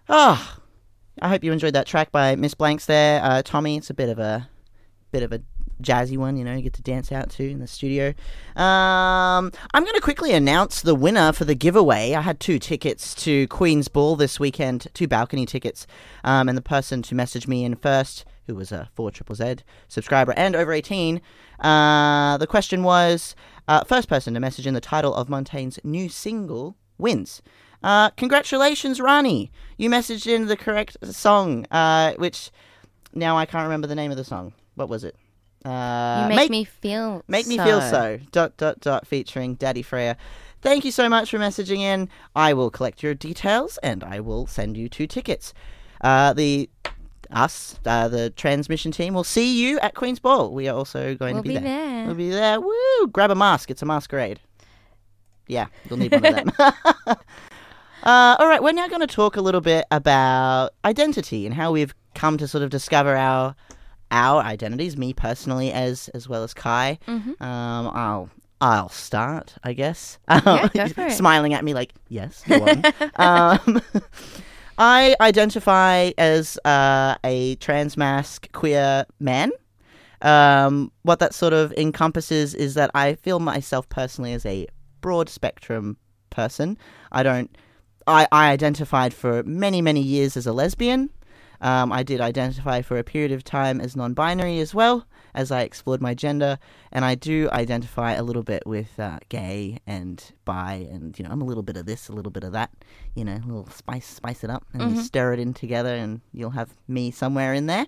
Ah, 0.07 0.59
I 1.21 1.30
hope 1.30 1.43
you 1.43 1.51
enjoyed 1.51 1.73
that 1.75 1.86
track 1.86 2.11
by 2.11 2.36
Miss 2.36 2.53
Blanks 2.53 2.86
there, 2.86 3.21
uh, 3.23 3.41
Tommy. 3.43 3.77
It's 3.77 3.89
a 3.89 3.93
bit 3.93 4.09
of 4.09 4.19
a 4.19 4.49
bit 5.11 5.23
of 5.23 5.34
a 5.34 5.41
jazzy 5.82 6.17
one, 6.17 6.38
you 6.38 6.43
know, 6.43 6.53
you 6.53 6.61
get 6.61 6.73
to 6.73 6.82
dance 6.82 7.11
out 7.11 7.30
to 7.32 7.49
in 7.49 7.59
the 7.59 7.67
studio. 7.67 8.09
Um, 8.55 9.51
I'm 9.73 9.84
going 9.84 9.95
to 9.95 10.01
quickly 10.01 10.34
announce 10.34 10.82
the 10.82 10.95
winner 10.95 11.32
for 11.32 11.45
the 11.45 11.55
giveaway. 11.55 12.13
I 12.13 12.21
had 12.21 12.39
two 12.39 12.59
tickets 12.59 13.15
to 13.15 13.47
Queen's 13.47 13.88
Ball 13.88 14.15
this 14.15 14.39
weekend, 14.39 14.88
two 14.93 15.07
balcony 15.07 15.45
tickets, 15.45 15.88
um, 16.23 16.49
and 16.49 16.57
the 16.57 16.61
person 16.61 17.01
to 17.03 17.15
message 17.15 17.47
me 17.47 17.63
in 17.63 17.75
first, 17.75 18.25
who 18.47 18.55
was 18.55 18.71
a 18.71 18.89
4 18.95 19.11
Triple 19.11 19.36
Z 19.36 19.57
subscriber 19.88 20.34
and 20.36 20.55
over 20.55 20.73
18, 20.73 21.21
uh, 21.62 22.38
the 22.38 22.47
question 22.47 22.84
was 22.84 23.36
uh, 23.68 23.84
first 23.84 24.07
person 24.07 24.34
to 24.34 24.39
message 24.39 24.68
in 24.68 24.74
the 24.74 24.82
title 24.82 25.14
of 25.14 25.30
Montaigne's 25.30 25.80
new 25.84 26.10
single 26.10 26.76
wins. 26.97 27.41
Uh, 27.82 28.10
congratulations, 28.12 28.99
Rani! 28.99 29.51
You 29.78 29.89
messaged 29.89 30.28
in 30.28 30.47
the 30.47 30.57
correct 30.57 30.97
song, 31.03 31.66
uh, 31.72 32.14
which 32.14 32.51
now 33.14 33.38
I 33.38 33.45
can't 33.45 33.64
remember 33.64 33.88
the 33.88 33.95
name 33.95 34.12
of 34.12 34.18
the 34.18 34.24
song. 34.24 34.53
What 34.76 34.89
was 34.89 35.03
it? 35.03 35.16
Uh, 35.66 36.28
you 36.30 36.36
make, 36.36 36.49
me 36.49 36.64
feel 36.64 37.24
Make 37.28 37.47
me 37.47 37.57
feel 37.57 37.82
so. 37.82 38.20
Dot 38.32 38.55
dot 38.57 38.80
dot 38.80 39.05
featuring 39.05 39.55
Daddy 39.55 39.82
Freya. 39.82 40.18
Thank 40.62 40.84
you 40.84 40.91
so 40.91 41.07
much 41.07 41.30
for 41.32 41.38
messaging 41.38 41.80
in. 41.80 42.10
I 42.36 42.53
will 42.53 42.70
collect 42.70 43.01
your 43.01 43.14
details 43.14 43.78
and 43.84 44.03
I 44.03 44.20
will 44.20 44.45
send 44.45 44.78
you 44.78 44.89
two 44.89 45.07
tickets. 45.07 45.53
Uh, 46.01 46.34
the 46.34 46.70
us, 47.32 47.80
uh, 47.86 48.07
the 48.07 48.30
transmission 48.32 48.91
team, 48.91 49.13
will 49.13 49.23
see 49.23 49.61
you 49.61 49.80
at 49.80 49.95
Queen's 49.95 50.19
Ball. 50.19 50.51
We 50.51 50.67
are 50.67 50.75
also 50.75 51.15
going 51.15 51.36
We'll 51.36 51.43
to 51.43 51.49
be, 51.49 51.55
be 51.57 51.63
there. 51.63 52.05
We'll 52.05 52.15
be 52.15 52.30
there. 52.30 52.59
Woo! 52.59 53.07
Grab 53.11 53.32
a 53.32 53.36
mask. 53.36 53.69
It's 53.71 53.82
a 53.82 53.86
masquerade. 53.86 54.39
Yeah, 55.47 55.67
you'll 55.89 55.99
need 55.99 56.11
one 56.11 56.25
of 56.25 56.36
them. 56.36 56.51
uh, 58.03 58.36
all 58.39 58.47
right, 58.47 58.61
we're 58.61 58.71
now 58.71 58.88
going 58.88 59.01
to 59.01 59.07
talk 59.07 59.36
a 59.36 59.41
little 59.41 59.61
bit 59.61 59.86
about 59.91 60.73
identity 60.86 61.45
and 61.45 61.55
how 61.55 61.71
we've 61.71 61.93
come 62.15 62.38
to 62.38 62.47
sort 62.47 62.63
of 62.63 62.69
discover 62.69 63.15
our 63.15 63.55
our 64.11 64.41
identities. 64.41 64.97
Me 64.97 65.13
personally, 65.13 65.71
as 65.71 66.09
as 66.09 66.27
well 66.27 66.43
as 66.43 66.53
Cai. 66.53 66.99
Mhm. 67.07 67.39
Um, 67.41 67.88
I'll 67.93 68.30
I'll 68.61 68.89
start, 68.89 69.55
I 69.63 69.73
guess. 69.73 70.19
Yeah, 70.30 70.67
go 70.73 70.88
for 70.89 71.07
it. 71.07 71.11
Smiling 71.13 71.53
at 71.53 71.63
me 71.63 71.73
like 71.73 71.93
yes. 72.09 72.43
Um, 73.15 73.82
I 74.80 75.13
identify 75.19 76.11
as 76.17 76.57
uh, 76.63 77.15
a 77.25 77.55
trans 77.55 77.97
masc 77.97 78.49
queer 78.53 79.05
man. 79.19 79.51
Um, 80.21 80.91
what 81.03 81.19
that 81.19 81.34
sort 81.34 81.51
of 81.51 81.73
encompasses 81.73 82.55
is 82.55 82.75
that 82.75 82.89
I 82.93 83.15
feel 83.15 83.41
myself 83.41 83.88
personally 83.89 84.32
as 84.34 84.45
a 84.45 84.67
broad 85.01 85.27
spectrum 85.27 85.97
person. 86.30 86.77
I 87.11 87.23
don't. 87.23 87.55
I, 88.07 88.27
I 88.32 88.51
identified 88.51 89.13
for 89.13 89.43
many 89.43 89.82
many 89.82 90.01
years 90.01 90.38
as 90.38 90.47
a 90.47 90.53
lesbian. 90.53 91.09
Um, 91.61 91.91
I 91.91 92.03
did 92.03 92.21
identify 92.21 92.82
for 92.82 92.97
a 92.97 93.03
period 93.03 93.34
of 93.34 93.43
time 93.43 93.82
as 93.82 93.97
non-binary 93.97 94.59
as 94.59 94.73
well 94.73 95.05
as 95.34 95.51
I 95.51 95.61
explored 95.61 96.01
my 96.01 96.13
gender, 96.13 96.57
and 96.91 97.05
I 97.05 97.15
do 97.15 97.49
identify 97.51 98.13
a 98.13 98.23
little 98.23 98.43
bit 98.43 98.63
with 98.65 98.99
uh, 98.99 99.19
gay 99.30 99.80
and 99.86 100.23
bi, 100.45 100.88
and 100.91 101.17
you 101.17 101.25
know 101.25 101.32
I'm 101.32 101.41
a 101.41 101.45
little 101.45 101.63
bit 101.63 101.77
of 101.77 101.86
this, 101.86 102.09
a 102.09 102.13
little 102.13 102.32
bit 102.32 102.43
of 102.43 102.51
that. 102.53 102.71
You 103.15 103.25
know, 103.25 103.36
a 103.36 103.45
little 103.47 103.69
spice, 103.69 104.05
spice 104.07 104.43
it 104.43 104.49
up, 104.49 104.65
and 104.73 104.82
you 104.95 105.01
stir 105.03 105.34
it 105.34 105.39
in 105.39 105.53
together, 105.53 105.93
and 105.95 106.21
you'll 106.34 106.51
have 106.51 106.69
me 106.88 107.11
somewhere 107.11 107.53
in 107.53 107.65
there. 107.67 107.86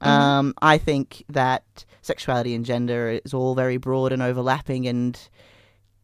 Um, 0.00 0.54
I 0.60 0.78
think 0.78 1.24
that 1.28 1.84
sexuality 2.02 2.54
and 2.54 2.64
gender 2.64 3.20
is 3.24 3.32
all 3.32 3.54
very 3.54 3.76
broad 3.76 4.12
and 4.12 4.20
overlapping 4.20 4.88
and 4.88 5.16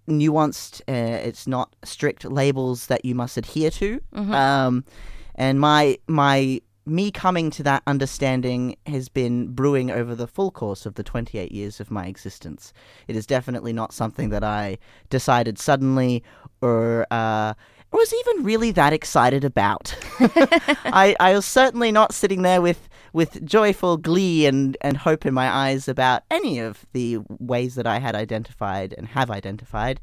nuanced. 0.08 0.80
Uh, 0.88 1.18
it's 1.26 1.46
not 1.46 1.74
strict 1.84 2.24
labels 2.24 2.86
that 2.86 3.04
you 3.04 3.14
must 3.14 3.36
adhere 3.36 3.70
to. 3.72 4.00
Um, 4.14 4.84
and 5.34 5.60
my 5.60 5.98
my 6.06 6.60
me 6.88 7.10
coming 7.10 7.50
to 7.50 7.62
that 7.62 7.82
understanding 7.86 8.76
has 8.86 9.08
been 9.08 9.48
brewing 9.48 9.90
over 9.90 10.14
the 10.14 10.26
full 10.26 10.50
course 10.50 10.86
of 10.86 10.94
the 10.94 11.02
28 11.02 11.52
years 11.52 11.80
of 11.80 11.90
my 11.90 12.06
existence. 12.06 12.72
It 13.06 13.16
is 13.16 13.26
definitely 13.26 13.72
not 13.72 13.92
something 13.92 14.30
that 14.30 14.44
I 14.44 14.78
decided 15.10 15.58
suddenly 15.58 16.22
or 16.60 17.06
uh, 17.10 17.54
was 17.92 18.12
even 18.12 18.44
really 18.44 18.70
that 18.72 18.92
excited 18.92 19.44
about. 19.44 19.96
I, 20.20 21.16
I 21.18 21.34
was 21.34 21.46
certainly 21.46 21.90
not 21.90 22.12
sitting 22.12 22.42
there 22.42 22.60
with, 22.60 22.88
with 23.12 23.44
joyful 23.44 23.96
glee 23.96 24.46
and, 24.46 24.76
and 24.80 24.96
hope 24.96 25.24
in 25.24 25.32
my 25.32 25.48
eyes 25.48 25.88
about 25.88 26.22
any 26.30 26.58
of 26.58 26.86
the 26.92 27.18
ways 27.28 27.74
that 27.76 27.86
I 27.86 27.98
had 27.98 28.14
identified 28.14 28.94
and 28.96 29.08
have 29.08 29.30
identified. 29.30 30.00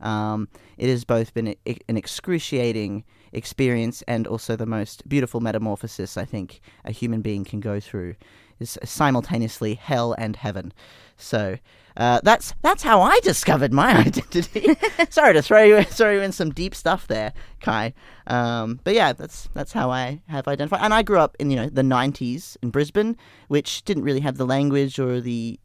Um, 0.00 0.48
it 0.76 0.88
has 0.88 1.04
both 1.04 1.32
been 1.32 1.54
an 1.66 1.96
excruciating 1.96 3.04
experience 3.32 4.02
and 4.08 4.26
also 4.26 4.56
the 4.56 4.66
most 4.66 5.08
beautiful 5.08 5.40
metamorphosis 5.40 6.16
I 6.16 6.24
think 6.24 6.60
a 6.84 6.92
human 6.92 7.22
being 7.22 7.44
can 7.44 7.60
go 7.60 7.80
through 7.80 8.14
is 8.60 8.78
simultaneously 8.84 9.74
hell 9.74 10.14
and 10.16 10.36
heaven. 10.36 10.72
So 11.16 11.58
uh, 11.96 12.20
that's 12.22 12.54
that's 12.62 12.82
how 12.82 13.02
I 13.02 13.20
discovered 13.20 13.72
my 13.72 13.96
identity. 14.06 14.76
Sorry 15.10 15.34
to 15.34 15.42
throw 15.42 15.62
you 15.62 15.82
throw 15.82 16.12
you 16.12 16.20
in 16.20 16.32
some 16.32 16.50
deep 16.50 16.74
stuff 16.74 17.06
there, 17.06 17.32
Cai. 17.60 17.92
Um, 18.26 18.80
but 18.84 18.94
yeah, 18.94 19.12
that's 19.12 19.48
that's 19.52 19.72
how 19.72 19.90
I 19.90 20.22
have 20.28 20.48
identified. 20.48 20.80
And 20.82 20.94
I 20.94 21.02
grew 21.02 21.18
up 21.18 21.36
in 21.38 21.50
you 21.50 21.56
know 21.56 21.68
the 21.68 21.82
'90s 21.82 22.56
in 22.62 22.70
Brisbane, 22.70 23.16
which 23.48 23.84
didn't 23.84 24.04
really 24.04 24.20
have 24.20 24.36
the 24.36 24.46
language 24.46 24.98
or 24.98 25.20
the 25.20 25.58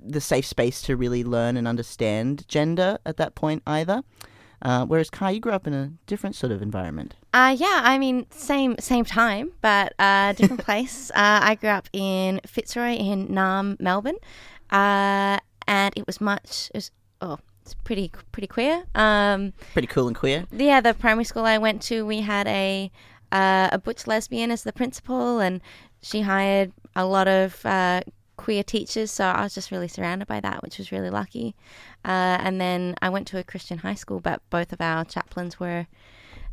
the 0.00 0.20
safe 0.20 0.46
space 0.46 0.80
to 0.82 0.96
really 0.96 1.24
learn 1.24 1.56
and 1.56 1.66
understand 1.66 2.46
gender 2.48 2.98
at 3.04 3.16
that 3.16 3.34
point 3.34 3.62
either. 3.66 4.02
Uh, 4.60 4.84
whereas 4.86 5.08
Cai, 5.10 5.30
you 5.30 5.40
grew 5.40 5.52
up 5.52 5.66
in 5.66 5.72
a 5.72 5.92
different 6.06 6.34
sort 6.34 6.50
of 6.52 6.60
environment. 6.62 7.14
Uh, 7.32 7.54
yeah, 7.58 7.80
I 7.84 7.98
mean, 7.98 8.26
same 8.30 8.76
same 8.78 9.04
time, 9.04 9.52
but 9.60 9.92
uh, 9.98 10.32
different 10.32 10.64
place. 10.68 11.10
Uh, 11.10 11.40
I 11.42 11.54
grew 11.54 11.70
up 11.70 11.88
in 11.92 12.40
Fitzroy 12.46 12.92
in 12.94 13.28
Naarm, 13.28 13.78
Melbourne, 13.80 14.16
uh, 14.70 15.38
and 15.66 15.92
it 15.96 16.06
was 16.06 16.20
much. 16.20 16.70
It 16.74 16.78
was, 16.78 16.90
oh, 17.20 17.38
it's 17.62 17.74
pretty 17.84 18.10
pretty 18.32 18.48
queer. 18.48 18.84
Um, 18.94 19.52
Pretty 19.72 19.88
cool 19.88 20.08
and 20.08 20.16
queer. 20.16 20.46
yeah, 20.50 20.80
the 20.80 20.94
primary 20.94 21.24
school 21.24 21.44
I 21.44 21.58
went 21.58 21.82
to, 21.82 22.04
we 22.04 22.20
had 22.22 22.48
a 22.48 22.90
uh, 23.30 23.68
a 23.72 23.78
butch 23.78 24.06
lesbian 24.06 24.50
as 24.50 24.62
the 24.64 24.72
principal, 24.72 25.38
and 25.38 25.60
she 26.02 26.22
hired 26.22 26.72
a 26.96 27.04
lot 27.04 27.28
of 27.28 27.64
uh, 27.64 28.00
queer 28.38 28.62
teachers. 28.62 29.10
So 29.10 29.24
I 29.26 29.42
was 29.42 29.54
just 29.54 29.70
really 29.70 29.88
surrounded 29.88 30.26
by 30.26 30.40
that, 30.40 30.62
which 30.62 30.78
was 30.78 30.90
really 30.90 31.10
lucky. 31.10 31.54
Uh, 32.04 32.38
and 32.40 32.58
then 32.58 32.94
I 33.02 33.10
went 33.10 33.26
to 33.28 33.38
a 33.38 33.44
Christian 33.44 33.78
high 33.78 33.94
school, 33.94 34.20
but 34.20 34.40
both 34.48 34.72
of 34.72 34.80
our 34.80 35.04
chaplains 35.04 35.60
were 35.60 35.86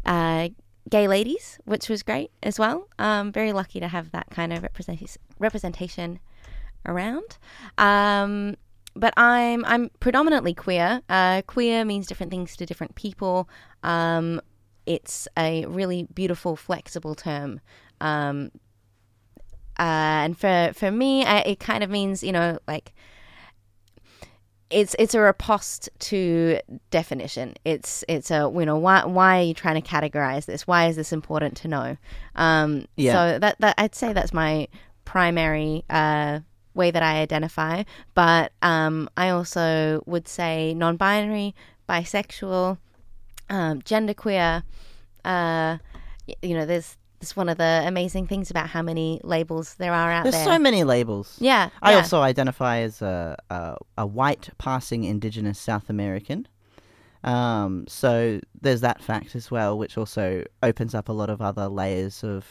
uh, 0.05 0.49
gay 0.89 1.07
ladies, 1.07 1.57
which 1.63 1.87
was 1.87 2.03
great 2.03 2.31
as 2.43 2.59
well. 2.59 2.89
Um, 2.99 3.31
very 3.31 3.53
lucky 3.53 3.79
to 3.79 3.87
have 3.87 4.11
that 4.11 4.27
kind 4.29 4.51
of 4.51 4.61
representation 4.63 5.21
representation 5.39 6.19
around. 6.85 7.37
Um, 7.77 8.55
but 8.95 9.13
I'm 9.17 9.63
I'm 9.65 9.89
predominantly 9.99 10.53
queer. 10.53 11.01
Uh, 11.07 11.41
queer 11.47 11.85
means 11.85 12.07
different 12.07 12.31
things 12.31 12.57
to 12.57 12.65
different 12.65 12.95
people. 12.95 13.47
Um, 13.83 14.41
it's 14.85 15.27
a 15.37 15.65
really 15.65 16.03
beautiful, 16.13 16.55
flexible 16.55 17.15
term. 17.15 17.59
Um, 18.01 18.51
uh, 19.79 20.23
and 20.25 20.37
for 20.37 20.71
for 20.73 20.91
me, 20.91 21.25
I, 21.25 21.39
it 21.39 21.59
kind 21.59 21.83
of 21.83 21.89
means 21.89 22.23
you 22.23 22.31
know 22.31 22.59
like 22.67 22.93
it's 24.69 24.95
it's 24.97 25.13
a 25.13 25.19
riposte 25.19 25.89
to 25.99 26.59
definition. 26.89 27.53
It's 27.65 28.03
it's 28.07 28.31
a 28.31 28.51
you 28.53 28.65
know 28.65 28.77
why 28.77 29.05
why 29.05 29.39
are 29.39 29.43
you 29.43 29.53
trying 29.53 29.81
to 29.81 29.87
categorize 29.87 30.45
this? 30.45 30.65
Why 30.65 30.87
is 30.87 30.95
this 30.95 31.13
important 31.13 31.57
to 31.57 31.67
know? 31.67 31.97
Um, 32.35 32.87
Yeah. 32.95 33.13
So 33.13 33.39
that 33.39 33.59
that 33.59 33.75
I'd 33.77 33.95
say 33.95 34.13
that's 34.13 34.33
my 34.33 34.67
primary 35.05 35.83
uh, 35.89 36.39
way 36.73 36.91
that 36.91 37.03
I 37.03 37.21
identify. 37.21 37.83
But 38.15 38.51
um, 38.61 39.09
I 39.15 39.29
also 39.29 40.03
would 40.05 40.27
say 40.27 40.73
non-binary, 40.73 41.55
bisexual, 41.87 42.77
um, 43.49 43.81
genderqueer. 43.83 44.63
Uh, 45.23 45.77
you 46.41 46.55
know, 46.55 46.65
there's 46.65 46.97
there's 47.19 47.35
one 47.35 47.49
of 47.49 47.57
the 47.57 47.83
amazing 47.85 48.27
things 48.27 48.51
about 48.51 48.69
how 48.69 48.81
many 48.81 49.19
labels 49.23 49.75
there 49.75 49.93
are 49.93 50.11
out 50.11 50.23
There's 50.23 50.35
there. 50.35 50.45
There's 50.45 50.55
so 50.55 50.59
many 50.59 50.83
labels. 50.83 51.37
yeah, 51.39 51.69
I 51.81 51.91
yeah. 51.91 51.97
also 51.97 52.21
identify 52.21 52.79
as 52.79 53.01
a, 53.01 53.37
a, 53.49 53.77
a 53.97 54.05
white 54.05 54.49
passing 54.57 55.03
Indigenous 55.03 55.59
South 55.59 55.89
American. 55.89 56.47
Um, 57.23 57.85
so 57.87 58.39
there's 58.61 58.81
that 58.81 59.01
fact 59.01 59.35
as 59.35 59.49
well, 59.49 59.77
which 59.77 59.97
also 59.97 60.43
opens 60.61 60.93
up 60.93 61.09
a 61.09 61.13
lot 61.13 61.29
of 61.29 61.41
other 61.41 61.67
layers 61.67 62.23
of 62.23 62.45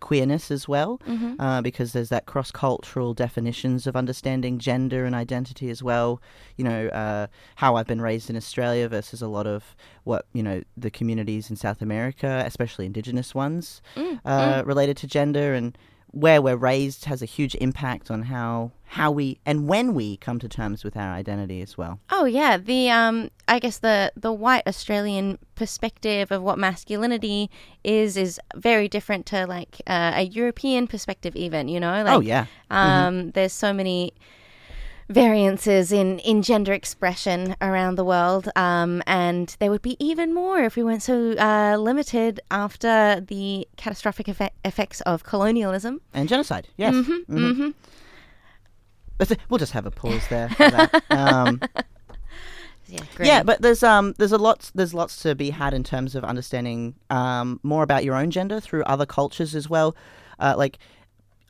queerness 0.00 0.50
as 0.50 0.68
well, 0.68 1.00
Mm-hmm. 1.08 1.40
uh, 1.40 1.60
because 1.62 1.92
there's 1.92 2.08
that 2.10 2.26
cross 2.26 2.50
cultural 2.50 3.14
definitions 3.14 3.86
of 3.86 3.96
understanding 3.96 4.58
gender 4.58 5.04
and 5.04 5.14
identity 5.14 5.70
as 5.70 5.82
well. 5.82 6.20
You 6.56 6.64
know, 6.64 6.86
uh, 6.88 7.26
how 7.56 7.76
I've 7.76 7.86
been 7.86 8.00
raised 8.00 8.30
in 8.30 8.36
Australia 8.36 8.88
versus 8.88 9.22
a 9.22 9.28
lot 9.28 9.46
of 9.46 9.76
what, 10.04 10.26
you 10.32 10.42
know, 10.42 10.62
the 10.76 10.90
communities 10.90 11.50
in 11.50 11.56
South 11.56 11.82
America, 11.82 12.42
especially 12.46 12.86
Indigenous 12.86 13.34
ones, 13.34 13.82
Mm, 13.96 14.20
uh, 14.24 14.62
related 14.64 14.96
to 14.98 15.06
gender 15.06 15.54
and 15.54 15.76
where 16.20 16.42
we're 16.42 16.56
raised 16.56 17.04
has 17.04 17.22
a 17.22 17.26
huge 17.26 17.54
impact 17.56 18.10
on 18.10 18.22
how 18.22 18.72
how 18.92 19.10
we 19.10 19.38
and 19.44 19.68
when 19.68 19.92
we 19.92 20.16
come 20.16 20.38
to 20.38 20.48
terms 20.48 20.82
with 20.82 20.96
our 20.96 21.12
identity 21.12 21.60
as 21.60 21.76
well. 21.76 22.00
Oh 22.10 22.24
yeah, 22.24 22.56
the 22.56 22.90
um, 22.90 23.30
I 23.46 23.58
guess 23.58 23.78
the 23.78 24.12
the 24.16 24.32
white 24.32 24.66
Australian 24.66 25.38
perspective 25.54 26.32
of 26.32 26.42
what 26.42 26.58
masculinity 26.58 27.50
is 27.84 28.16
is 28.16 28.40
very 28.56 28.88
different 28.88 29.26
to 29.26 29.46
like 29.46 29.82
uh, 29.86 30.12
a 30.14 30.22
European 30.22 30.86
perspective, 30.86 31.36
even 31.36 31.68
you 31.68 31.78
know. 31.80 32.02
Like, 32.02 32.14
oh 32.14 32.20
yeah, 32.20 32.46
Um, 32.70 33.30
there's 33.32 33.52
so 33.52 33.72
many 33.72 34.12
variances 35.08 35.90
in, 35.92 36.18
in 36.20 36.42
gender 36.42 36.72
expression 36.72 37.56
around 37.60 37.94
the 37.96 38.04
world, 38.04 38.48
um, 38.56 39.02
and 39.06 39.56
there 39.58 39.70
would 39.70 39.82
be 39.82 39.96
even 39.98 40.34
more 40.34 40.60
if 40.60 40.76
we 40.76 40.82
weren't 40.82 41.02
so 41.02 41.32
uh, 41.32 41.76
limited 41.78 42.40
after 42.50 43.20
the 43.26 43.66
catastrophic 43.76 44.28
effect- 44.28 44.56
effects 44.64 45.00
of 45.02 45.24
colonialism. 45.24 46.00
and 46.12 46.28
genocide. 46.28 46.68
Yes, 46.76 46.94
Mm-hmm, 46.94 47.34
Mhm. 47.36 47.50
mm-hmm. 47.52 47.70
But 49.16 49.36
we'll 49.48 49.58
just 49.58 49.72
have 49.72 49.84
a 49.86 49.90
pause 49.90 50.22
there. 50.28 50.48
For 50.50 50.70
that. 50.70 51.02
Um, 51.10 51.60
Yeah, 52.90 53.00
great. 53.16 53.26
yeah, 53.26 53.42
but 53.42 53.60
there's 53.60 53.82
um 53.82 54.14
there's 54.16 54.32
a 54.32 54.38
lot 54.38 54.70
there's 54.74 54.94
lots 54.94 55.20
to 55.22 55.34
be 55.34 55.50
had 55.50 55.74
in 55.74 55.84
terms 55.84 56.14
of 56.14 56.24
understanding 56.24 56.94
um 57.10 57.60
more 57.62 57.82
about 57.82 58.02
your 58.02 58.14
own 58.14 58.30
gender 58.30 58.60
through 58.60 58.82
other 58.84 59.04
cultures 59.04 59.54
as 59.54 59.68
well. 59.68 59.94
Uh, 60.38 60.54
like 60.56 60.78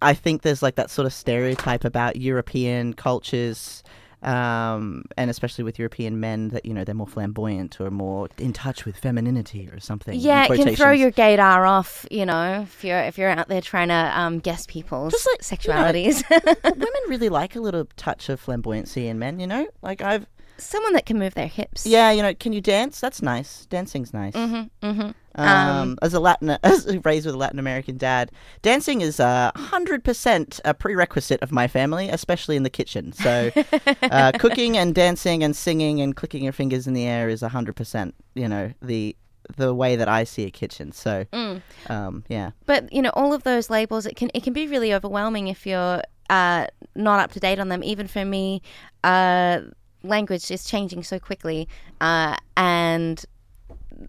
I 0.00 0.14
think 0.14 0.42
there's 0.42 0.62
like 0.62 0.76
that 0.76 0.90
sort 0.90 1.06
of 1.06 1.12
stereotype 1.12 1.84
about 1.84 2.16
European 2.16 2.94
cultures. 2.94 3.82
Um, 4.20 5.04
and 5.16 5.30
especially 5.30 5.62
with 5.62 5.78
European 5.78 6.18
men, 6.18 6.48
that 6.48 6.66
you 6.66 6.74
know 6.74 6.82
they're 6.82 6.92
more 6.92 7.06
flamboyant 7.06 7.80
or 7.80 7.88
more 7.88 8.28
in 8.36 8.52
touch 8.52 8.84
with 8.84 8.96
femininity 8.96 9.68
or 9.72 9.78
something. 9.78 10.18
Yeah, 10.18 10.52
it 10.52 10.56
can 10.56 10.74
throw 10.74 10.90
your 10.90 11.12
gaydar 11.12 11.68
off, 11.68 12.04
you 12.10 12.26
know, 12.26 12.62
if 12.62 12.82
you're 12.82 12.98
if 12.98 13.16
you're 13.16 13.30
out 13.30 13.46
there 13.46 13.60
trying 13.60 13.88
to 13.88 13.94
um, 13.94 14.40
guess 14.40 14.66
people's 14.66 15.12
Just 15.12 15.28
like, 15.28 15.64
you 15.64 15.72
know, 15.72 15.82
sexualities. 15.84 16.64
Women 16.64 17.02
really 17.06 17.28
like 17.28 17.54
a 17.54 17.60
little 17.60 17.86
touch 17.96 18.28
of 18.28 18.44
flamboyancy 18.44 19.04
in 19.06 19.20
men. 19.20 19.38
You 19.38 19.46
know, 19.46 19.68
like 19.82 20.00
I've 20.00 20.26
Someone 20.60 20.92
that 20.94 21.06
can 21.06 21.20
move 21.20 21.34
their 21.34 21.46
hips. 21.46 21.86
yeah, 21.86 22.10
you 22.10 22.20
know, 22.20 22.34
can 22.34 22.52
you 22.52 22.60
dance? 22.60 22.98
That's 22.98 23.22
nice. 23.22 23.66
Dancing's 23.66 24.12
nice. 24.12 24.34
Mm-hmm. 24.34 24.86
Mm-hmm. 24.86 25.10
Um, 25.38 25.98
as 26.02 26.14
a 26.14 26.20
Latin, 26.20 26.50
as 26.62 26.86
raised 27.04 27.26
with 27.26 27.34
a 27.34 27.38
Latin 27.38 27.58
American 27.58 27.96
dad, 27.96 28.32
dancing 28.62 29.00
is 29.00 29.20
a 29.20 29.52
hundred 29.56 30.04
percent 30.04 30.60
a 30.64 30.74
prerequisite 30.74 31.40
of 31.42 31.52
my 31.52 31.68
family, 31.68 32.08
especially 32.08 32.56
in 32.56 32.62
the 32.62 32.70
kitchen. 32.70 33.12
So, 33.12 33.50
uh, 34.02 34.32
cooking 34.38 34.76
and 34.76 34.94
dancing 34.94 35.42
and 35.44 35.54
singing 35.56 36.00
and 36.00 36.14
clicking 36.16 36.44
your 36.44 36.52
fingers 36.52 36.86
in 36.86 36.94
the 36.94 37.06
air 37.06 37.28
is 37.28 37.42
a 37.42 37.48
hundred 37.48 37.76
percent. 37.76 38.14
You 38.34 38.48
know 38.48 38.72
the 38.82 39.16
the 39.56 39.72
way 39.74 39.96
that 39.96 40.08
I 40.08 40.24
see 40.24 40.44
a 40.44 40.50
kitchen. 40.50 40.92
So, 40.92 41.24
Mm. 41.32 41.62
um, 41.88 42.24
yeah, 42.28 42.50
But 42.66 42.92
you 42.92 43.00
know, 43.00 43.10
all 43.14 43.32
of 43.32 43.44
those 43.44 43.70
labels, 43.70 44.04
it 44.04 44.14
can 44.16 44.30
it 44.34 44.42
can 44.42 44.52
be 44.52 44.66
really 44.66 44.92
overwhelming 44.92 45.48
if 45.48 45.66
you're 45.66 46.02
uh, 46.28 46.66
not 46.94 47.20
up 47.20 47.32
to 47.32 47.40
date 47.40 47.58
on 47.58 47.68
them. 47.68 47.82
Even 47.82 48.06
for 48.08 48.24
me, 48.26 48.60
uh, 49.04 49.60
language 50.02 50.50
is 50.50 50.64
changing 50.64 51.02
so 51.02 51.18
quickly, 51.18 51.66
uh, 52.02 52.36
and 52.58 53.24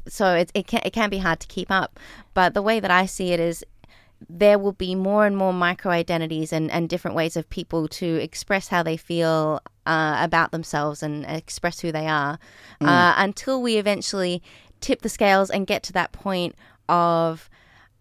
so 0.08 0.34
it 0.34 0.52
it 0.54 0.68
can 0.68 0.82
it 0.86 0.94
can 0.94 1.10
be 1.10 1.20
hard 1.20 1.40
to 1.42 1.48
keep 1.48 1.72
up. 1.72 2.00
But 2.34 2.54
the 2.54 2.62
way 2.62 2.80
that 2.80 2.92
I 2.92 3.06
see 3.06 3.32
it 3.32 3.40
is. 3.40 3.64
There 4.30 4.60
will 4.60 4.74
be 4.74 4.96
more 4.96 5.26
and 5.26 5.38
more 5.38 5.54
micro 5.54 5.94
identities 5.94 6.52
and, 6.52 6.70
and 6.72 6.90
different 6.90 7.16
ways 7.16 7.38
of 7.38 7.50
people 7.50 7.88
to 7.88 8.16
express 8.16 8.68
how 8.68 8.84
they 8.84 8.98
feel 8.98 9.62
uh, 9.86 10.18
about 10.20 10.52
themselves 10.52 11.02
and 11.02 11.26
express 11.26 11.80
who 11.80 11.92
they 11.92 12.06
are 12.06 12.38
uh, 12.82 13.14
until 13.16 13.62
we 13.62 13.78
eventually 13.78 14.44
tip 14.82 15.02
the 15.02 15.10
scales 15.10 15.50
and 15.50 15.66
get 15.66 15.84
to 15.84 15.94
that 15.94 16.12
point 16.12 16.56
of 16.88 17.50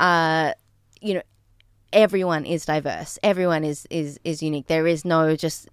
uh, 0.01 0.53
you 1.01 1.15
know 1.15 1.23
everyone 1.93 2.45
is 2.45 2.67
diverse 2.67 3.19
everyone 3.23 3.65
is 3.65 3.87
is 3.91 4.21
is 4.23 4.43
unique 4.43 4.67
there 4.67 4.87
is 4.87 5.05
no 5.05 5.35
just 5.35 5.69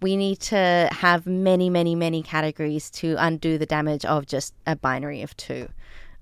we 0.00 0.16
need 0.16 0.40
to 0.40 0.88
have 0.92 1.26
many 1.26 1.70
many 1.70 1.94
many 1.94 2.22
categories 2.22 2.90
to 2.90 3.16
undo 3.18 3.58
the 3.58 3.66
damage 3.66 4.04
of 4.04 4.26
just 4.26 4.54
a 4.66 4.76
binary 4.76 5.22
of 5.22 5.36
two 5.36 5.68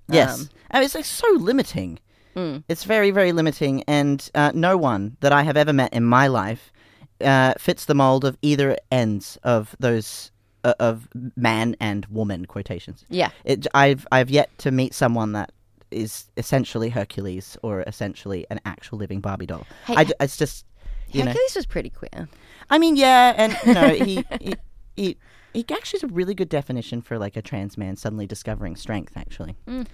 yes, 0.08 0.40
Um, 0.40 0.48
I 0.70 0.78
mean, 0.78 0.84
it's 0.84 0.94
like 0.94 1.04
so 1.04 1.26
limiting. 1.38 1.98
Mm. 2.36 2.64
It's 2.68 2.84
very, 2.84 3.10
very 3.10 3.32
limiting, 3.32 3.84
and 3.84 4.28
uh, 4.34 4.50
no 4.54 4.76
one 4.76 5.16
that 5.20 5.32
I 5.32 5.42
have 5.42 5.56
ever 5.56 5.72
met 5.72 5.92
in 5.92 6.04
my 6.04 6.26
life 6.26 6.72
uh, 7.20 7.54
fits 7.58 7.84
the 7.84 7.94
mold 7.94 8.24
of 8.24 8.36
either 8.42 8.76
ends 8.90 9.38
of 9.44 9.76
those 9.78 10.32
uh, 10.64 10.74
of 10.80 11.08
man 11.36 11.76
and 11.78 12.06
woman 12.06 12.46
quotations. 12.46 13.04
yeah 13.08 13.30
It, 13.44 13.66
I've 13.74 14.06
I've 14.10 14.30
yet 14.30 14.50
to 14.58 14.70
meet 14.70 14.94
someone 14.94 15.32
that 15.32 15.52
is 15.90 16.24
essentially 16.36 16.88
Hercules 16.88 17.56
or 17.62 17.82
essentially 17.86 18.46
an 18.50 18.60
actual 18.64 18.98
living 18.98 19.20
Barbie 19.20 19.46
doll. 19.46 19.64
Hey, 19.86 19.94
I 19.96 20.06
it's 20.20 20.36
just 20.36 20.66
you 21.14 21.24
know. 21.24 21.34
was 21.54 21.66
pretty 21.66 21.90
queer 21.90 22.28
I 22.70 22.78
mean, 22.78 22.96
yeah, 22.96 23.34
and 23.36 23.56
know 23.74 23.88
he. 23.88 24.24
he 24.40 24.54
he, 24.96 25.16
he 25.52 25.64
actually 25.72 25.98
is 25.98 26.02
a 26.04 26.06
really 26.08 26.34
good 26.34 26.48
definition 26.48 27.02
for 27.02 27.18
like 27.18 27.36
a 27.36 27.42
trans 27.42 27.76
man 27.76 27.96
suddenly 27.96 28.26
discovering 28.26 28.74
strength. 28.76 29.16
Actually, 29.16 29.56
Mm. 29.68 29.86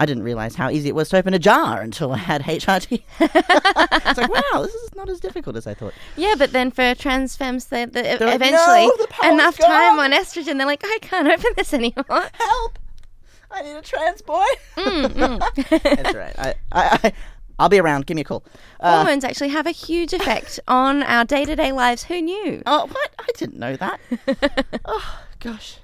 I 0.00 0.06
didn't 0.06 0.22
realize 0.22 0.54
how 0.54 0.70
easy 0.70 0.88
it 0.88 0.94
was 0.94 1.08
to 1.08 1.16
open 1.18 1.34
a 1.34 1.38
jar 1.40 1.80
until 1.80 2.12
I 2.12 2.18
had 2.18 2.42
HRT. 2.44 3.02
it's 3.20 4.18
like, 4.18 4.30
wow, 4.32 4.62
this 4.62 4.72
is 4.74 4.94
not 4.94 5.08
as 5.08 5.18
difficult 5.18 5.56
as 5.56 5.66
I 5.66 5.74
thought. 5.74 5.92
yeah 6.16 6.34
but 6.38 6.52
then 6.52 6.70
for 6.70 6.94
trans 6.94 7.34
femmes 7.36 7.66
they, 7.66 7.84
they, 7.84 8.02
They're 8.02 8.18
like, 8.28 8.36
eventually 8.36 8.86
"No, 8.86 8.96
the 8.96 9.28
enough 9.34 9.58
time 9.58 9.98
on 9.98 10.12
estrogen 10.12 10.56
they're 10.56 10.66
like 10.66 10.82
i 10.84 10.98
can't 11.02 11.26
open 11.26 11.52
this 11.56 11.74
anymore 11.74 12.04
Help! 12.32 12.78
I 13.50 13.62
need 13.62 13.72
a 13.76 13.82
trans 13.82 14.20
boy. 14.22 14.44
Mm, 14.76 15.40
That's 15.82 16.14
right. 16.14 16.34
I, 16.38 16.54
I, 16.70 16.98
I, 17.02 17.12
I'll 17.58 17.68
be 17.68 17.78
around. 17.80 18.06
Give 18.06 18.14
me 18.14 18.20
a 18.22 18.24
call. 18.24 18.44
Uh, 18.80 18.96
hormones 18.96 19.24
actually 19.24 19.48
have 19.48 19.66
a 19.66 19.70
huge 19.72 20.12
effect 20.12 20.60
on 20.68 21.02
our 21.02 21.24
day-to-day 21.24 21.72
lives 21.72 22.04
who 22.04 22.20
knew 22.22 22.62
Oh, 22.66 22.86
what? 22.86 23.10
I 23.18 23.26
didn't 23.36 23.58
know 23.58 23.76
that. 23.76 24.00
oh, 24.84 25.20
gosh. 25.40 25.78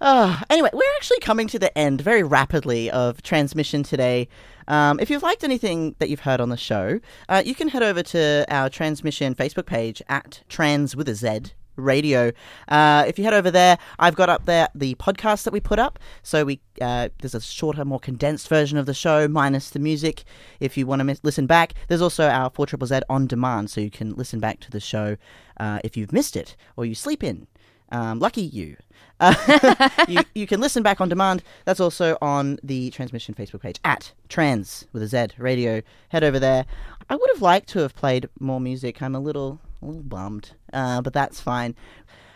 Oh, 0.00 0.40
anyway, 0.48 0.70
we're 0.72 0.94
actually 0.96 1.18
coming 1.20 1.48
to 1.48 1.58
the 1.58 1.76
end 1.76 2.00
very 2.00 2.22
rapidly 2.22 2.88
of 2.90 3.20
transmission 3.22 3.82
today. 3.82 4.28
Um, 4.68 5.00
if 5.00 5.10
you've 5.10 5.22
liked 5.24 5.42
anything 5.42 5.96
that 5.98 6.08
you've 6.08 6.20
heard 6.20 6.40
on 6.40 6.50
the 6.50 6.56
show, 6.56 7.00
uh, 7.28 7.42
you 7.44 7.54
can 7.54 7.68
head 7.68 7.82
over 7.82 8.02
to 8.04 8.44
our 8.48 8.68
transmission 8.70 9.34
Facebook 9.34 9.66
page 9.66 10.00
at 10.08 10.42
Trans 10.48 10.94
with 10.94 11.08
a 11.08 11.14
Z 11.16 11.52
Radio. 11.78 12.32
Uh, 12.68 13.04
if 13.06 13.18
you 13.18 13.24
head 13.24 13.34
over 13.34 13.50
there, 13.50 13.78
I've 13.98 14.14
got 14.14 14.28
up 14.28 14.46
there 14.46 14.68
the 14.74 14.94
podcast 14.96 15.44
that 15.44 15.52
we 15.52 15.60
put 15.60 15.78
up. 15.78 15.98
So 16.22 16.44
we 16.44 16.60
uh, 16.80 17.08
there's 17.20 17.34
a 17.34 17.40
shorter, 17.40 17.84
more 17.84 18.00
condensed 18.00 18.48
version 18.48 18.78
of 18.78 18.86
the 18.86 18.94
show 18.94 19.28
minus 19.28 19.70
the 19.70 19.78
music. 19.78 20.24
If 20.60 20.76
you 20.76 20.86
want 20.86 21.00
to 21.00 21.04
mis- 21.04 21.20
listen 21.22 21.46
back, 21.46 21.74
there's 21.88 22.02
also 22.02 22.28
our 22.28 22.50
Four 22.50 22.66
Triple 22.66 22.86
Z 22.86 23.00
on 23.08 23.26
demand, 23.26 23.70
so 23.70 23.80
you 23.80 23.90
can 23.90 24.14
listen 24.14 24.40
back 24.40 24.60
to 24.60 24.70
the 24.70 24.80
show 24.80 25.16
uh, 25.58 25.80
if 25.84 25.96
you've 25.96 26.12
missed 26.12 26.36
it 26.36 26.56
or 26.76 26.84
you 26.84 26.94
sleep 26.94 27.22
in. 27.24 27.46
Um, 27.90 28.18
lucky 28.18 28.42
you. 28.42 28.76
Uh, 29.20 29.88
you. 30.08 30.20
You 30.34 30.46
can 30.46 30.60
listen 30.60 30.82
back 30.82 31.00
on 31.00 31.08
demand. 31.08 31.42
That's 31.64 31.80
also 31.80 32.16
on 32.20 32.58
the 32.62 32.90
Transmission 32.90 33.34
Facebook 33.34 33.60
page 33.62 33.80
at 33.84 34.12
Trans 34.28 34.86
with 34.92 35.02
a 35.02 35.08
Z 35.08 35.28
Radio. 35.38 35.82
Head 36.10 36.22
over 36.22 36.38
there. 36.38 36.66
I 37.08 37.16
would 37.16 37.30
have 37.32 37.42
liked 37.42 37.68
to 37.70 37.80
have 37.80 37.94
played 37.94 38.28
more 38.38 38.60
music. 38.60 39.00
I'm 39.00 39.14
a 39.14 39.20
little, 39.20 39.60
a 39.82 39.86
little 39.86 40.02
bummed, 40.02 40.52
uh, 40.72 41.00
but 41.02 41.12
that's 41.12 41.40
fine. 41.40 41.74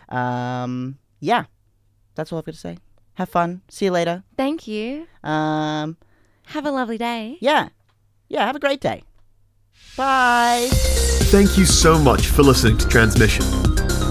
Um, 0.09 0.97
yeah, 1.19 1.45
that's 2.15 2.31
all 2.31 2.39
I've 2.39 2.45
got 2.45 2.53
to 2.53 2.59
say. 2.59 2.77
Have 3.15 3.29
fun. 3.29 3.61
See 3.69 3.85
you 3.85 3.91
later. 3.91 4.23
Thank 4.37 4.67
you. 4.67 5.07
Um, 5.23 5.97
Have 6.47 6.65
a 6.65 6.71
lovely 6.71 6.97
day. 6.97 7.37
yeah, 7.41 7.69
yeah. 8.29 8.45
Have 8.45 8.55
a 8.55 8.59
great 8.59 8.81
day. 8.81 9.03
Bye. 9.95 10.67
Thank 10.71 11.57
you 11.57 11.65
so 11.65 11.97
much 11.99 12.27
for 12.27 12.43
listening 12.43 12.77
to 12.79 12.87
Transmission. 12.87 13.43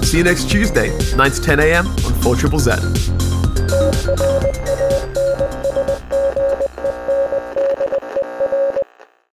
See 0.02 0.18
you 0.18 0.24
next 0.24 0.48
Tuesday, 0.50 0.96
9 1.16 1.30
to 1.30 1.40
10 1.40 1.60
a.m. 1.60 1.86
on 1.86 2.14
4 2.22 2.36
Triple 2.36 2.58
Z. 2.58 2.72